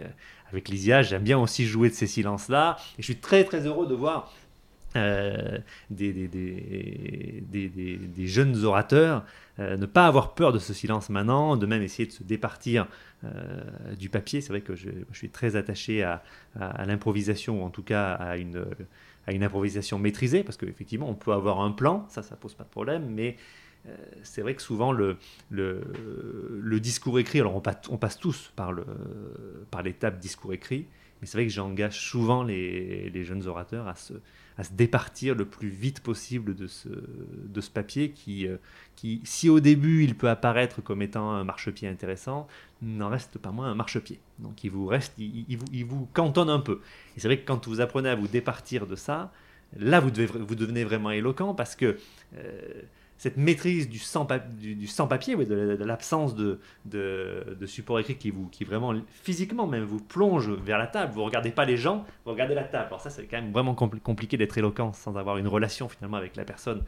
avec 0.51 0.69
Lysia. 0.69 1.03
J'aime 1.03 1.23
bien 1.23 1.39
aussi 1.39 1.67
jouer 1.67 1.89
de 1.89 1.95
ces 1.95 2.07
silences-là. 2.07 2.77
Et 2.99 3.03
je 3.03 3.05
suis 3.07 3.17
très, 3.17 3.45
très 3.45 3.67
heureux 3.67 3.87
de 3.87 3.95
voir 3.95 4.33
euh, 4.97 5.59
des, 5.91 6.29
jeunes 8.27 8.65
orateurs, 8.65 9.25
euh, 9.59 9.77
ne 9.77 9.87
pas 9.87 10.07
avoir 10.07 10.35
peur 10.35 10.53
de 10.53 10.59
ce 10.59 10.75
silence 10.75 11.11
maintenant, 11.11 11.57
de 11.57 11.67
même 11.67 11.83
essayer 11.83 12.07
de 12.07 12.13
se 12.13 12.25
départir 12.25 12.89
euh, 13.25 13.63
du 13.99 14.09
papier. 14.09 14.41
C'est 14.41 14.49
vrai 14.49 14.63
que 14.63 14.75
je, 14.75 14.89
suis 15.13 15.31
très 15.31 15.55
attaché 15.57 16.03
à, 16.03 16.23
l'improvisation, 16.87 17.63
ou 17.63 17.65
en 17.65 17.71
tout 17.71 17.83
cas 17.83 18.15
à 18.15 18.37
une, 18.37 18.65
improvisation 19.29 19.99
maîtrisée, 19.99 20.43
parce 20.43 20.57
qu'effectivement, 20.57 21.09
on 21.09 21.15
peut 21.15 21.33
avoir 21.33 21.61
un 21.61 21.71
plan, 21.71 22.07
ça, 22.09 22.23
ça 22.23 22.35
pose 22.35 22.55
pas 22.55 22.65
de 22.65 22.71
problème, 22.71 23.07
mais 23.09 23.37
c'est 24.25 24.43
vrai 24.43 24.55
que 24.55 24.63
souvent 24.63 24.93
le, 24.93 25.19
discours 26.81 27.19
écrit, 27.19 27.41
alors 27.41 27.55
on, 27.55 27.61
passe, 27.97 28.19
tous 28.19 28.53
par 28.57 28.73
l'étape 29.85 30.19
discours 30.19 30.53
écrit, 30.53 30.87
mais 31.21 31.27
c'est 31.27 31.39
vrai 31.39 31.47
que 31.47 31.53
j'engage 31.53 32.01
souvent 32.01 32.43
les, 32.43 33.11
les, 33.11 33.25
jeunes 33.25 33.47
orateurs 33.47 33.87
à 33.87 33.95
se, 33.95 34.15
à 34.59 34.65
se 34.65 34.73
départir 34.73 35.35
le 35.35 35.45
plus 35.45 35.69
vite 35.69 36.01
possible 36.01 36.55
de 36.55 36.67
ce, 36.67 36.89
de 36.89 37.61
ce 37.61 37.71
papier 37.71 38.11
qui, 38.11 38.47
euh, 38.47 38.57
qui, 38.97 39.21
si 39.25 39.49
au 39.49 39.61
début 39.61 40.05
il 40.05 40.15
peut 40.15 40.29
apparaître 40.29 40.83
comme 40.83 41.03
étant 41.03 41.33
un 41.33 41.45
marchepied 41.45 41.89
intéressant, 41.89 42.47
n'en 42.83 43.09
reste 43.09 43.39
pas 43.39 43.51
moins 43.51 43.71
un 43.71 43.75
marchepied. 43.75 44.19
Donc 44.39 44.65
il 44.65 44.71
vous 44.71 44.87
reste, 44.87 45.15
il, 45.19 45.57
vous, 45.57 45.67
il 45.73 45.85
vous 45.85 46.09
cantonne 46.13 46.51
un 46.51 46.61
peu. 46.61 46.81
Et 47.17 47.21
c'est 47.21 47.29
vrai 47.29 47.39
que 47.39 47.47
quand 47.47 47.69
vous 47.69 47.81
apprenez 47.81 48.09
à 48.09 48.15
vous 48.15 48.29
départir 48.29 48.87
de 48.87 48.97
ça, 48.97 49.33
là 49.77 50.01
vous, 50.01 50.11
devez, 50.11 50.27
vous 50.27 50.55
devenez 50.55 50.85
vraiment 50.85 51.11
éloquent 51.11 51.55
parce 51.55 51.77
que 51.77 51.99
euh, 52.37 52.83
cette 53.21 53.37
maîtrise 53.37 53.91
du 53.91 53.99
sans-papier, 53.99 55.37
du, 55.37 55.45
de, 55.45 55.85
l'absence 55.85 56.35
de, 56.35 56.59
de, 56.87 57.67
support 57.67 57.99
écrit 57.99 58.17
qui 58.17 58.31
vous, 58.31 58.49
qui 58.49 58.65
vraiment 58.65 58.95
physiquement 59.11 59.67
même 59.67 59.85
vous 59.85 60.01
plonge 60.01 60.49
vers 60.49 60.79
la 60.79 60.87
table. 60.87 61.13
Vous 61.13 61.23
regardez 61.23 61.51
pas 61.51 61.67
les 61.67 61.77
gens, 61.77 62.07
vous 62.25 62.31
regardez 62.31 62.55
la 62.55 62.65
table. 62.65 62.87
Alors 62.87 63.03
ça, 63.03 63.11
c'est 63.11 63.27
quand 63.27 63.37
même 63.37 63.53
vraiment 63.53 63.75
compliqué 63.75 64.39
d'être 64.39 64.57
éloquent 64.57 64.95
sans 64.95 65.19
avoir 65.19 65.37
une 65.37 65.49
relation 65.49 65.87
finalement 65.91 66.17
avec 66.17 66.35
la 66.35 66.47
personne 66.47 66.83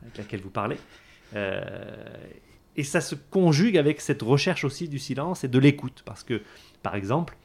avec 0.00 0.16
laquelle 0.16 0.40
vous 0.40 0.48
parlez. 0.48 0.78
Euh, 1.36 1.60
et 2.76 2.82
ça 2.82 3.02
se 3.02 3.14
conjugue 3.14 3.76
avec 3.76 4.00
cette 4.00 4.22
recherche 4.22 4.64
aussi 4.64 4.88
du 4.88 4.98
silence 4.98 5.44
et 5.44 5.48
de 5.48 5.58
l'écoute, 5.58 6.02
parce 6.06 6.24
que, 6.24 6.40
par 6.82 6.94
exemple, 6.94 7.36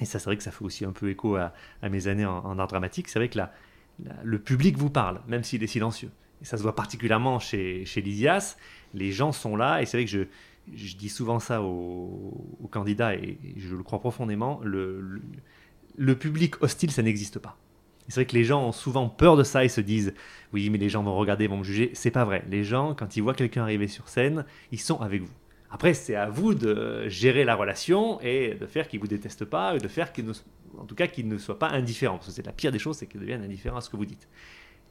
et 0.00 0.06
ça 0.06 0.18
c'est 0.18 0.24
vrai 0.24 0.36
que 0.36 0.42
ça 0.42 0.50
fait 0.50 0.64
aussi 0.64 0.84
un 0.84 0.92
peu 0.92 1.08
écho 1.08 1.36
à, 1.36 1.52
mes 1.88 2.08
années 2.08 2.26
en, 2.26 2.58
art 2.58 2.66
dramatique, 2.66 3.08
c'est 3.08 3.20
vrai 3.20 3.28
que 3.28 3.38
la, 3.38 3.52
le 4.24 4.40
public 4.40 4.76
vous 4.76 4.90
parle, 4.90 5.20
même 5.28 5.44
s'il 5.44 5.62
est 5.62 5.68
silencieux 5.68 6.10
et 6.40 6.44
ça 6.44 6.56
se 6.56 6.62
voit 6.62 6.74
particulièrement 6.74 7.38
chez, 7.38 7.84
chez 7.84 8.00
Lysias, 8.00 8.56
les 8.94 9.12
gens 9.12 9.32
sont 9.32 9.56
là, 9.56 9.82
et 9.82 9.86
c'est 9.86 9.98
vrai 9.98 10.04
que 10.04 10.10
je, 10.10 10.20
je 10.74 10.96
dis 10.96 11.08
souvent 11.08 11.38
ça 11.38 11.62
aux, 11.62 12.68
candidats, 12.70 13.14
et, 13.14 13.38
je 13.56 13.74
le 13.74 13.82
crois 13.82 14.00
profondément, 14.00 14.60
le, 14.62 15.20
le, 15.96 16.14
public 16.16 16.62
hostile, 16.62 16.90
ça 16.90 17.02
n'existe 17.02 17.38
pas. 17.38 17.56
C'est 18.08 18.14
vrai 18.16 18.26
que 18.26 18.34
les 18.34 18.44
gens 18.44 18.64
ont 18.66 18.72
souvent 18.72 19.08
peur 19.08 19.36
de 19.36 19.44
ça 19.44 19.64
et 19.64 19.68
se 19.68 19.80
disent 19.80 20.14
oui 20.52 20.68
mais 20.68 20.78
les 20.78 20.88
gens 20.88 21.04
vont 21.04 21.14
regarder, 21.14 21.46
vont 21.46 21.58
me 21.58 21.64
juger. 21.64 21.92
C'est 21.94 22.10
pas 22.10 22.24
vrai. 22.24 22.44
Les 22.50 22.64
gens 22.64 22.92
quand 22.92 23.16
ils 23.16 23.20
voient 23.20 23.34
quelqu'un 23.34 23.62
arriver 23.62 23.86
sur 23.86 24.08
scène, 24.08 24.44
ils 24.72 24.80
sont 24.80 25.00
avec 25.00 25.22
vous. 25.22 25.30
Après 25.70 25.94
c'est 25.94 26.16
à 26.16 26.28
vous 26.28 26.54
de 26.54 27.08
gérer 27.08 27.44
la 27.44 27.54
relation 27.54 28.20
et 28.20 28.54
de 28.54 28.66
faire 28.66 28.88
qu'ils 28.88 28.98
vous 28.98 29.06
détestent 29.06 29.44
pas, 29.44 29.76
et 29.76 29.78
de 29.78 29.86
faire 29.86 30.12
qu'ils 30.12 30.28
en 30.76 30.86
tout 30.86 30.96
cas 30.96 31.06
qu'ils 31.06 31.28
ne 31.28 31.38
soient 31.38 31.58
pas 31.58 31.68
indifférents. 31.68 32.16
Parce 32.16 32.28
que 32.28 32.32
c'est 32.32 32.46
la 32.46 32.52
pire 32.52 32.72
des 32.72 32.80
choses, 32.80 32.96
c'est 32.96 33.06
qu'ils 33.06 33.20
deviennent 33.20 33.44
indifférents 33.44 33.78
à 33.78 33.80
ce 33.80 33.90
que 33.90 33.96
vous 33.96 34.06
dites. 34.06 34.26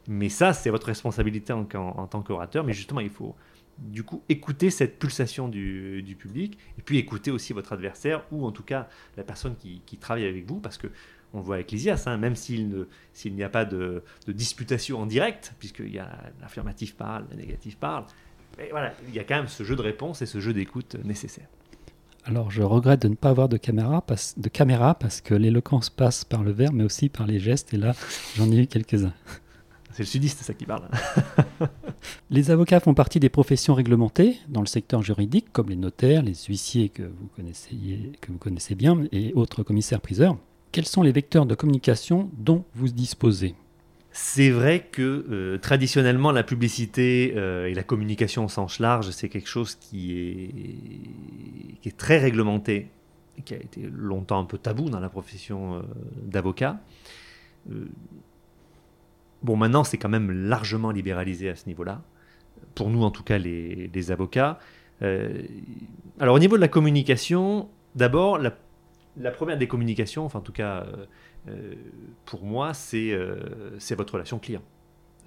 Mais 0.07 0.29
ça, 0.29 0.53
c'est 0.53 0.69
votre 0.69 0.87
responsabilité 0.87 1.53
en, 1.53 1.65
tant 1.65 2.21
qu'orateur. 2.21 2.63
Mais 2.63 2.73
justement, 2.73 2.99
il 2.99 3.09
faut 3.09 3.35
du 3.77 4.03
coup 4.03 4.23
écouter 4.27 4.71
cette 4.71 4.99
pulsation 4.99 5.47
du, 5.47 6.15
public 6.19 6.57
et 6.77 6.81
puis 6.81 6.97
écouter 6.97 7.31
aussi 7.31 7.53
votre 7.53 7.71
adversaire 7.73 8.23
ou 8.31 8.45
en 8.45 8.51
tout 8.51 8.63
cas 8.63 8.89
la 9.15 9.23
personne 9.23 9.55
qui, 9.55 9.97
travaille 9.97 10.25
avec 10.25 10.45
vous 10.45 10.59
parce 10.59 10.77
que 10.77 10.87
on 11.33 11.41
voit 11.41 11.55
avec 11.55 11.71
Lysias, 11.71 12.03
hein, 12.07 12.17
même 12.17 12.35
s'il 12.35 12.87
n'y 13.25 13.43
a 13.43 13.49
pas 13.49 13.63
de, 13.63 14.03
disputation 14.27 14.99
en 14.99 15.05
direct, 15.05 15.53
puisqu'il 15.59 15.93
y 15.93 15.99
a 15.99 16.09
l'affirmatif 16.41 16.95
parle, 16.95 17.25
le 17.29 17.37
négatif 17.37 17.77
parle, 17.77 18.05
mais 18.57 18.69
voilà, 18.71 18.93
il 19.07 19.13
y 19.13 19.19
a 19.19 19.23
quand 19.23 19.35
même 19.35 19.47
ce 19.47 19.63
jeu 19.63 19.75
de 19.75 19.81
réponse 19.81 20.23
et 20.23 20.25
ce 20.25 20.39
jeu 20.39 20.53
d'écoute 20.53 20.95
nécessaire. 21.03 21.47
Alors 22.25 22.51
je 22.51 22.61
regrette 22.61 23.01
de 23.01 23.07
ne 23.07 23.15
pas 23.15 23.29
avoir 23.29 23.47
de 23.47 23.57
caméra, 23.57 24.03
de 24.37 24.49
caméra 24.49 24.95
parce 24.95 25.21
que 25.21 25.33
l'éloquence 25.33 25.89
passe 25.89 26.25
par 26.25 26.43
le 26.43 26.51
verbe 26.51 26.75
mais 26.75 26.83
aussi 26.83 27.09
par 27.09 27.25
les 27.25 27.39
gestes 27.39 27.73
et 27.73 27.77
là 27.77 27.93
j'en 28.35 28.51
ai 28.51 28.63
eu 28.63 28.67
quelques-uns. 28.67 29.13
C'est 29.99 30.03
le 30.03 30.07
sudiste, 30.07 30.43
ça 30.43 30.53
qui 30.53 30.63
parle. 30.63 30.87
les 32.29 32.51
avocats 32.51 32.79
font 32.79 32.93
partie 32.93 33.19
des 33.19 33.27
professions 33.27 33.73
réglementées 33.73 34.37
dans 34.47 34.61
le 34.61 34.65
secteur 34.65 35.03
juridique, 35.03 35.47
comme 35.51 35.67
les 35.67 35.75
notaires, 35.75 36.21
les 36.21 36.35
huissiers 36.35 36.87
que 36.87 37.03
vous 37.03 37.27
connaissez, 37.35 38.13
que 38.21 38.31
vous 38.31 38.37
connaissez 38.37 38.75
bien 38.75 39.03
et 39.11 39.33
autres 39.33 39.61
commissaires-priseurs. 39.61 40.37
Quels 40.71 40.85
sont 40.85 41.01
les 41.01 41.11
vecteurs 41.11 41.45
de 41.45 41.53
communication 41.53 42.31
dont 42.37 42.63
vous 42.75 42.87
disposez? 42.87 43.55
C'est 44.13 44.51
vrai 44.51 44.87
que 44.89 45.25
euh, 45.29 45.57
traditionnellement, 45.57 46.31
la 46.31 46.43
publicité 46.43 47.33
euh, 47.35 47.67
et 47.67 47.73
la 47.73 47.83
communication 47.83 48.45
au 48.45 48.49
sens 48.49 48.79
large, 48.79 49.09
c'est 49.09 49.27
quelque 49.27 49.49
chose 49.49 49.75
qui 49.75 50.17
est, 50.17 51.81
qui 51.81 51.89
est 51.89 51.97
très 51.97 52.19
réglementé, 52.19 52.87
qui 53.43 53.53
a 53.53 53.57
été 53.57 53.81
longtemps 53.91 54.39
un 54.39 54.45
peu 54.45 54.57
tabou 54.57 54.89
dans 54.89 55.01
la 55.01 55.09
profession 55.09 55.75
euh, 55.75 55.81
d'avocat. 56.23 56.79
Bon, 59.43 59.55
maintenant, 59.55 59.83
c'est 59.83 59.97
quand 59.97 60.09
même 60.09 60.31
largement 60.31 60.91
libéralisé 60.91 61.49
à 61.49 61.55
ce 61.55 61.65
niveau-là. 61.67 62.01
Pour 62.75 62.89
nous, 62.89 63.03
en 63.03 63.11
tout 63.11 63.23
cas, 63.23 63.37
les, 63.37 64.11
avocats. 64.11 64.59
Euh, 65.01 65.41
alors, 66.19 66.35
au 66.35 66.39
niveau 66.39 66.57
de 66.57 66.61
la 66.61 66.67
communication, 66.67 67.69
d'abord, 67.95 68.37
la, 68.37 69.31
première 69.31 69.57
des 69.57 69.67
communications, 69.67 70.25
enfin, 70.25 70.39
en 70.39 70.41
tout 70.43 70.51
cas, 70.51 70.83
euh, 70.83 71.05
euh, 71.47 71.73
pour 72.25 72.43
moi, 72.43 72.73
c'est 72.73 73.15
votre 73.95 74.13
relation 74.13 74.39
client. 74.39 74.61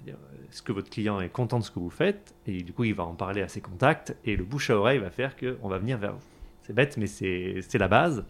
Est-ce 0.05 0.61
que 0.61 0.73
votre 0.73 0.89
client 0.89 1.19
est 1.21 1.29
content 1.29 1.57
de 1.57 1.63
ce 1.63 1.71
que 1.71 1.79
vous 1.79 1.89
faites 1.89 2.35
Et 2.45 2.61
du 2.61 2.73
coup, 2.73 2.83
il 2.83 2.93
va 2.93 3.05
en 3.05 3.15
parler 3.15 3.41
à 3.41 3.47
ses 3.47 3.61
contacts 3.61 4.15
et 4.25 4.35
le 4.35 4.43
bouche 4.43 4.69
à 4.69 4.77
oreille 4.77 4.99
va 4.99 5.09
faire 5.09 5.35
qu'on 5.35 5.69
va 5.69 5.79
venir 5.79 5.97
vers 5.97 6.13
vous. 6.13 6.21
C'est 6.61 6.73
bête, 6.73 6.97
mais 6.97 7.07
c'est 7.07 7.77
la 7.77 7.87
base. 7.87 8.23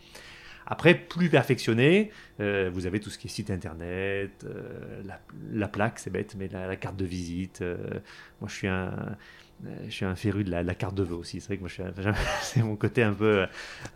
Après, 0.65 0.95
plus 0.95 1.29
perfectionné, 1.29 2.11
vous 2.39 2.85
avez 2.85 2.99
tout 2.99 3.09
ce 3.09 3.17
qui 3.17 3.27
est 3.27 3.29
site 3.29 3.51
internet, 3.51 4.45
la, 5.51 5.67
plaque, 5.67 5.99
c'est 5.99 6.09
bête, 6.09 6.35
mais 6.37 6.47
la, 6.47 6.75
carte 6.75 6.95
de 6.95 7.05
visite. 7.05 7.63
moi, 8.39 8.49
je 8.49 8.53
suis 8.53 8.67
un, 8.67 9.15
je 9.85 9.91
suis 9.91 10.05
un 10.05 10.15
féru 10.15 10.43
de 10.43 10.51
la, 10.51 10.75
carte 10.75 10.95
de 10.95 11.03
vœux 11.03 11.15
aussi. 11.15 11.39
C'est 11.39 11.47
vrai 11.47 11.57
que 11.57 11.61
moi, 11.61 12.13
c'est 12.41 12.61
mon 12.61 12.75
côté 12.75 13.03
un 13.03 13.13
peu, 13.13 13.45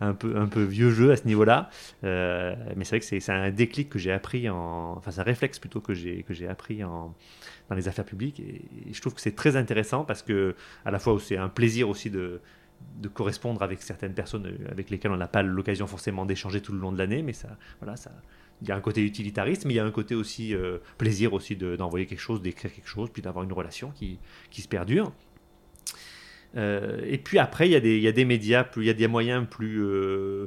un 0.00 0.14
peu, 0.14 0.36
un 0.36 0.46
peu 0.46 0.62
vieux 0.62 0.90
jeu 0.90 1.12
à 1.12 1.16
ce 1.16 1.26
niveau-là. 1.26 1.70
Euh, 2.04 2.54
mais 2.76 2.84
c'est 2.84 2.96
vrai 2.96 3.00
que 3.00 3.20
c'est 3.20 3.32
un 3.32 3.50
déclic 3.50 3.88
que 3.90 3.98
j'ai 3.98 4.12
appris 4.12 4.48
en, 4.48 4.94
enfin, 4.96 5.10
c'est 5.10 5.20
un 5.20 5.24
réflexe 5.24 5.58
plutôt 5.58 5.80
que 5.80 5.94
j'ai 5.94 6.22
que 6.22 6.34
j'ai 6.34 6.48
appris 6.48 6.84
en 6.84 7.14
dans 7.68 7.76
les 7.76 7.88
affaires 7.88 8.04
publiques. 8.04 8.40
Et, 8.40 8.62
je 8.92 9.00
trouve 9.00 9.14
que 9.14 9.20
c'est 9.20 9.34
très 9.34 9.56
intéressant 9.56 10.04
parce 10.04 10.22
que 10.22 10.54
à 10.84 10.90
la 10.90 10.98
fois 10.98 11.18
c'est 11.20 11.36
un 11.36 11.48
plaisir 11.48 11.88
aussi 11.88 12.10
de 12.10 12.40
de 13.00 13.08
correspondre 13.08 13.62
avec 13.62 13.82
certaines 13.82 14.14
personnes 14.14 14.58
avec 14.70 14.90
lesquelles 14.90 15.12
on 15.12 15.16
n'a 15.16 15.28
pas 15.28 15.42
l'occasion 15.42 15.86
forcément 15.86 16.26
d'échanger 16.26 16.60
tout 16.60 16.72
le 16.72 16.78
long 16.78 16.92
de 16.92 16.98
l'année, 16.98 17.22
mais 17.22 17.32
ça, 17.32 17.56
voilà, 17.80 17.96
ça, 17.96 18.10
il 18.62 18.68
y 18.68 18.72
a 18.72 18.76
un 18.76 18.80
côté 18.80 19.02
utilitariste, 19.02 19.64
mais 19.64 19.74
il 19.74 19.76
y 19.76 19.80
a 19.80 19.84
un 19.84 19.90
côté 19.90 20.14
aussi 20.14 20.54
euh, 20.54 20.78
plaisir 20.96 21.32
aussi 21.32 21.56
d'envoyer 21.56 22.06
quelque 22.06 22.20
chose, 22.20 22.42
d'écrire 22.42 22.72
quelque 22.72 22.88
chose, 22.88 23.10
puis 23.12 23.22
d'avoir 23.22 23.44
une 23.44 23.52
relation 23.52 23.90
qui, 23.90 24.18
qui 24.50 24.62
se 24.62 24.68
perdure. 24.68 25.12
Euh, 26.56 27.00
et 27.06 27.18
puis 27.18 27.38
après, 27.38 27.68
il 27.68 27.72
y, 27.72 27.76
a 27.76 27.80
des, 27.80 27.96
il 27.96 28.02
y 28.02 28.08
a 28.08 28.12
des 28.12 28.24
médias, 28.24 28.66
il 28.76 28.84
y 28.84 28.90
a 28.90 28.94
des 28.94 29.06
moyens 29.06 29.46
plus, 29.48 29.80
euh, 29.82 30.46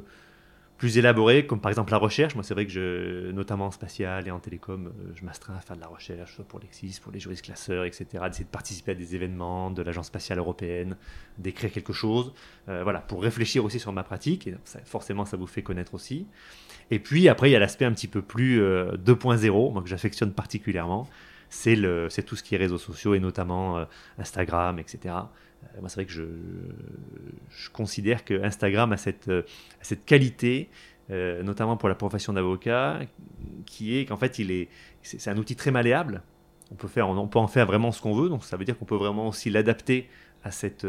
plus 0.82 0.98
élaborés, 0.98 1.46
comme 1.46 1.60
par 1.60 1.70
exemple 1.70 1.92
la 1.92 1.98
recherche. 1.98 2.34
Moi, 2.34 2.42
c'est 2.42 2.54
vrai 2.54 2.66
que, 2.66 2.72
je, 2.72 3.30
notamment 3.30 3.66
en 3.66 3.70
spatial 3.70 4.26
et 4.26 4.32
en 4.32 4.40
télécom, 4.40 4.88
euh, 4.88 5.12
je 5.14 5.24
m'astreins 5.24 5.54
à 5.54 5.60
faire 5.60 5.76
de 5.76 5.80
la 5.80 5.86
recherche, 5.86 6.34
soit 6.34 6.44
pour 6.44 6.58
l'Exis, 6.58 6.98
pour 7.00 7.12
les 7.12 7.20
juristes 7.20 7.44
classeurs, 7.44 7.84
etc., 7.84 8.04
d'essayer 8.26 8.44
de 8.44 8.50
participer 8.50 8.90
à 8.90 8.94
des 8.96 9.14
événements 9.14 9.70
de 9.70 9.80
l'Agence 9.80 10.08
spatiale 10.08 10.40
européenne, 10.40 10.96
d'écrire 11.38 11.70
quelque 11.70 11.92
chose, 11.92 12.32
voilà, 12.66 12.98
pour 12.98 13.22
réfléchir 13.22 13.64
aussi 13.64 13.78
sur 13.78 13.92
ma 13.92 14.02
pratique. 14.02 14.48
Et 14.48 14.56
forcément, 14.84 15.24
ça 15.24 15.36
vous 15.36 15.46
fait 15.46 15.62
connaître 15.62 15.94
aussi. 15.94 16.26
Et 16.90 16.98
puis 16.98 17.28
après, 17.28 17.48
il 17.48 17.52
y 17.52 17.56
a 17.56 17.60
l'aspect 17.60 17.84
un 17.84 17.92
petit 17.92 18.08
peu 18.08 18.20
plus 18.20 18.60
2.0, 18.60 19.72
moi 19.72 19.82
que 19.82 19.88
j'affectionne 19.88 20.32
particulièrement. 20.32 21.08
C'est 21.48 21.76
tout 22.26 22.34
ce 22.34 22.42
qui 22.42 22.56
est 22.56 22.58
réseaux 22.58 22.78
sociaux 22.78 23.14
et 23.14 23.20
notamment 23.20 23.86
Instagram, 24.18 24.80
etc. 24.80 25.14
Euh, 25.62 25.80
moi, 25.80 25.88
c'est 25.88 25.96
vrai 25.96 26.06
que 26.06 26.12
je, 26.12 26.24
je 27.50 27.70
considère 27.70 28.24
que 28.24 28.42
Instagram 28.42 28.92
a 28.92 28.96
cette, 28.96 29.28
euh, 29.28 29.42
cette 29.80 30.04
qualité, 30.04 30.68
euh, 31.10 31.42
notamment 31.42 31.76
pour 31.76 31.88
la 31.88 31.94
profession 31.94 32.32
d'avocat, 32.32 33.00
qui 33.66 33.96
est 33.96 34.06
qu'en 34.06 34.16
fait, 34.16 34.38
il 34.38 34.50
est, 34.50 34.68
c'est, 35.02 35.28
un 35.28 35.36
outil 35.36 35.56
très 35.56 35.70
malléable. 35.70 36.22
On 36.70 36.74
peut, 36.74 36.88
faire, 36.88 37.08
on 37.08 37.28
peut 37.28 37.38
en 37.38 37.48
faire 37.48 37.66
vraiment 37.66 37.92
ce 37.92 38.00
qu'on 38.00 38.14
veut, 38.14 38.30
donc 38.30 38.44
ça 38.44 38.56
veut 38.56 38.64
dire 38.64 38.78
qu'on 38.78 38.86
peut 38.86 38.96
vraiment 38.96 39.28
aussi 39.28 39.50
l'adapter 39.50 40.08
à, 40.42 40.50
cette, 40.50 40.86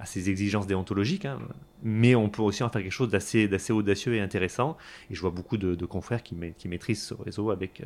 à 0.00 0.06
ces 0.06 0.30
exigences 0.30 0.66
déontologiques, 0.66 1.26
hein. 1.26 1.38
mais 1.82 2.14
on 2.14 2.30
peut 2.30 2.40
aussi 2.40 2.64
en 2.64 2.70
faire 2.70 2.82
quelque 2.82 2.90
chose 2.90 3.10
d'assez, 3.10 3.46
d'assez 3.46 3.72
audacieux 3.74 4.14
et 4.14 4.20
intéressant. 4.20 4.78
Et 5.10 5.14
je 5.14 5.20
vois 5.20 5.30
beaucoup 5.30 5.58
de, 5.58 5.84
confrères 5.84 6.22
qui, 6.22 6.34
qui, 6.56 6.66
maîtrisent 6.66 7.02
ce 7.02 7.14
réseau 7.14 7.50
avec, 7.50 7.82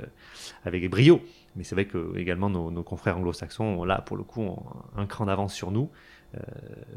avec 0.64 0.88
brio. 0.88 1.20
Mais 1.56 1.64
c'est 1.64 1.74
vrai 1.74 1.86
que 1.86 2.16
également 2.16 2.48
nos, 2.48 2.82
confrères 2.84 3.18
anglo-saxons 3.18 3.84
là, 3.84 4.00
pour 4.02 4.16
le 4.16 4.22
coup, 4.22 4.56
un 4.96 5.06
cran 5.06 5.26
d'avance 5.26 5.52
sur 5.52 5.72
nous. 5.72 5.90
Euh, 6.34 6.38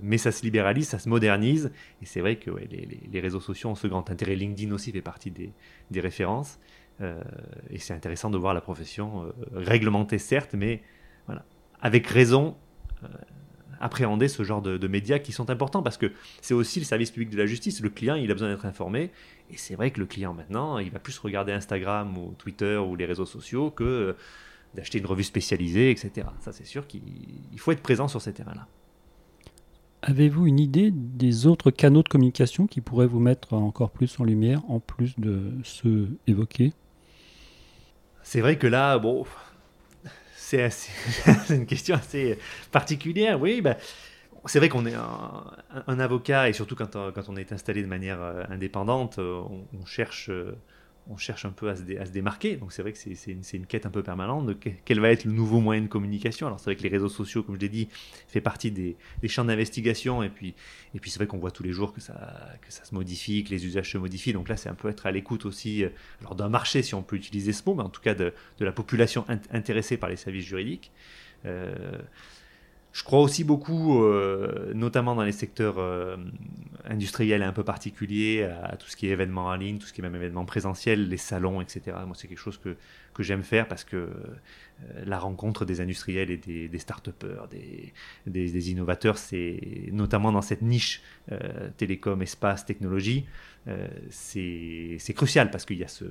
mais 0.01 0.17
ça 0.17 0.31
se 0.31 0.43
libéralise, 0.43 0.87
ça 0.87 0.99
se 0.99 1.09
modernise. 1.09 1.71
Et 2.01 2.05
c'est 2.05 2.21
vrai 2.21 2.37
que 2.37 2.51
les, 2.51 3.19
réseaux 3.19 3.39
sociaux 3.39 3.69
ont 3.69 3.75
ce 3.75 3.87
grand 3.87 4.09
intérêt. 4.09 4.35
LinkedIn 4.35 4.73
aussi 4.73 4.91
fait 4.91 5.01
partie 5.01 5.31
des, 5.31 5.99
références. 5.99 6.59
Euh, 7.01 7.21
et 7.69 7.79
c'est 7.79 7.93
intéressant 7.93 8.29
de 8.29 8.37
voir 8.37 8.53
la 8.53 8.61
profession 8.61 9.23
euh, 9.23 9.31
réglementée, 9.53 10.17
certes, 10.17 10.53
mais 10.53 10.81
voilà, 11.25 11.45
avec 11.81 12.07
raison 12.07 12.55
appréhender 13.81 14.29
ce 14.29 14.41
genre 14.43 14.61
de, 14.61 14.87
médias 14.87 15.19
qui 15.19 15.33
sont 15.33 15.49
importants 15.49 15.83
parce 15.83 15.97
que 15.97 16.13
c'est 16.41 16.53
aussi 16.53 16.79
le 16.79 16.85
service 16.85 17.11
public 17.11 17.29
de 17.29 17.37
la 17.37 17.45
justice. 17.45 17.81
Le 17.81 17.89
client, 17.89 18.15
il 18.15 18.31
a 18.31 18.33
besoin 18.33 18.49
d'être 18.49 18.65
informé. 18.65 19.11
Et 19.51 19.57
c'est 19.57 19.75
vrai 19.75 19.91
que 19.91 19.99
le 19.99 20.05
client, 20.05 20.33
maintenant, 20.33 20.79
il 20.79 20.89
va 20.89 20.99
plus 20.99 21.19
regarder 21.19 21.51
Instagram 21.51 22.17
ou 22.17 22.33
Twitter 22.37 22.77
ou 22.77 22.95
les 22.95 23.05
réseaux 23.05 23.25
sociaux 23.25 23.69
que 23.69 24.15
d'acheter 24.73 24.99
une 24.99 25.05
revue 25.05 25.23
spécialisée, 25.23 25.91
etc. 25.91 26.27
Ça, 26.39 26.53
c'est 26.53 26.65
sûr 26.65 26.87
qu'il 26.87 27.03
faut 27.57 27.73
être 27.73 27.83
présent 27.83 28.07
sur 28.07 28.21
ces 28.21 28.33
terrains-là. 28.33 28.67
Avez-vous 30.07 30.45
une 30.45 30.59
idée 30.59 30.91
des 30.91 31.47
autres 31.47 31.71
canaux 31.71 32.03
de 32.03 32.07
communication 32.07 32.67
qui 32.67 32.79
pourraient 32.79 33.07
vous 33.07 33.19
mettre 33.19 33.53
encore 33.53 33.89
plus 33.89 34.19
en 34.19 34.23
lumière, 34.23 34.61
en 34.69 34.79
plus 34.79 35.15
de 35.17 35.51
ceux 35.63 36.09
évoqués? 36.27 36.73
C'est 38.21 38.39
vrai 38.39 38.59
que 38.59 38.67
là, 38.67 38.99
bon, 38.99 39.25
c'est 40.35 40.69
une 41.49 41.65
question 41.65 41.95
assez 41.95 42.37
particulière. 42.71 43.41
Oui, 43.41 43.61
ben, 43.61 43.75
c'est 44.45 44.59
vrai 44.59 44.69
qu'on 44.69 44.85
est 44.85 44.93
un, 44.93 45.99
avocat, 45.99 46.49
et 46.49 46.53
surtout 46.53 46.75
quand, 46.75 46.95
on 46.95 47.35
est 47.35 47.51
installé 47.51 47.81
de 47.81 47.87
manière 47.87 48.21
euh, 48.21 48.43
indépendante, 48.49 49.17
on 49.17 49.85
cherche 49.87 50.29
euh, 50.29 50.55
on 51.07 51.17
cherche 51.17 51.45
un 51.45 51.51
peu 51.51 51.69
à 51.69 51.75
se, 51.75 51.83
démarquer. 51.83 52.55
Donc 52.55 52.71
c'est 52.73 52.81
vrai 52.81 52.91
que 52.91 52.97
c'est 52.97 53.31
une, 53.53 53.65
quête 53.65 53.85
un 53.85 53.89
peu 53.91 54.01
permanente 54.01 54.45
de 54.45 54.53
quel 54.53 54.99
va 54.99 55.11
être 55.11 55.25
le 55.25 55.31
nouveau 55.31 55.59
moyen 55.59 55.81
de 55.81 55.87
communication. 55.87 56.47
Alors 56.47 56.59
c'est 56.59 56.65
vrai 56.65 56.75
que 56.75 56.83
les 56.83 56.89
réseaux 56.89 57.09
sociaux, 57.09 57.43
comme 57.43 57.55
je 57.55 57.61
l'ai 57.61 57.69
dit, 57.69 57.87
fait 58.27 58.41
partie 58.41 58.71
des, 58.71 58.97
champs 59.27 59.45
d'investigation. 59.45 60.23
Et 60.23 60.29
puis, 60.29 60.55
et 60.93 60.99
puis 60.99 61.11
c'est 61.11 61.19
vrai 61.19 61.27
qu'on 61.27 61.37
voit 61.37 61.51
tous 61.51 61.63
les 61.63 61.71
jours 61.71 61.93
que 61.93 62.01
ça, 62.01 62.57
se 62.69 62.93
modifie, 62.93 63.43
que 63.43 63.51
les 63.51 63.65
usages 63.65 63.91
se 63.91 63.97
modifient. 63.97 64.33
Donc 64.33 64.49
là, 64.49 64.57
c'est 64.57 64.69
un 64.69 64.75
peu 64.75 64.89
être 64.89 65.05
à 65.05 65.11
l'écoute 65.11 65.45
aussi 65.45 65.83
euh, 65.83 65.89
d'un 66.35 66.49
marché, 66.49 66.81
si 66.81 66.95
on 66.95 67.03
peut 67.03 67.15
utiliser 67.15 67.53
ce 67.53 67.63
mot, 67.65 67.75
mais 67.75 67.83
en 67.83 67.89
tout 67.89 68.01
cas 68.01 68.15
de, 68.15 68.33
la 68.59 68.71
population 68.71 69.25
intéressée 69.51 69.97
par 69.97 70.09
les 70.09 70.15
services 70.15 70.45
juridiques. 70.45 70.91
Euh, 71.45 71.99
je 72.95 73.03
crois 73.03 73.19
aussi 73.19 73.43
beaucoup, 73.43 74.01
euh, 74.05 74.71
notamment 74.73 75.15
dans 75.15 75.25
les 75.25 75.33
secteurs 75.33 75.79
euh, 75.79 76.15
industriels 76.85 77.43
un 77.43 77.51
peu 77.51 77.65
particuliers, 77.65 78.43
à, 78.43 78.77
tout 78.77 78.87
ce 78.87 78.95
qui 78.95 79.07
est 79.07 79.09
événements 79.09 79.47
en 79.47 79.55
ligne, 79.55 79.79
tout 79.79 79.85
ce 79.85 79.91
qui 79.91 79.99
est 79.99 80.01
même 80.01 80.15
événements 80.15 80.45
présentiels, 80.45 81.09
les 81.09 81.17
salons, 81.17 81.59
etc. 81.59 81.81
Moi, 82.05 82.15
c'est 82.15 82.29
quelque 82.29 82.39
chose 82.39 82.57
que, 82.57 82.77
que 83.13 83.21
j'aime 83.21 83.43
faire 83.43 83.67
parce 83.67 83.83
que 83.83 83.97
euh, 83.97 84.09
la 85.05 85.19
rencontre 85.19 85.65
des 85.65 85.81
industriels 85.81 86.31
et 86.31 86.37
des, 86.37 86.69
des 86.69 86.79
start-upers, 86.79 87.49
des, 87.49 87.91
des, 88.27 88.71
innovateurs, 88.71 89.17
c'est 89.17 89.59
notamment 89.91 90.31
dans 90.31 90.41
cette 90.41 90.61
niche 90.61 91.01
télécom, 91.75 92.21
espace, 92.21 92.65
technologie, 92.65 93.25
c'est 94.09 95.13
crucial 95.13 95.51
parce 95.51 95.65
qu'il 95.65 95.79
y 95.79 95.83
a 95.83 95.89
ce. 95.89 96.05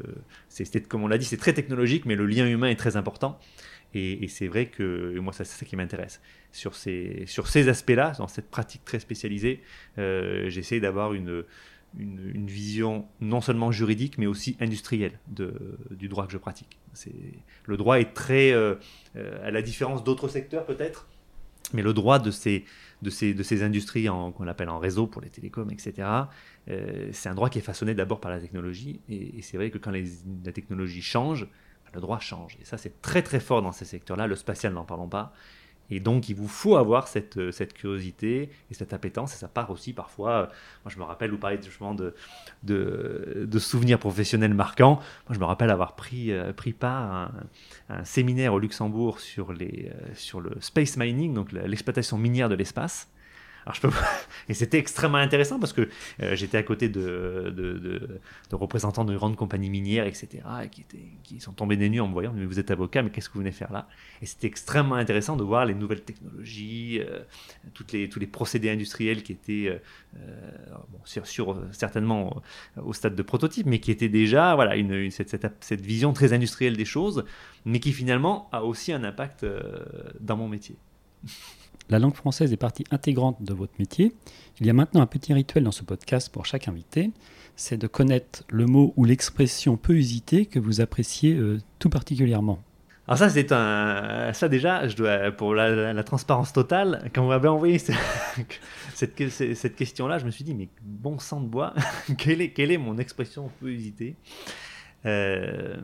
Comme 0.89 1.03
on 1.05 1.09
l'a 1.09 1.17
dit, 1.17 1.25
c'est 1.25 1.39
très 1.39 1.55
technologique, 1.55 2.05
mais 2.05 2.15
le 2.15 2.27
lien 2.27 2.47
humain 2.47 2.69
est 2.69 2.77
très 2.77 2.97
important. 2.97 3.39
Et, 3.95 4.29
c'est 4.29 4.49
vrai 4.49 4.67
que 4.67 5.19
moi, 5.19 5.33
c'est 5.33 5.45
ça 5.45 5.65
qui 5.65 5.77
m'intéresse. 5.77 6.21
Sur 6.53 6.75
ces, 6.75 7.69
aspects-là, 7.69 8.13
dans 8.19 8.29
cette 8.29 8.51
pratique 8.51 8.85
très 8.85 8.99
spécialisée, 8.99 9.61
euh, 9.99 10.49
j'essaie 10.49 10.81
d'avoir 10.81 11.15
une, 11.15 11.45
vision 11.97 13.07
non 13.21 13.41
seulement 13.41 13.71
juridique, 13.71 14.19
mais 14.19 14.27
aussi 14.27 14.57
industrielle 14.59 15.19
du 15.29 16.09
droit 16.09 16.27
que 16.27 16.33
je 16.33 16.39
pratique. 16.39 16.81
Le 17.67 17.77
droit 17.77 18.01
est 18.01 18.15
très, 18.15 18.51
euh, 18.51 18.75
euh, 19.15 19.47
à 19.47 19.53
la 19.53 19.63
différence 19.63 20.03
d'autres 20.03 20.27
secteurs 20.27 20.67
peut-être, 20.67 21.07
mais 21.73 21.83
le 21.83 21.93
droit 21.95 22.19
de 22.19 22.33
ces, 22.33 22.65
industries 23.63 24.07
qu'on 24.07 24.49
appelle 24.49 24.71
en 24.71 24.81
réseau 24.81 25.07
pour 25.07 25.23
les 25.23 25.31
télécoms, 25.31 25.71
etc., 25.71 26.09
c'est 27.13 27.29
un 27.29 27.35
droit 27.35 27.49
qui 27.49 27.59
est 27.59 27.63
façonné 27.63 27.95
d'abord 27.95 28.21
par 28.21 28.33
la 28.33 28.41
technologie. 28.41 29.01
Et, 29.09 29.41
c'est 29.43 29.57
vrai 29.57 29.71
que 29.71 29.79
quand 29.79 29.93
la 29.93 30.53
technologie 30.53 31.03
change, 31.03 31.47
le 31.95 32.01
droit 32.01 32.19
change. 32.19 32.57
Et 32.61 32.65
ça, 32.65 32.79
c'est 32.79 33.01
très 33.03 33.23
très 33.23 33.41
fort 33.41 33.63
dans 33.63 33.73
ces 33.73 33.85
secteurs-là. 33.85 34.27
Le 34.27 34.37
spatial, 34.37 34.73
n'en 34.73 34.85
parlons 34.85 35.09
pas. 35.09 35.33
Et 35.91 36.01
donc, 36.01 36.29
il 36.29 36.35
vous 36.35 36.49
faut 36.49 36.77
avoir 36.77 37.09
cette, 37.09 37.37
euh, 37.37 37.53
cette 37.53 37.75
curiosité 37.75 38.51
et 38.71 38.75
cette 38.75 38.93
appétence. 38.93 39.35
Et 39.35 39.37
ça 39.37 39.49
part 39.49 39.71
aussi 39.71 39.93
parfois. 39.93 40.31
Euh, 40.31 40.47
moi, 40.85 40.89
je 40.89 40.99
me 40.99 41.05
rappelle, 41.05 41.31
vous 41.31 41.39
parlez 41.39 41.61
justement 41.63 41.95
de, 41.95 42.15
de, 42.63 43.59
souvenirs 43.59 43.99
professionnels 43.99 44.55
marquants. 44.55 44.95
Moi, 45.29 45.35
je 45.35 45.39
me 45.39 45.45
rappelle 45.45 45.71
avoir 45.71 45.95
pris, 45.95 46.33
euh, 46.33 46.53
pris 46.53 46.73
part 46.73 47.13
à 47.13 47.31
un, 47.91 48.05
séminaire 48.05 48.55
au 48.55 48.59
Luxembourg 48.59 49.21
sur, 49.21 49.53
les, 49.53 49.93
sur 50.15 50.41
le 50.41 50.53
space 50.61 50.97
mining, 50.97 51.35
donc 51.35 51.53
l'exploitation 51.53 52.17
minière 52.17 52.49
de 52.49 52.55
l'espace. 52.55 53.09
Alors, 53.65 53.75
je 53.75 53.81
peux... 53.81 53.91
Et 54.49 54.55
c'était 54.55 54.79
extrêmement 54.79 55.19
intéressant 55.19 55.59
parce 55.59 55.73
que 55.73 55.89
euh, 56.21 56.37
j'étais 56.37 56.59
à 56.59 56.63
côté 56.63 56.89
de, 56.89 57.53
de, 57.57 58.21
représentants 58.53 59.05
de 59.05 59.17
grandes 59.17 59.37
compagnies 59.37 59.71
minières, 59.71 60.07
etc., 60.07 60.43
qui, 60.71 60.83
étaient, 60.83 61.09
qui 61.23 61.41
sont 61.41 61.53
tombés 61.53 61.77
des 61.77 61.89
nues 61.89 62.01
en 62.01 62.09
me 62.09 62.13
voyant, 62.13 62.33
mais 62.35 62.45
vous 62.45 62.59
êtes 62.59 62.71
avocat, 62.71 63.03
mais 63.03 63.11
qu'est-ce 63.11 63.29
que 63.29 63.35
vous 63.35 63.41
venez 63.41 63.53
faire 63.53 63.73
là? 63.73 63.89
Et 64.21 64.27
c'était 64.27 64.47
extrêmement 64.47 64.97
intéressant 64.97 65.37
de 65.37 65.43
voir 65.43 65.65
les 65.65 65.75
nouvelles 65.75 66.03
technologies, 66.03 67.01
euh, 67.01 67.21
les, 67.93 68.09
tous 68.09 68.21
les 68.21 68.27
procédés 68.27 68.71
industriels 68.71 69.23
qui 69.23 69.33
étaient, 69.33 69.81
euh, 70.17 70.19
bon, 70.91 70.99
sur, 71.05 71.57
certainement 71.73 72.43
au 72.77 72.93
stade 72.93 73.15
de 73.15 73.23
prototype, 73.23 73.67
mais 73.67 73.81
qui 73.81 73.91
étaient 73.91 74.09
déjà 74.09 74.55
voilà, 74.55 74.77
une, 74.77 75.11
cette, 75.11 75.47
cette, 75.61 75.81
vision 75.81 76.13
très 76.13 76.33
industrielle 76.33 76.77
des 76.77 76.85
choses, 76.85 77.25
mais 77.65 77.81
qui 77.81 77.93
finalement 77.93 78.49
a 78.53 78.63
aussi 78.63 78.93
un 78.93 79.05
impact 79.05 79.47
dans 80.21 80.37
mon 80.37 80.49
métier. 80.49 80.77
La 81.91 81.99
langue 81.99 82.15
française 82.15 82.53
est 82.53 82.57
partie 82.57 82.85
intégrante 82.91 83.43
de 83.43 83.53
votre 83.53 83.75
métier. 83.79 84.15
Il 84.61 84.67
y 84.67 84.71
a 84.71 84.73
maintenant 84.73 85.03
un 85.03 85.07
petit 85.07 85.35
rituel 85.35 85.65
dans 85.65 85.73
ce 85.73 85.83
podcast 85.83 86.33
pour 86.33 86.47
chaque 86.47 86.69
invité, 86.69 87.11
c'est 87.57 87.77
de 87.77 87.87
connaître 87.87 88.45
le 88.49 88.67
mot 88.67 88.95
ou 88.97 89.05
l'expression 89.05 89.77
peu 89.77 89.95
usité 89.95 90.47
que 90.47 90.59
vous 90.59 90.81
appréciez 90.81 91.35
euh, 91.35 91.61
tout 91.79 91.91
particulièrement. 91.91 92.63
Alors 93.07 93.19
ça, 93.19 93.29
c'est 93.29 93.53
un... 93.53 94.33
Ça 94.33 94.49
déjà, 94.49 94.89
je 94.89 94.97
dois, 94.97 95.31
pour 95.31 95.55
la, 95.55 96.03
transparence 96.05 96.55
totale, 96.55 97.11
quand 97.15 97.23
vous 97.23 97.29
m'avez 97.29 97.49
envoyé 97.49 97.79
cette, 98.95 99.31
cette, 99.31 99.77
question-là, 99.77 100.19
je 100.19 100.25
me 100.25 100.31
suis 100.31 100.43
dit, 100.43 100.55
mais 100.55 100.69
bon 100.83 101.19
sang 101.19 101.41
de 101.41 101.47
bois, 101.47 101.75
quelle, 102.19 102.41
est, 102.41 102.51
quelle 102.51 102.73
est 102.73 102.79
mon 102.79 102.97
expression 102.97 103.51
peu 103.61 103.71
hésiter 103.71 104.17
euh, 105.05 105.77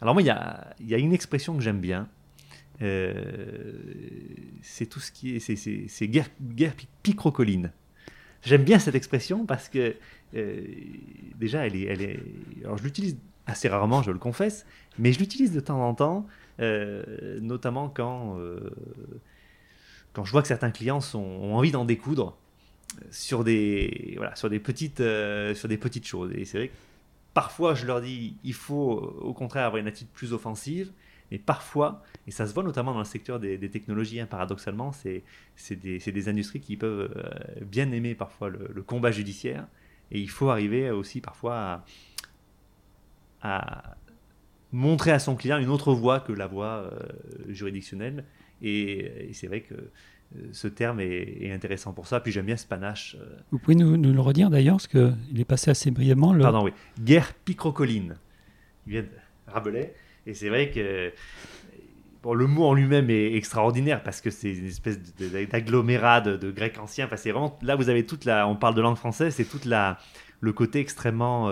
Alors 0.00 0.14
moi, 0.14 0.22
il 0.22 0.26
y 0.26 0.30
a, 0.94 0.98
une 0.98 1.12
expression 1.12 1.56
que 1.56 1.62
j'aime 1.62 1.80
bien. 1.80 2.08
Euh, 2.82 3.72
c'est 4.62 4.86
tout 4.86 5.00
ce 5.00 5.12
qui 5.12 5.36
est... 5.36 5.88
C'est 5.88 6.08
guerre, 6.08 6.28
guerre 6.40 6.74
picrocoline. 7.02 7.72
J'aime 8.42 8.64
bien 8.64 8.78
cette 8.78 8.94
expression 8.94 9.46
parce 9.46 9.68
que 9.68 9.96
euh, 10.34 10.62
déjà, 11.36 11.66
elle 11.66 11.76
est. 11.76 12.20
Alors 12.64 12.78
je 12.78 12.84
l'utilise 12.84 13.16
assez 13.46 13.68
rarement, 13.68 14.02
je 14.02 14.10
le 14.10 14.18
confesse, 14.18 14.66
mais 14.98 15.12
je 15.12 15.18
l'utilise 15.18 15.52
de 15.52 15.60
temps 15.60 15.80
en 15.80 15.94
temps, 15.94 16.26
euh, 16.60 17.40
notamment 17.40 17.88
quand, 17.88 18.38
quand 20.12 20.24
je 20.24 20.32
vois 20.32 20.42
que 20.42 20.48
certains 20.48 20.70
clients 20.70 21.00
ont 21.14 21.54
envie 21.54 21.70
d'en 21.70 21.84
découdre 21.84 22.36
sur 23.10 23.44
des, 23.44 24.14
voilà, 24.16 24.34
sur, 24.36 24.50
des 24.50 24.60
petites, 24.60 25.02
sur 25.54 25.68
des 25.68 25.78
petites 25.78 26.06
choses. 26.06 26.32
Et 26.34 26.44
c'est 26.44 26.58
vrai 26.58 26.68
que 26.68 26.74
parfois 27.34 27.74
je 27.74 27.86
leur 27.86 28.00
dis 28.00 28.36
il 28.44 28.54
faut 28.54 28.92
au 29.20 29.32
contraire 29.32 29.66
avoir 29.66 29.80
une 29.80 29.88
attitude 29.88 30.08
plus 30.12 30.32
offensive, 30.32 30.92
mais 31.30 31.38
parfois, 31.38 32.02
et 32.26 32.30
ça 32.30 32.46
se 32.46 32.54
voit 32.54 32.62
notamment 32.62 32.92
dans 32.92 33.00
le 33.00 33.04
secteur 33.04 33.40
des, 33.40 33.58
technologies, 33.70 34.20
hein, 34.20 34.26
paradoxalement, 34.26 34.92
c'est 34.92 35.22
des, 35.70 35.98
des, 35.98 36.28
industries 36.28 36.60
qui 36.60 36.76
peuvent 36.76 37.12
bien 37.62 37.90
aimer 37.92 38.14
parfois 38.14 38.48
le, 38.48 38.70
le, 38.72 38.82
combat 38.82 39.10
judiciaire. 39.10 39.66
Et 40.12 40.20
il 40.20 40.30
faut 40.30 40.50
arriver 40.50 40.90
aussi 40.90 41.20
parfois 41.20 41.56
à, 41.56 41.84
à 43.42 43.96
montrer 44.72 45.12
à 45.12 45.18
son 45.18 45.36
client 45.36 45.58
une 45.58 45.70
autre 45.70 45.92
voie 45.92 46.20
que 46.20 46.32
la 46.32 46.46
voie 46.46 46.90
euh, 46.92 47.00
juridictionnelle. 47.48 48.24
Et, 48.62 49.30
c'est 49.32 49.46
vrai 49.46 49.60
que 49.60 49.74
euh, 49.74 50.48
ce 50.52 50.68
terme 50.68 51.00
est, 51.00 51.52
intéressant 51.52 51.92
pour 51.92 52.06
ça. 52.06 52.20
Puis 52.20 52.32
j'aime 52.32 52.46
bien 52.46 52.56
ce 52.56 52.66
panache. 52.66 53.16
Euh. 53.20 53.36
Vous 53.50 53.58
pouvez 53.58 53.76
nous, 53.76 53.96
le 53.96 54.20
redire 54.20 54.50
d'ailleurs, 54.50 54.76
parce 54.76 54.88
qu'il 54.88 55.40
est 55.40 55.44
passé 55.44 55.70
assez 55.70 55.90
brièvement. 55.90 56.32
Le... 56.32 56.42
Pardon, 56.42 56.64
oui. 56.64 56.72
Guerre 57.00 57.34
picrocoline. 57.34 58.16
Il 58.86 58.92
vient 58.92 59.02
de 59.02 59.08
Rabelais. 59.46 59.94
Et 60.26 60.34
c'est 60.34 60.48
vrai 60.48 60.70
que 60.70 61.12
le 62.24 62.46
mot 62.48 62.64
en 62.64 62.74
lui-même 62.74 63.08
est 63.08 63.34
extraordinaire 63.34 64.02
parce 64.02 64.20
que 64.20 64.30
c'est 64.30 64.52
une 64.52 64.66
espèce 64.66 64.98
d'agglomérat 65.50 66.20
de, 66.20 66.36
de, 66.36 66.50
grec 66.50 66.76
ancien. 66.78 67.06
Enfin, 67.06 67.16
c'est 67.16 67.30
vraiment 67.30 67.56
là 67.62 67.76
vous 67.76 67.88
avez 67.88 68.04
toute 68.04 68.24
la. 68.24 68.48
On 68.48 68.56
parle 68.56 68.74
de 68.74 68.80
langue 68.80 68.96
française, 68.96 69.34
c'est 69.34 69.44
toute 69.44 69.64
la 69.64 69.98
le 70.40 70.52
côté 70.52 70.80
extrêmement 70.80 71.50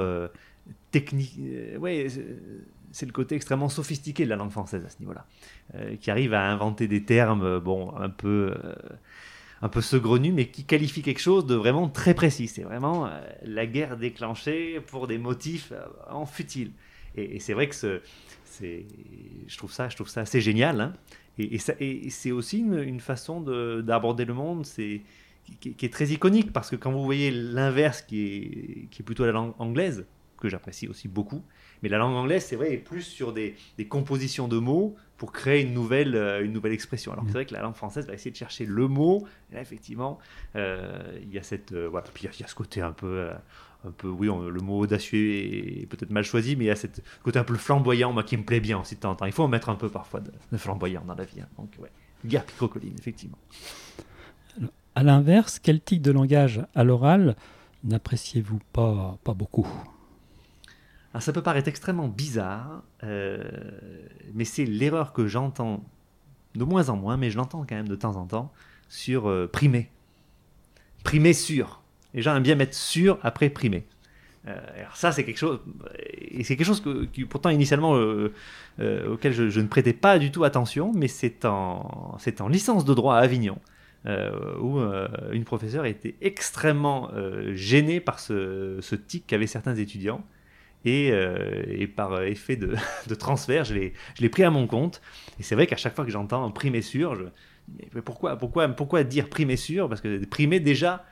technique. 0.90 1.34
Euh, 1.40 1.76
ouais, 1.78 2.06
c'est 2.92 3.06
le 3.06 3.12
côté 3.12 3.34
extrêmement 3.34 3.68
sophistiqué 3.68 4.24
de 4.24 4.30
la 4.30 4.36
langue 4.36 4.50
française 4.50 4.84
à 4.84 4.88
ce 4.88 5.00
niveau-là, 5.00 5.26
euh, 5.74 5.96
qui 5.96 6.10
arrive 6.10 6.34
à 6.34 6.48
inventer 6.48 6.86
des 6.86 7.02
termes, 7.02 7.42
euh, 7.42 7.60
bon, 7.60 7.92
un 7.96 8.08
peu, 8.08 8.54
un 9.60 9.68
peu 9.68 9.80
mais 10.32 10.46
qui 10.46 10.64
qualifient 10.64 11.02
quelque 11.02 11.20
chose 11.20 11.46
de 11.46 11.56
vraiment 11.56 11.88
très 11.88 12.14
précis. 12.14 12.46
C'est 12.46 12.62
vraiment 12.62 13.10
la 13.42 13.66
guerre 13.66 13.96
déclenchée 13.96 14.80
pour 14.86 15.06
des 15.06 15.18
motifs 15.18 15.72
en 16.08 16.26
futiles. 16.26 16.70
Et, 17.16 17.40
c'est 17.40 17.54
vrai 17.54 17.68
que 17.68 17.74
ce, 17.74 18.00
je 18.60 19.56
trouve 19.56 19.72
ça, 19.72 19.88
je 19.88 19.96
trouve 19.96 20.08
ça 20.08 20.22
assez 20.22 20.40
génial. 20.40 20.80
Hein. 20.80 20.92
Et, 21.38 21.56
et 21.56 22.10
c'est 22.10 22.32
aussi 22.32 22.58
une, 22.60 23.00
façon 23.00 23.40
d'aborder 23.80 24.24
le 24.24 24.34
monde. 24.34 24.66
C'est 24.66 25.02
qui, 25.60 25.74
qui, 25.74 25.86
est 25.86 25.92
très 25.92 26.08
iconique 26.08 26.52
parce 26.52 26.70
que 26.70 26.76
quand 26.76 26.92
vous 26.92 27.04
voyez 27.04 27.30
l'inverse 27.30 28.02
qui 28.02 28.24
est, 28.24 28.88
qui 28.90 29.02
est 29.02 29.04
plutôt 29.04 29.26
la 29.26 29.32
langue 29.32 29.54
anglaise, 29.58 30.06
que 30.44 30.50
j'apprécie 30.50 30.88
aussi 30.88 31.08
beaucoup. 31.08 31.42
Mais 31.82 31.88
la 31.88 31.98
langue 31.98 32.14
anglaise, 32.14 32.44
c'est 32.44 32.56
vrai, 32.56 32.72
est 32.72 32.78
plus 32.78 33.02
sur 33.02 33.32
des, 33.32 33.56
compositions 33.88 34.46
de 34.46 34.58
mots 34.58 34.94
pour 35.16 35.32
créer 35.32 35.62
une 35.62 35.72
nouvelle, 35.72 36.14
euh, 36.14 36.44
une 36.44 36.52
nouvelle 36.52 36.72
expression. 36.72 37.12
Alors 37.12 37.24
c'est 37.26 37.32
vrai 37.32 37.46
que 37.46 37.54
la 37.54 37.62
langue 37.62 37.74
française 37.74 38.06
va 38.06 38.14
essayer 38.14 38.30
de 38.30 38.36
chercher 38.36 38.66
le 38.66 38.86
mot. 38.86 39.26
Et 39.50 39.54
là, 39.54 39.62
effectivement, 39.62 40.18
euh, 40.54 41.18
il 41.22 41.32
y 41.32 41.38
a 41.38 41.42
cette, 41.42 41.72
euh, 41.72 41.88
voilà, 41.88 42.06
puis 42.12 42.24
il 42.24 42.40
y, 42.40 42.44
a 42.44 42.46
ce 42.46 42.54
côté 42.54 42.82
un 42.82 42.92
peu, 42.92 43.30
un 43.86 43.90
peu, 43.90 44.08
oui, 44.08 44.26
le 44.26 44.60
mot 44.60 44.80
audacieux 44.80 45.34
est 45.34 45.86
peut-être 45.86 46.10
mal 46.10 46.24
choisi, 46.24 46.56
mais 46.56 46.64
il 46.64 46.68
y 46.68 46.70
a 46.70 46.76
ce 46.76 46.86
côté 47.22 47.38
un 47.38 47.44
peu 47.44 47.54
flamboyant, 47.54 48.12
moi, 48.12 48.22
qui 48.22 48.36
me 48.36 48.44
plaît 48.44 48.60
bien 48.60 48.80
aussi 48.80 48.94
de 48.94 49.00
temps 49.00 49.10
en 49.10 49.14
temps. 49.16 49.26
Il 49.26 49.32
faut 49.32 49.42
en 49.42 49.48
mettre 49.48 49.68
un 49.68 49.74
peu 49.74 49.88
parfois 49.88 50.20
de, 50.20 50.32
flamboyant 50.56 51.04
dans 51.06 51.14
la 51.14 51.24
vie. 51.24 51.40
Hein. 51.40 51.48
Donc, 51.58 51.70
ouais, 51.78 51.90
guerre 52.24 52.44
picrocoline, 52.44 52.94
effectivement. 52.98 53.38
À 54.94 55.02
l'inverse, 55.02 55.58
quel 55.58 55.80
type 55.80 56.02
de 56.02 56.12
langage 56.12 56.64
à 56.74 56.84
l'oral 56.84 57.36
n'appréciez-vous 57.82 58.60
pas, 58.72 59.18
pas 59.24 59.34
beaucoup? 59.34 59.68
Alors 61.12 61.22
ça 61.22 61.32
peut 61.32 61.42
paraître 61.42 61.68
extrêmement 61.68 62.08
bizarre, 62.08 62.82
euh, 63.04 63.40
mais 64.32 64.44
c'est 64.44 64.64
l'erreur 64.64 65.12
que 65.12 65.28
j'entends 65.28 65.84
de 66.56 66.64
moins 66.64 66.88
en 66.88 66.96
moins, 66.96 67.16
mais 67.16 67.30
je 67.30 67.36
l'entends 67.36 67.60
quand 67.60 67.76
même 67.76 67.86
de 67.86 67.94
temps 67.94 68.16
en 68.16 68.26
temps, 68.26 68.52
sur 68.88 69.28
euh, 69.28 69.46
primer. 69.46 69.90
Primer 71.04 71.32
sur. 71.32 71.83
Les 72.14 72.22
gens 72.22 72.34
aiment 72.36 72.42
bien 72.42 72.54
mettre 72.54 72.74
sur 72.74 73.18
après 73.22 73.50
primer. 73.50 73.84
Euh, 74.46 74.56
alors 74.78 74.96
ça, 74.96 75.12
c'est 75.12 75.24
quelque 75.24 75.38
chose, 75.38 75.60
et 75.98 76.44
c'est 76.44 76.56
quelque 76.56 76.66
chose 76.66 76.80
que, 76.80 77.04
qui 77.06 77.24
pourtant 77.24 77.50
initialement 77.50 77.92
auquel 79.08 79.32
je, 79.32 79.60
ne 79.60 79.66
prêtais 79.66 79.92
pas 79.92 80.18
du 80.18 80.30
tout 80.30 80.44
attention, 80.44 80.92
mais 80.94 81.08
c'est 81.08 81.44
en, 81.44 82.16
c'est 82.18 82.40
en 82.40 82.48
licence 82.48 82.84
de 82.84 82.94
droit 82.94 83.16
à 83.16 83.20
Avignon. 83.20 83.58
où 84.06 84.78
une 85.32 85.44
professeure 85.44 85.86
était 85.86 86.14
extrêmement 86.20 87.10
gênée 87.54 88.00
par 88.00 88.20
ce, 88.20 88.78
ce 88.80 88.94
tic 88.94 89.26
qu'avaient 89.26 89.46
certains 89.46 89.76
étudiants 89.76 90.24
euh, 90.86 91.62
et, 91.68 91.86
par 91.86 92.22
effet 92.22 92.56
de, 92.56 92.76
transfert, 93.18 93.64
je 93.64 93.74
l'ai 93.74 94.28
pris 94.28 94.44
à 94.44 94.50
mon 94.50 94.66
compte. 94.66 95.00
Et 95.38 95.42
c'est 95.42 95.54
vrai 95.54 95.66
qu'à 95.66 95.76
chaque 95.76 95.94
fois 95.94 96.04
que 96.04 96.10
j'entends 96.10 96.50
primer 96.50 96.82
sûr, 96.82 97.30
pourquoi, 98.04 98.36
pourquoi, 98.36 98.68
pourquoi 98.68 99.04
dire 99.04 99.28
primer 99.28 99.56
sûr 99.56 99.88
Parce 99.88 100.00
que 100.00 100.24
primer 100.26 100.60
déjà 100.60 101.04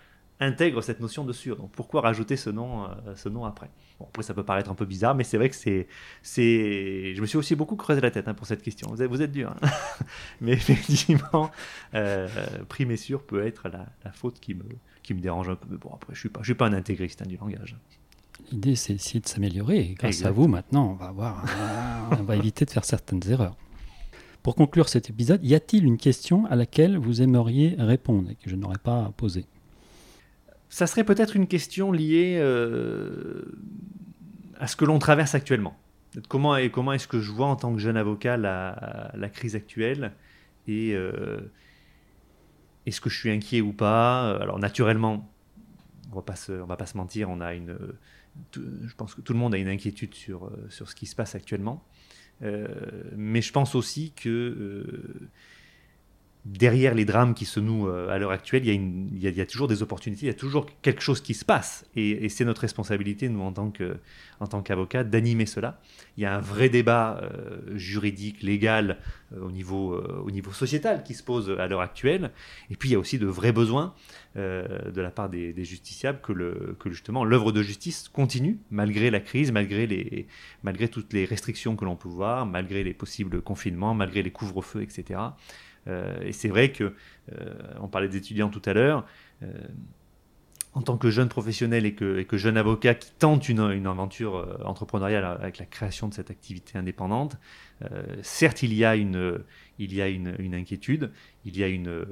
intègre 0.43 0.83
cette 0.83 1.01
notion 1.01 1.25
de 1.25 1.33
sûr. 1.33 1.57
Donc 1.57 1.71
pourquoi 1.73 2.01
rajouter 2.01 2.37
ce 2.37 2.51
nom, 2.51 2.85
euh, 2.85 3.15
ce 3.17 3.29
nom 3.29 3.45
après? 3.45 3.71
Bon, 3.99 4.07
Après, 4.09 4.23
ça 4.23 4.35
peut 4.35 4.45
paraître 4.45 4.71
un 4.71 4.75
peu 4.75 4.85
bizarre, 4.85 5.15
mais 5.15 5.25
c'est 5.25 5.37
vrai 5.37 5.49
que 5.49 5.57
c'est. 5.57 5.87
Je 6.35 7.21
me 7.21 7.27
suis 7.27 7.39
aussi 7.39 7.55
beaucoup 7.55 7.77
creusé 7.77 8.01
la 8.01 8.11
tête 8.11 8.29
hein, 8.29 8.35
pour 8.35 8.47
cette 8.47 8.63
question. 8.63 8.89
Vous 8.91 9.03
êtes, 9.03 9.09
vous 9.09 9.23
êtes 9.23 9.33
dur. 9.33 9.55
Hein. 9.63 9.69
mais 10.41 10.53
effectivement, 10.53 11.51
euh, 11.95 12.29
primer 12.69 12.97
sûr 12.97 13.23
peut 13.23 13.47
être 13.47 13.69
la, 13.69 14.13
faute 14.13 14.41
qui 14.41 14.55
me, 14.55 14.65
qui 15.03 15.15
me 15.15 15.21
dérange 15.21 15.49
un 15.49 15.57
peu. 15.57 15.77
bon, 15.77 15.91
après, 15.95 16.15
je 16.15 16.19
ne 16.19 16.21
suis, 16.21 16.29
pas, 16.29 16.41
je 16.41 16.47
suis 16.47 16.55
pas 16.55 16.67
un 16.67 16.73
intégriste 16.73 17.23
hein, 17.23 17.27
du 17.27 17.37
langage. 17.37 17.77
L'idée, 18.51 18.75
c'est 18.77 18.95
d'essayer 18.95 19.21
de 19.21 19.29
s'améliorer. 19.29 19.95
grâce 19.99 20.25
à 20.25 20.31
vous, 20.31 20.49
maintenant, 20.49 20.91
on 20.91 20.95
va, 20.95 21.07
avoir, 21.07 21.45
on 22.19 22.23
va 22.23 22.37
éviter 22.37 22.65
de 22.65 22.71
faire 22.71 22.85
certaines 22.85 23.23
erreurs. 23.31 23.57
Pour 24.43 24.57
conclure 24.57 24.89
cet 24.89 25.09
épisode, 25.09 25.45
y 25.45 25.55
a-t-il 25.55 25.85
une 25.85 25.99
question 25.99 26.47
à 26.47 26.57
laquelle 26.57 26.99
vous 26.99 27.23
aimeriez 27.23 27.77
répondre 27.79 28.31
et 28.31 28.35
que 28.35 28.51
je 28.51 28.57
n'aurais 28.57 28.79
pas 28.79 29.13
posée? 29.17 29.47
Ça 30.73 30.87
serait 30.87 31.05
peut-être 31.05 31.37
une 31.37 31.49
question 31.49 31.93
liée 31.93 32.39
euh, 32.41 33.43
à 34.59 34.67
ce 34.67 34.75
que 34.75 34.87
l'on 34.87 34.99
traverse 34.99 35.35
actuellement. 35.35 35.79
Comment, 36.31 36.57
est-ce 36.57 37.07
que 37.07 37.21
je 37.21 37.31
vois 37.31 37.47
en 37.47 37.57
tant 37.57 37.75
que 37.75 37.79
jeune 37.79 37.99
avocat 37.99 38.39
la, 38.39 39.29
crise 39.29 39.55
actuelle 39.55 40.13
et 40.67 40.95
euh, 40.95 41.41
est-ce 42.87 43.03
que 43.03 43.11
je 43.11 43.19
suis 43.19 43.29
inquiet 43.29 43.61
ou 43.61 43.75
pas? 43.75 44.35
Alors 44.41 44.59
naturellement, 44.59 45.31
on 46.11 46.15
va 46.15 46.25
va 46.65 46.77
pas 46.77 46.87
se 46.87 46.97
mentir, 46.97 47.29
on 47.29 47.43
a 47.43 47.53
une 47.53 47.77
je 48.55 48.95
pense 48.97 49.15
que 49.15 49.21
tout 49.21 49.35
le 49.35 49.39
monde 49.39 49.55
a 49.55 49.59
une 49.59 49.69
inquiétude 49.69 50.15
sur, 50.15 50.47
euh, 50.47 50.69
ce 50.71 50.95
qui 50.95 51.05
se 51.05 51.15
passe 51.15 51.35
actuellement. 51.35 51.85
Mais 52.41 53.43
je 53.43 53.53
pense 53.53 53.75
aussi 53.75 54.13
que 54.13 55.29
derrière 56.45 56.95
les 56.95 57.05
drames 57.05 57.35
qui 57.35 57.45
se 57.45 57.61
nouent 57.61 57.89
à 57.89 58.19
l'heure 58.19 58.33
actuelle, 58.33 58.67
il 58.67 59.19
y, 59.19 59.41
a 59.41 59.47
toujours 59.47 59.69
des 59.69 59.83
opportunités, 59.83 60.27
il 60.27 60.29
y 60.29 60.33
a 60.33 60.35
toujours 60.35 60.67
quelque 60.83 61.01
chose 61.01 61.21
qui 61.21 61.35
se 61.35 61.45
passe. 61.45 61.87
Et, 61.95 62.29
c'est 62.29 62.45
notre 62.45 62.63
responsabilité, 62.63 63.29
nous, 63.29 63.41
en 63.43 63.53
tant, 63.53 64.63
qu'avocats, 64.63 65.05
d'animer 65.05 65.47
cela. 65.47 65.81
Il 66.17 66.23
y 66.23 66.27
a 66.27 66.35
un 66.37 66.41
vrai 66.41 66.69
débat 66.69 67.21
juridique, 67.75 68.43
légal, 68.43 68.99
au, 69.41 69.51
niveau, 69.53 69.97
au 69.97 70.31
niveau 70.31 70.53
sociétal 70.53 71.05
qui 71.05 71.15
se 71.15 71.23
pose 71.23 71.51
à 71.59 71.69
l'heure 71.69 71.81
actuelle. 71.81 72.33
Et 72.71 72.77
puis, 72.77 72.89
il 72.89 72.93
y 72.93 72.97
a 72.97 72.99
aussi 72.99 73.19
de 73.19 73.27
vrais 73.27 73.53
besoins 73.53 73.95
euh, 74.39 74.91
de 74.91 75.03
la 75.03 75.11
part 75.11 75.29
des, 75.29 75.53
justiciables 75.63 76.19
que, 76.23 76.91
justement 76.91 77.23
l'œuvre 77.23 77.53
de 77.53 77.63
justice 77.63 78.09
continue 78.09 78.59
malgré 78.71 79.11
la 79.11 79.21
crise, 79.21 79.53
malgré, 79.53 80.27
malgré 80.63 80.89
toutes 80.89 81.13
les 81.13 81.27
restrictions 81.27 81.77
que 81.77 81.85
l'on 81.85 81.97
peut 81.97 82.09
voir, 82.09 82.47
malgré 82.47 82.83
les 82.83 82.95
possibles 82.95 83.43
confinements, 83.43 83.93
malgré 83.93 84.23
les 84.23 84.31
couvre-feux, 84.31 84.81
etc. 84.81 85.21
Euh, 85.89 86.21
et 86.23 86.33
c'est 86.33 86.49
vrai 86.49 86.73
que, 86.73 86.95
euh, 87.33 87.55
on 87.81 87.89
parlait 87.89 88.09
des 88.09 88.19
étudiants 88.19 88.49
tout 88.49 88.63
à 88.65 88.73
l'heure, 88.73 89.05
en 90.75 90.83
tant 90.83 90.97
que 90.97 91.11
jeune 91.11 91.29
professionnel 91.29 91.85
et 91.85 91.95
que, 91.95 92.25
jeune 92.37 92.57
avocat 92.57 92.95
qui 92.95 93.11
tente 93.19 93.49
une, 93.49 93.61
une, 93.73 93.87
aventure 93.87 94.61
entrepreneuriale 94.65 95.25
avec 95.25 95.59
la 95.59 95.67
création 95.67 96.09
de 96.09 96.15
cette 96.15 96.31
activité 96.31 96.79
indépendante, 96.79 97.37
certes 98.23 98.63
il 98.63 98.73
y 98.73 98.85
a 98.85 98.95
une, 98.95 99.43
il 99.79 99.95
y 99.95 100.03
a 100.03 100.09
une, 100.09 100.55
inquiétude, 100.55 101.11
il, 101.45 101.57
y 101.57 101.65
a 101.65 101.69
une, 101.69 101.89
euh, 101.89 102.05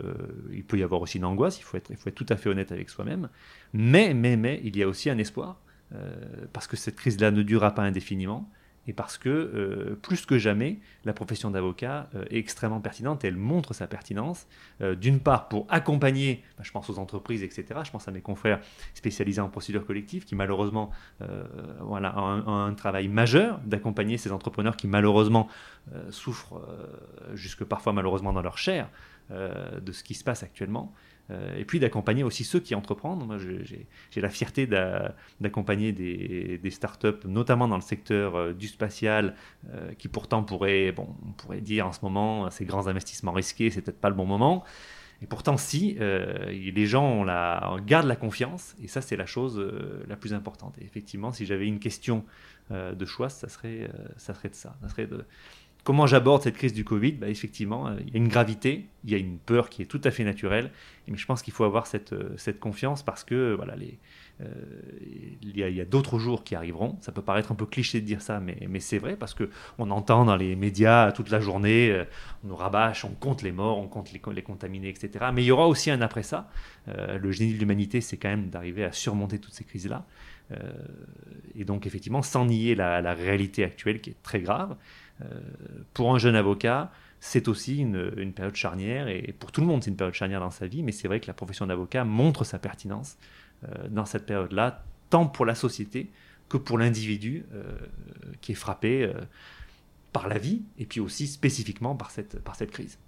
il 0.53 0.65
peut 0.65 0.79
y 0.79 0.83
avoir 0.83 1.01
aussi 1.01 1.19
une 1.19 1.25
angoisse, 1.25 1.59
il 1.59 1.63
faut 1.63 1.77
être, 1.77 1.91
il 1.91 1.97
faut 1.97 2.09
être 2.09 2.15
tout 2.15 2.27
à 2.29 2.37
fait 2.37 2.49
honnête 2.49 2.73
avec 2.73 2.91
soi-même, 2.91 3.29
mais, 3.73 4.15
mais, 4.15 4.37
mais, 4.37 4.61
il 4.65 4.77
y 4.77 4.83
a 4.83 4.89
aussi 4.89 5.11
un 5.11 5.19
espoir, 5.19 5.61
euh, 5.95 6.13
parce 6.53 6.67
que 6.67 6.77
cette 6.77 6.97
crise-là 6.97 7.31
ne 7.31 7.43
durera 7.43 7.75
pas 7.75 7.83
indéfiniment, 7.83 8.51
et 8.87 8.93
parce 8.93 9.19
que 9.19 9.29
euh, 9.29 9.99
plus 10.01 10.25
que 10.27 10.39
jamais, 10.39 10.79
la 11.05 11.13
profession 11.13 11.51
d'avocat 11.51 12.09
euh, 12.15 12.25
est 12.31 12.39
extrêmement 12.39 12.81
pertinente 12.81 13.25
elle 13.25 13.37
montre 13.37 13.75
sa 13.75 13.87
pertinence, 13.87 14.47
euh, 14.81 14.95
d'une 14.95 15.21
part 15.21 15.49
pour 15.49 15.67
accompagner, 15.69 16.43
bah, 16.57 16.65
je 16.65 16.73
pense 16.73 16.89
aux 16.89 16.99
entreprises, 16.99 17.43
etc., 17.43 17.81
je 17.85 17.91
pense 17.91 18.09
à 18.09 18.11
mes 18.11 18.23
confrères 18.23 18.61
spécialisés 18.95 19.41
en 19.41 19.49
procédure 19.49 19.87
collective 19.87 20.25
qui 20.25 20.35
malheureusement 20.35 20.91
voilà, 21.81 22.19
ont 22.19 22.67
un, 22.67 22.75
travail 22.75 23.09
majeur 23.09 23.61
d'accompagner 23.67 24.17
ces 24.17 24.33
entrepreneurs 24.33 24.77
qui 24.77 24.87
malheureusement 24.87 25.49
souffrent, 26.11 26.61
jusque 27.35 27.65
parfois 27.65 27.93
malheureusement 27.93 28.33
dans 28.33 28.43
leur 28.43 28.59
chair, 28.59 28.89
de 29.31 29.93
ce 29.93 30.03
qui 30.03 30.15
se 30.15 30.25
passe 30.25 30.43
actuellement. 30.43 30.93
Euh, 31.31 31.57
et 31.57 31.65
puis 31.65 31.79
d'accompagner 31.79 32.25
aussi 32.25 32.45
ceux 32.45 32.61
qui 32.61 32.75
entreprennent. 32.75 33.25
Moi, 33.25 33.37
j'ai 33.39 34.21
la 34.21 34.29
fierté 34.29 34.67
d'accompagner 34.67 35.93
des, 35.93 36.71
startups, 36.71 37.27
notamment 37.27 37.69
dans 37.69 37.77
le 37.77 37.83
secteur 37.83 38.35
euh, 38.35 38.53
du 38.53 38.69
spatial, 38.69 39.35
euh, 39.73 39.93
qui 39.95 40.09
pourtant 40.09 40.43
pourraient, 40.43 40.93
bon, 40.93 41.09
on 41.27 41.33
pourrait 41.33 41.61
dire 41.61 41.87
en 41.87 41.93
ce 41.93 42.01
moment, 42.03 42.51
ces 42.51 42.65
grands 42.65 42.89
investissements 42.89 43.33
risqués, 43.33 43.71
c'est 43.71 43.83
peut-être 43.83 44.01
pas 44.01 44.09
le 44.09 44.15
bon 44.15 44.27
moment. 44.27 44.65
Et 45.23 45.27
pourtant, 45.27 45.59
si, 45.59 45.99
les 45.99 46.87
gens 46.87 47.05
ont 47.05 47.25
la, 47.25 47.77
la 47.87 48.17
confiance, 48.17 48.75
et 48.83 48.89
ça, 48.89 49.03
c'est 49.03 49.17
la 49.17 49.27
chose 49.27 49.63
la 50.09 50.17
plus 50.17 50.33
importante. 50.33 50.79
Et 50.81 50.85
effectivement, 50.85 51.31
si 51.31 51.45
j'avais 51.45 51.67
une 51.67 51.79
question 51.79 52.25
de 52.71 53.05
choix, 53.05 53.29
ça 53.29 53.51
serait, 53.51 53.91
ça 54.17 54.33
serait 54.33 54.49
de 54.49 54.55
ça. 54.55 54.79
Ça 54.81 54.89
serait 54.89 55.07
de, 55.07 55.27
Comment 55.85 56.07
j'aborde 56.07 56.43
cette 56.43 56.57
crise 56.57 56.73
du 56.73 56.85
Covid? 56.85 57.13
Bah, 57.13 57.29
Effectivement, 57.29 57.89
euh, 57.89 57.97
il 58.07 58.13
y 58.13 58.15
a 58.15 58.19
une 58.19 58.29
gravité, 58.29 58.87
il 59.05 59.11
y 59.11 59.15
a 59.15 59.19
une 59.19 59.39
peur 59.39 59.71
qui 59.71 59.83
est 59.83 59.87
tout 59.87 60.01
à 60.05 60.11
fait 60.11 60.25
naturelle, 60.25 60.71
mais 61.09 61.17
je 61.17 61.27
pense 61.27 61.43
qu'il 61.43 61.53
faut 61.53 61.65
avoir 61.65 61.87
cette, 61.87 62.13
euh, 62.13 62.35
cette 62.37 62.61
confiance 62.61 63.03
parce 63.03 63.25
que 63.25 63.55
voilà, 63.55 63.75
euh, 64.41 64.47
il 65.43 65.59
y 65.59 65.81
a, 65.81 65.85
d'autres 65.85 66.19
jours 66.19 66.45
qui 66.45 66.55
arriveront. 66.55 66.97
Ça 67.01 67.13
peut 67.13 67.23
paraître 67.23 67.51
un 67.51 67.55
peu 67.55 67.67
cliché 67.67 68.01
de 68.01 68.07
dire 68.07 68.21
ça, 68.21 68.41
mais, 68.41 68.59
mais 68.69 68.81
c'est 68.81 68.99
vrai 68.99 69.17
parce 69.17 69.35
qu'on 69.35 69.91
entend 69.91 70.25
dans 70.25 70.37
les 70.37 70.55
médias 70.55 71.13
toute 71.13 71.31
la 71.31 71.41
journée, 71.41 72.05
on 72.45 72.49
nous 72.49 72.57
rabâche, 72.57 73.05
on 73.05 73.11
compte 73.11 73.43
les 73.43 73.53
morts, 73.53 73.79
on 73.79 73.89
compte 73.89 74.13
les, 74.13 74.21
les 74.33 74.43
contaminés, 74.43 74.89
etc. 74.89 75.27
Mais 75.33 75.43
il 75.43 75.47
y 75.47 75.51
aura 75.51 75.67
aussi 75.67 75.91
un 75.91 76.01
après 76.01 76.23
ça. 76.23 76.49
le 76.87 77.33
génie 77.33 77.55
de 77.55 77.59
l'humanité, 77.59 78.01
c'est 78.01 78.17
quand 78.17 78.29
même 78.29 78.49
d'arriver 78.49 78.85
à 78.85 78.93
surmonter 78.93 79.39
toutes 79.39 79.55
ces 79.55 79.65
crises-là. 79.65 80.07
et 81.55 81.65
donc, 81.65 81.87
effectivement, 81.87 82.23
sans 82.23 82.47
nier 82.47 82.75
la 82.75 83.15
réalité 83.15 83.65
actuelle 83.65 84.01
qui 84.01 84.11
est 84.11 84.23
très 84.23 84.41
grave. 84.41 84.77
Euh, 85.23 85.41
pour 85.95 86.15
un 86.15 86.19
jeune 86.19 86.37
avocat, 86.37 86.91
c'est 87.21 87.49
aussi 87.49 87.79
une, 87.79 88.33
période 88.33 88.55
charnière, 88.55 89.09
et 89.09 89.35
pour 89.39 89.53
tout 89.53 89.61
le 89.61 89.67
monde, 89.67 89.83
c'est 89.83 89.91
une 89.91 89.97
période 89.97 90.15
charnière 90.15 90.41
dans 90.41 90.51
sa 90.51 90.67
vie, 90.67 90.83
mais 90.83 90.93
c'est 90.93 91.09
vrai 91.09 91.21
que 91.21 91.27
la 91.27 91.35
profession 91.35 91.67
d'avocat 91.67 92.05
montre 92.05 92.45
sa 92.45 92.59
pertinence 92.59 93.19
euh, 93.65 93.89
dans 93.89 94.07
cette 94.07 94.25
période-là, 94.25 94.85
tant 95.11 95.27
pour 95.27 95.45
la 95.45 95.55
société 95.55 96.11
que 96.49 96.57
pour 96.57 96.79
l'individu 96.79 97.45
euh, 97.53 97.77
qui 98.41 98.53
est 98.53 98.57
frappé 98.57 99.13
par 100.13 100.29
la 100.29 100.39
vie, 100.39 100.63
et 100.79 100.87
puis 100.87 101.01
aussi 101.01 101.27
spécifiquement 101.27 101.95
par 101.95 102.11
cette, 102.11 102.71
crise. 102.71 102.99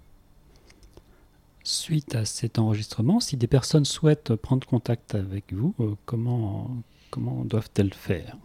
Suite 1.63 2.15
à 2.15 2.25
cet 2.25 2.59
enregistrement, 2.59 3.19
si 3.19 3.35
des 3.35 3.47
personnes 3.47 3.85
souhaitent 3.85 4.35
prendre 4.35 4.67
contact 4.67 5.15
avec 5.15 5.53
vous, 5.53 5.73
comment, 6.05 6.77
comment 7.09 7.43
doivent-elles 7.45 7.93
faire? 7.93 8.37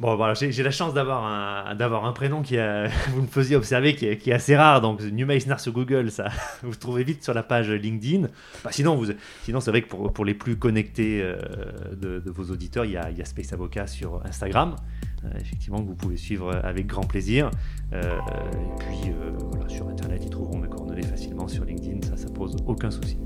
Bon, 0.00 0.16
voilà, 0.16 0.34
j'ai 0.34 0.62
la 0.62 0.70
chance 0.70 0.94
d'avoir 0.94 1.24
un, 1.24 1.74
d'avoir 1.74 2.06
un 2.06 2.12
prénom 2.12 2.42
qui, 2.42 2.58
a, 2.58 2.88
vous 3.10 3.22
me 3.22 3.26
faisiez 3.26 3.56
observer, 3.56 3.94
qui 3.94 4.06
est, 4.06 4.16
qui 4.16 4.30
est 4.30 4.34
assez 4.34 4.56
rare. 4.56 4.80
Donc, 4.80 5.00
New 5.00 5.26
Meissner 5.26 5.58
sur 5.58 5.72
Google, 5.72 6.10
ça, 6.10 6.28
vous 6.62 6.74
trouvez 6.74 7.04
vite 7.04 7.22
sur 7.22 7.34
la 7.34 7.42
page 7.42 7.70
LinkedIn. 7.70 8.28
Bah, 8.64 8.70
sinon, 8.72 8.96
vous, 8.96 9.12
sinon 9.44 9.60
c'est 9.60 9.70
vrai 9.70 9.82
que 9.82 9.88
pour, 9.88 10.12
pour 10.12 10.24
les 10.24 10.34
plus 10.34 10.56
connectés 10.56 11.20
euh, 11.22 11.36
de, 11.92 12.18
de, 12.18 12.30
vos 12.30 12.50
auditeurs, 12.50 12.84
il 12.84 12.92
y, 12.92 12.96
a, 12.96 13.10
il 13.10 13.18
y 13.18 13.22
a 13.22 13.24
Space 13.24 13.52
Avocat 13.52 13.86
sur 13.86 14.20
Instagram. 14.24 14.76
Euh, 15.24 15.28
effectivement, 15.40 15.78
que 15.78 15.86
vous 15.86 15.94
pouvez 15.94 16.16
suivre 16.16 16.52
avec 16.64 16.86
grand 16.86 17.04
plaisir. 17.04 17.50
Euh, 17.92 18.00
et 18.00 18.78
puis, 18.78 19.12
voilà, 19.50 19.68
sur 19.68 19.88
Internet, 19.88 20.22
ils 20.24 20.30
trouveront 20.30 20.58
mes 20.58 20.68
coordonnées 20.68 21.06
facilement 21.06 21.46
sur 21.46 21.64
LinkedIn. 21.64 22.04
Ça, 22.08 22.16
ça 22.16 22.28
pose 22.28 22.56
aucun 22.66 22.90
souci. 22.90 23.18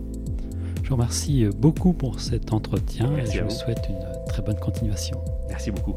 Je 0.82 0.90
vous 0.90 0.96
remercie 0.96 1.46
beaucoup 1.56 1.94
pour 1.94 2.20
cet 2.20 2.52
entretien 2.52 3.16
et 3.16 3.30
je 3.30 3.42
vous 3.42 3.50
souhaite 3.50 3.86
une 3.88 3.98
très 4.28 4.42
bonne 4.42 4.60
continuation. 4.60 5.24
Merci 5.48 5.70
beaucoup. 5.70 5.96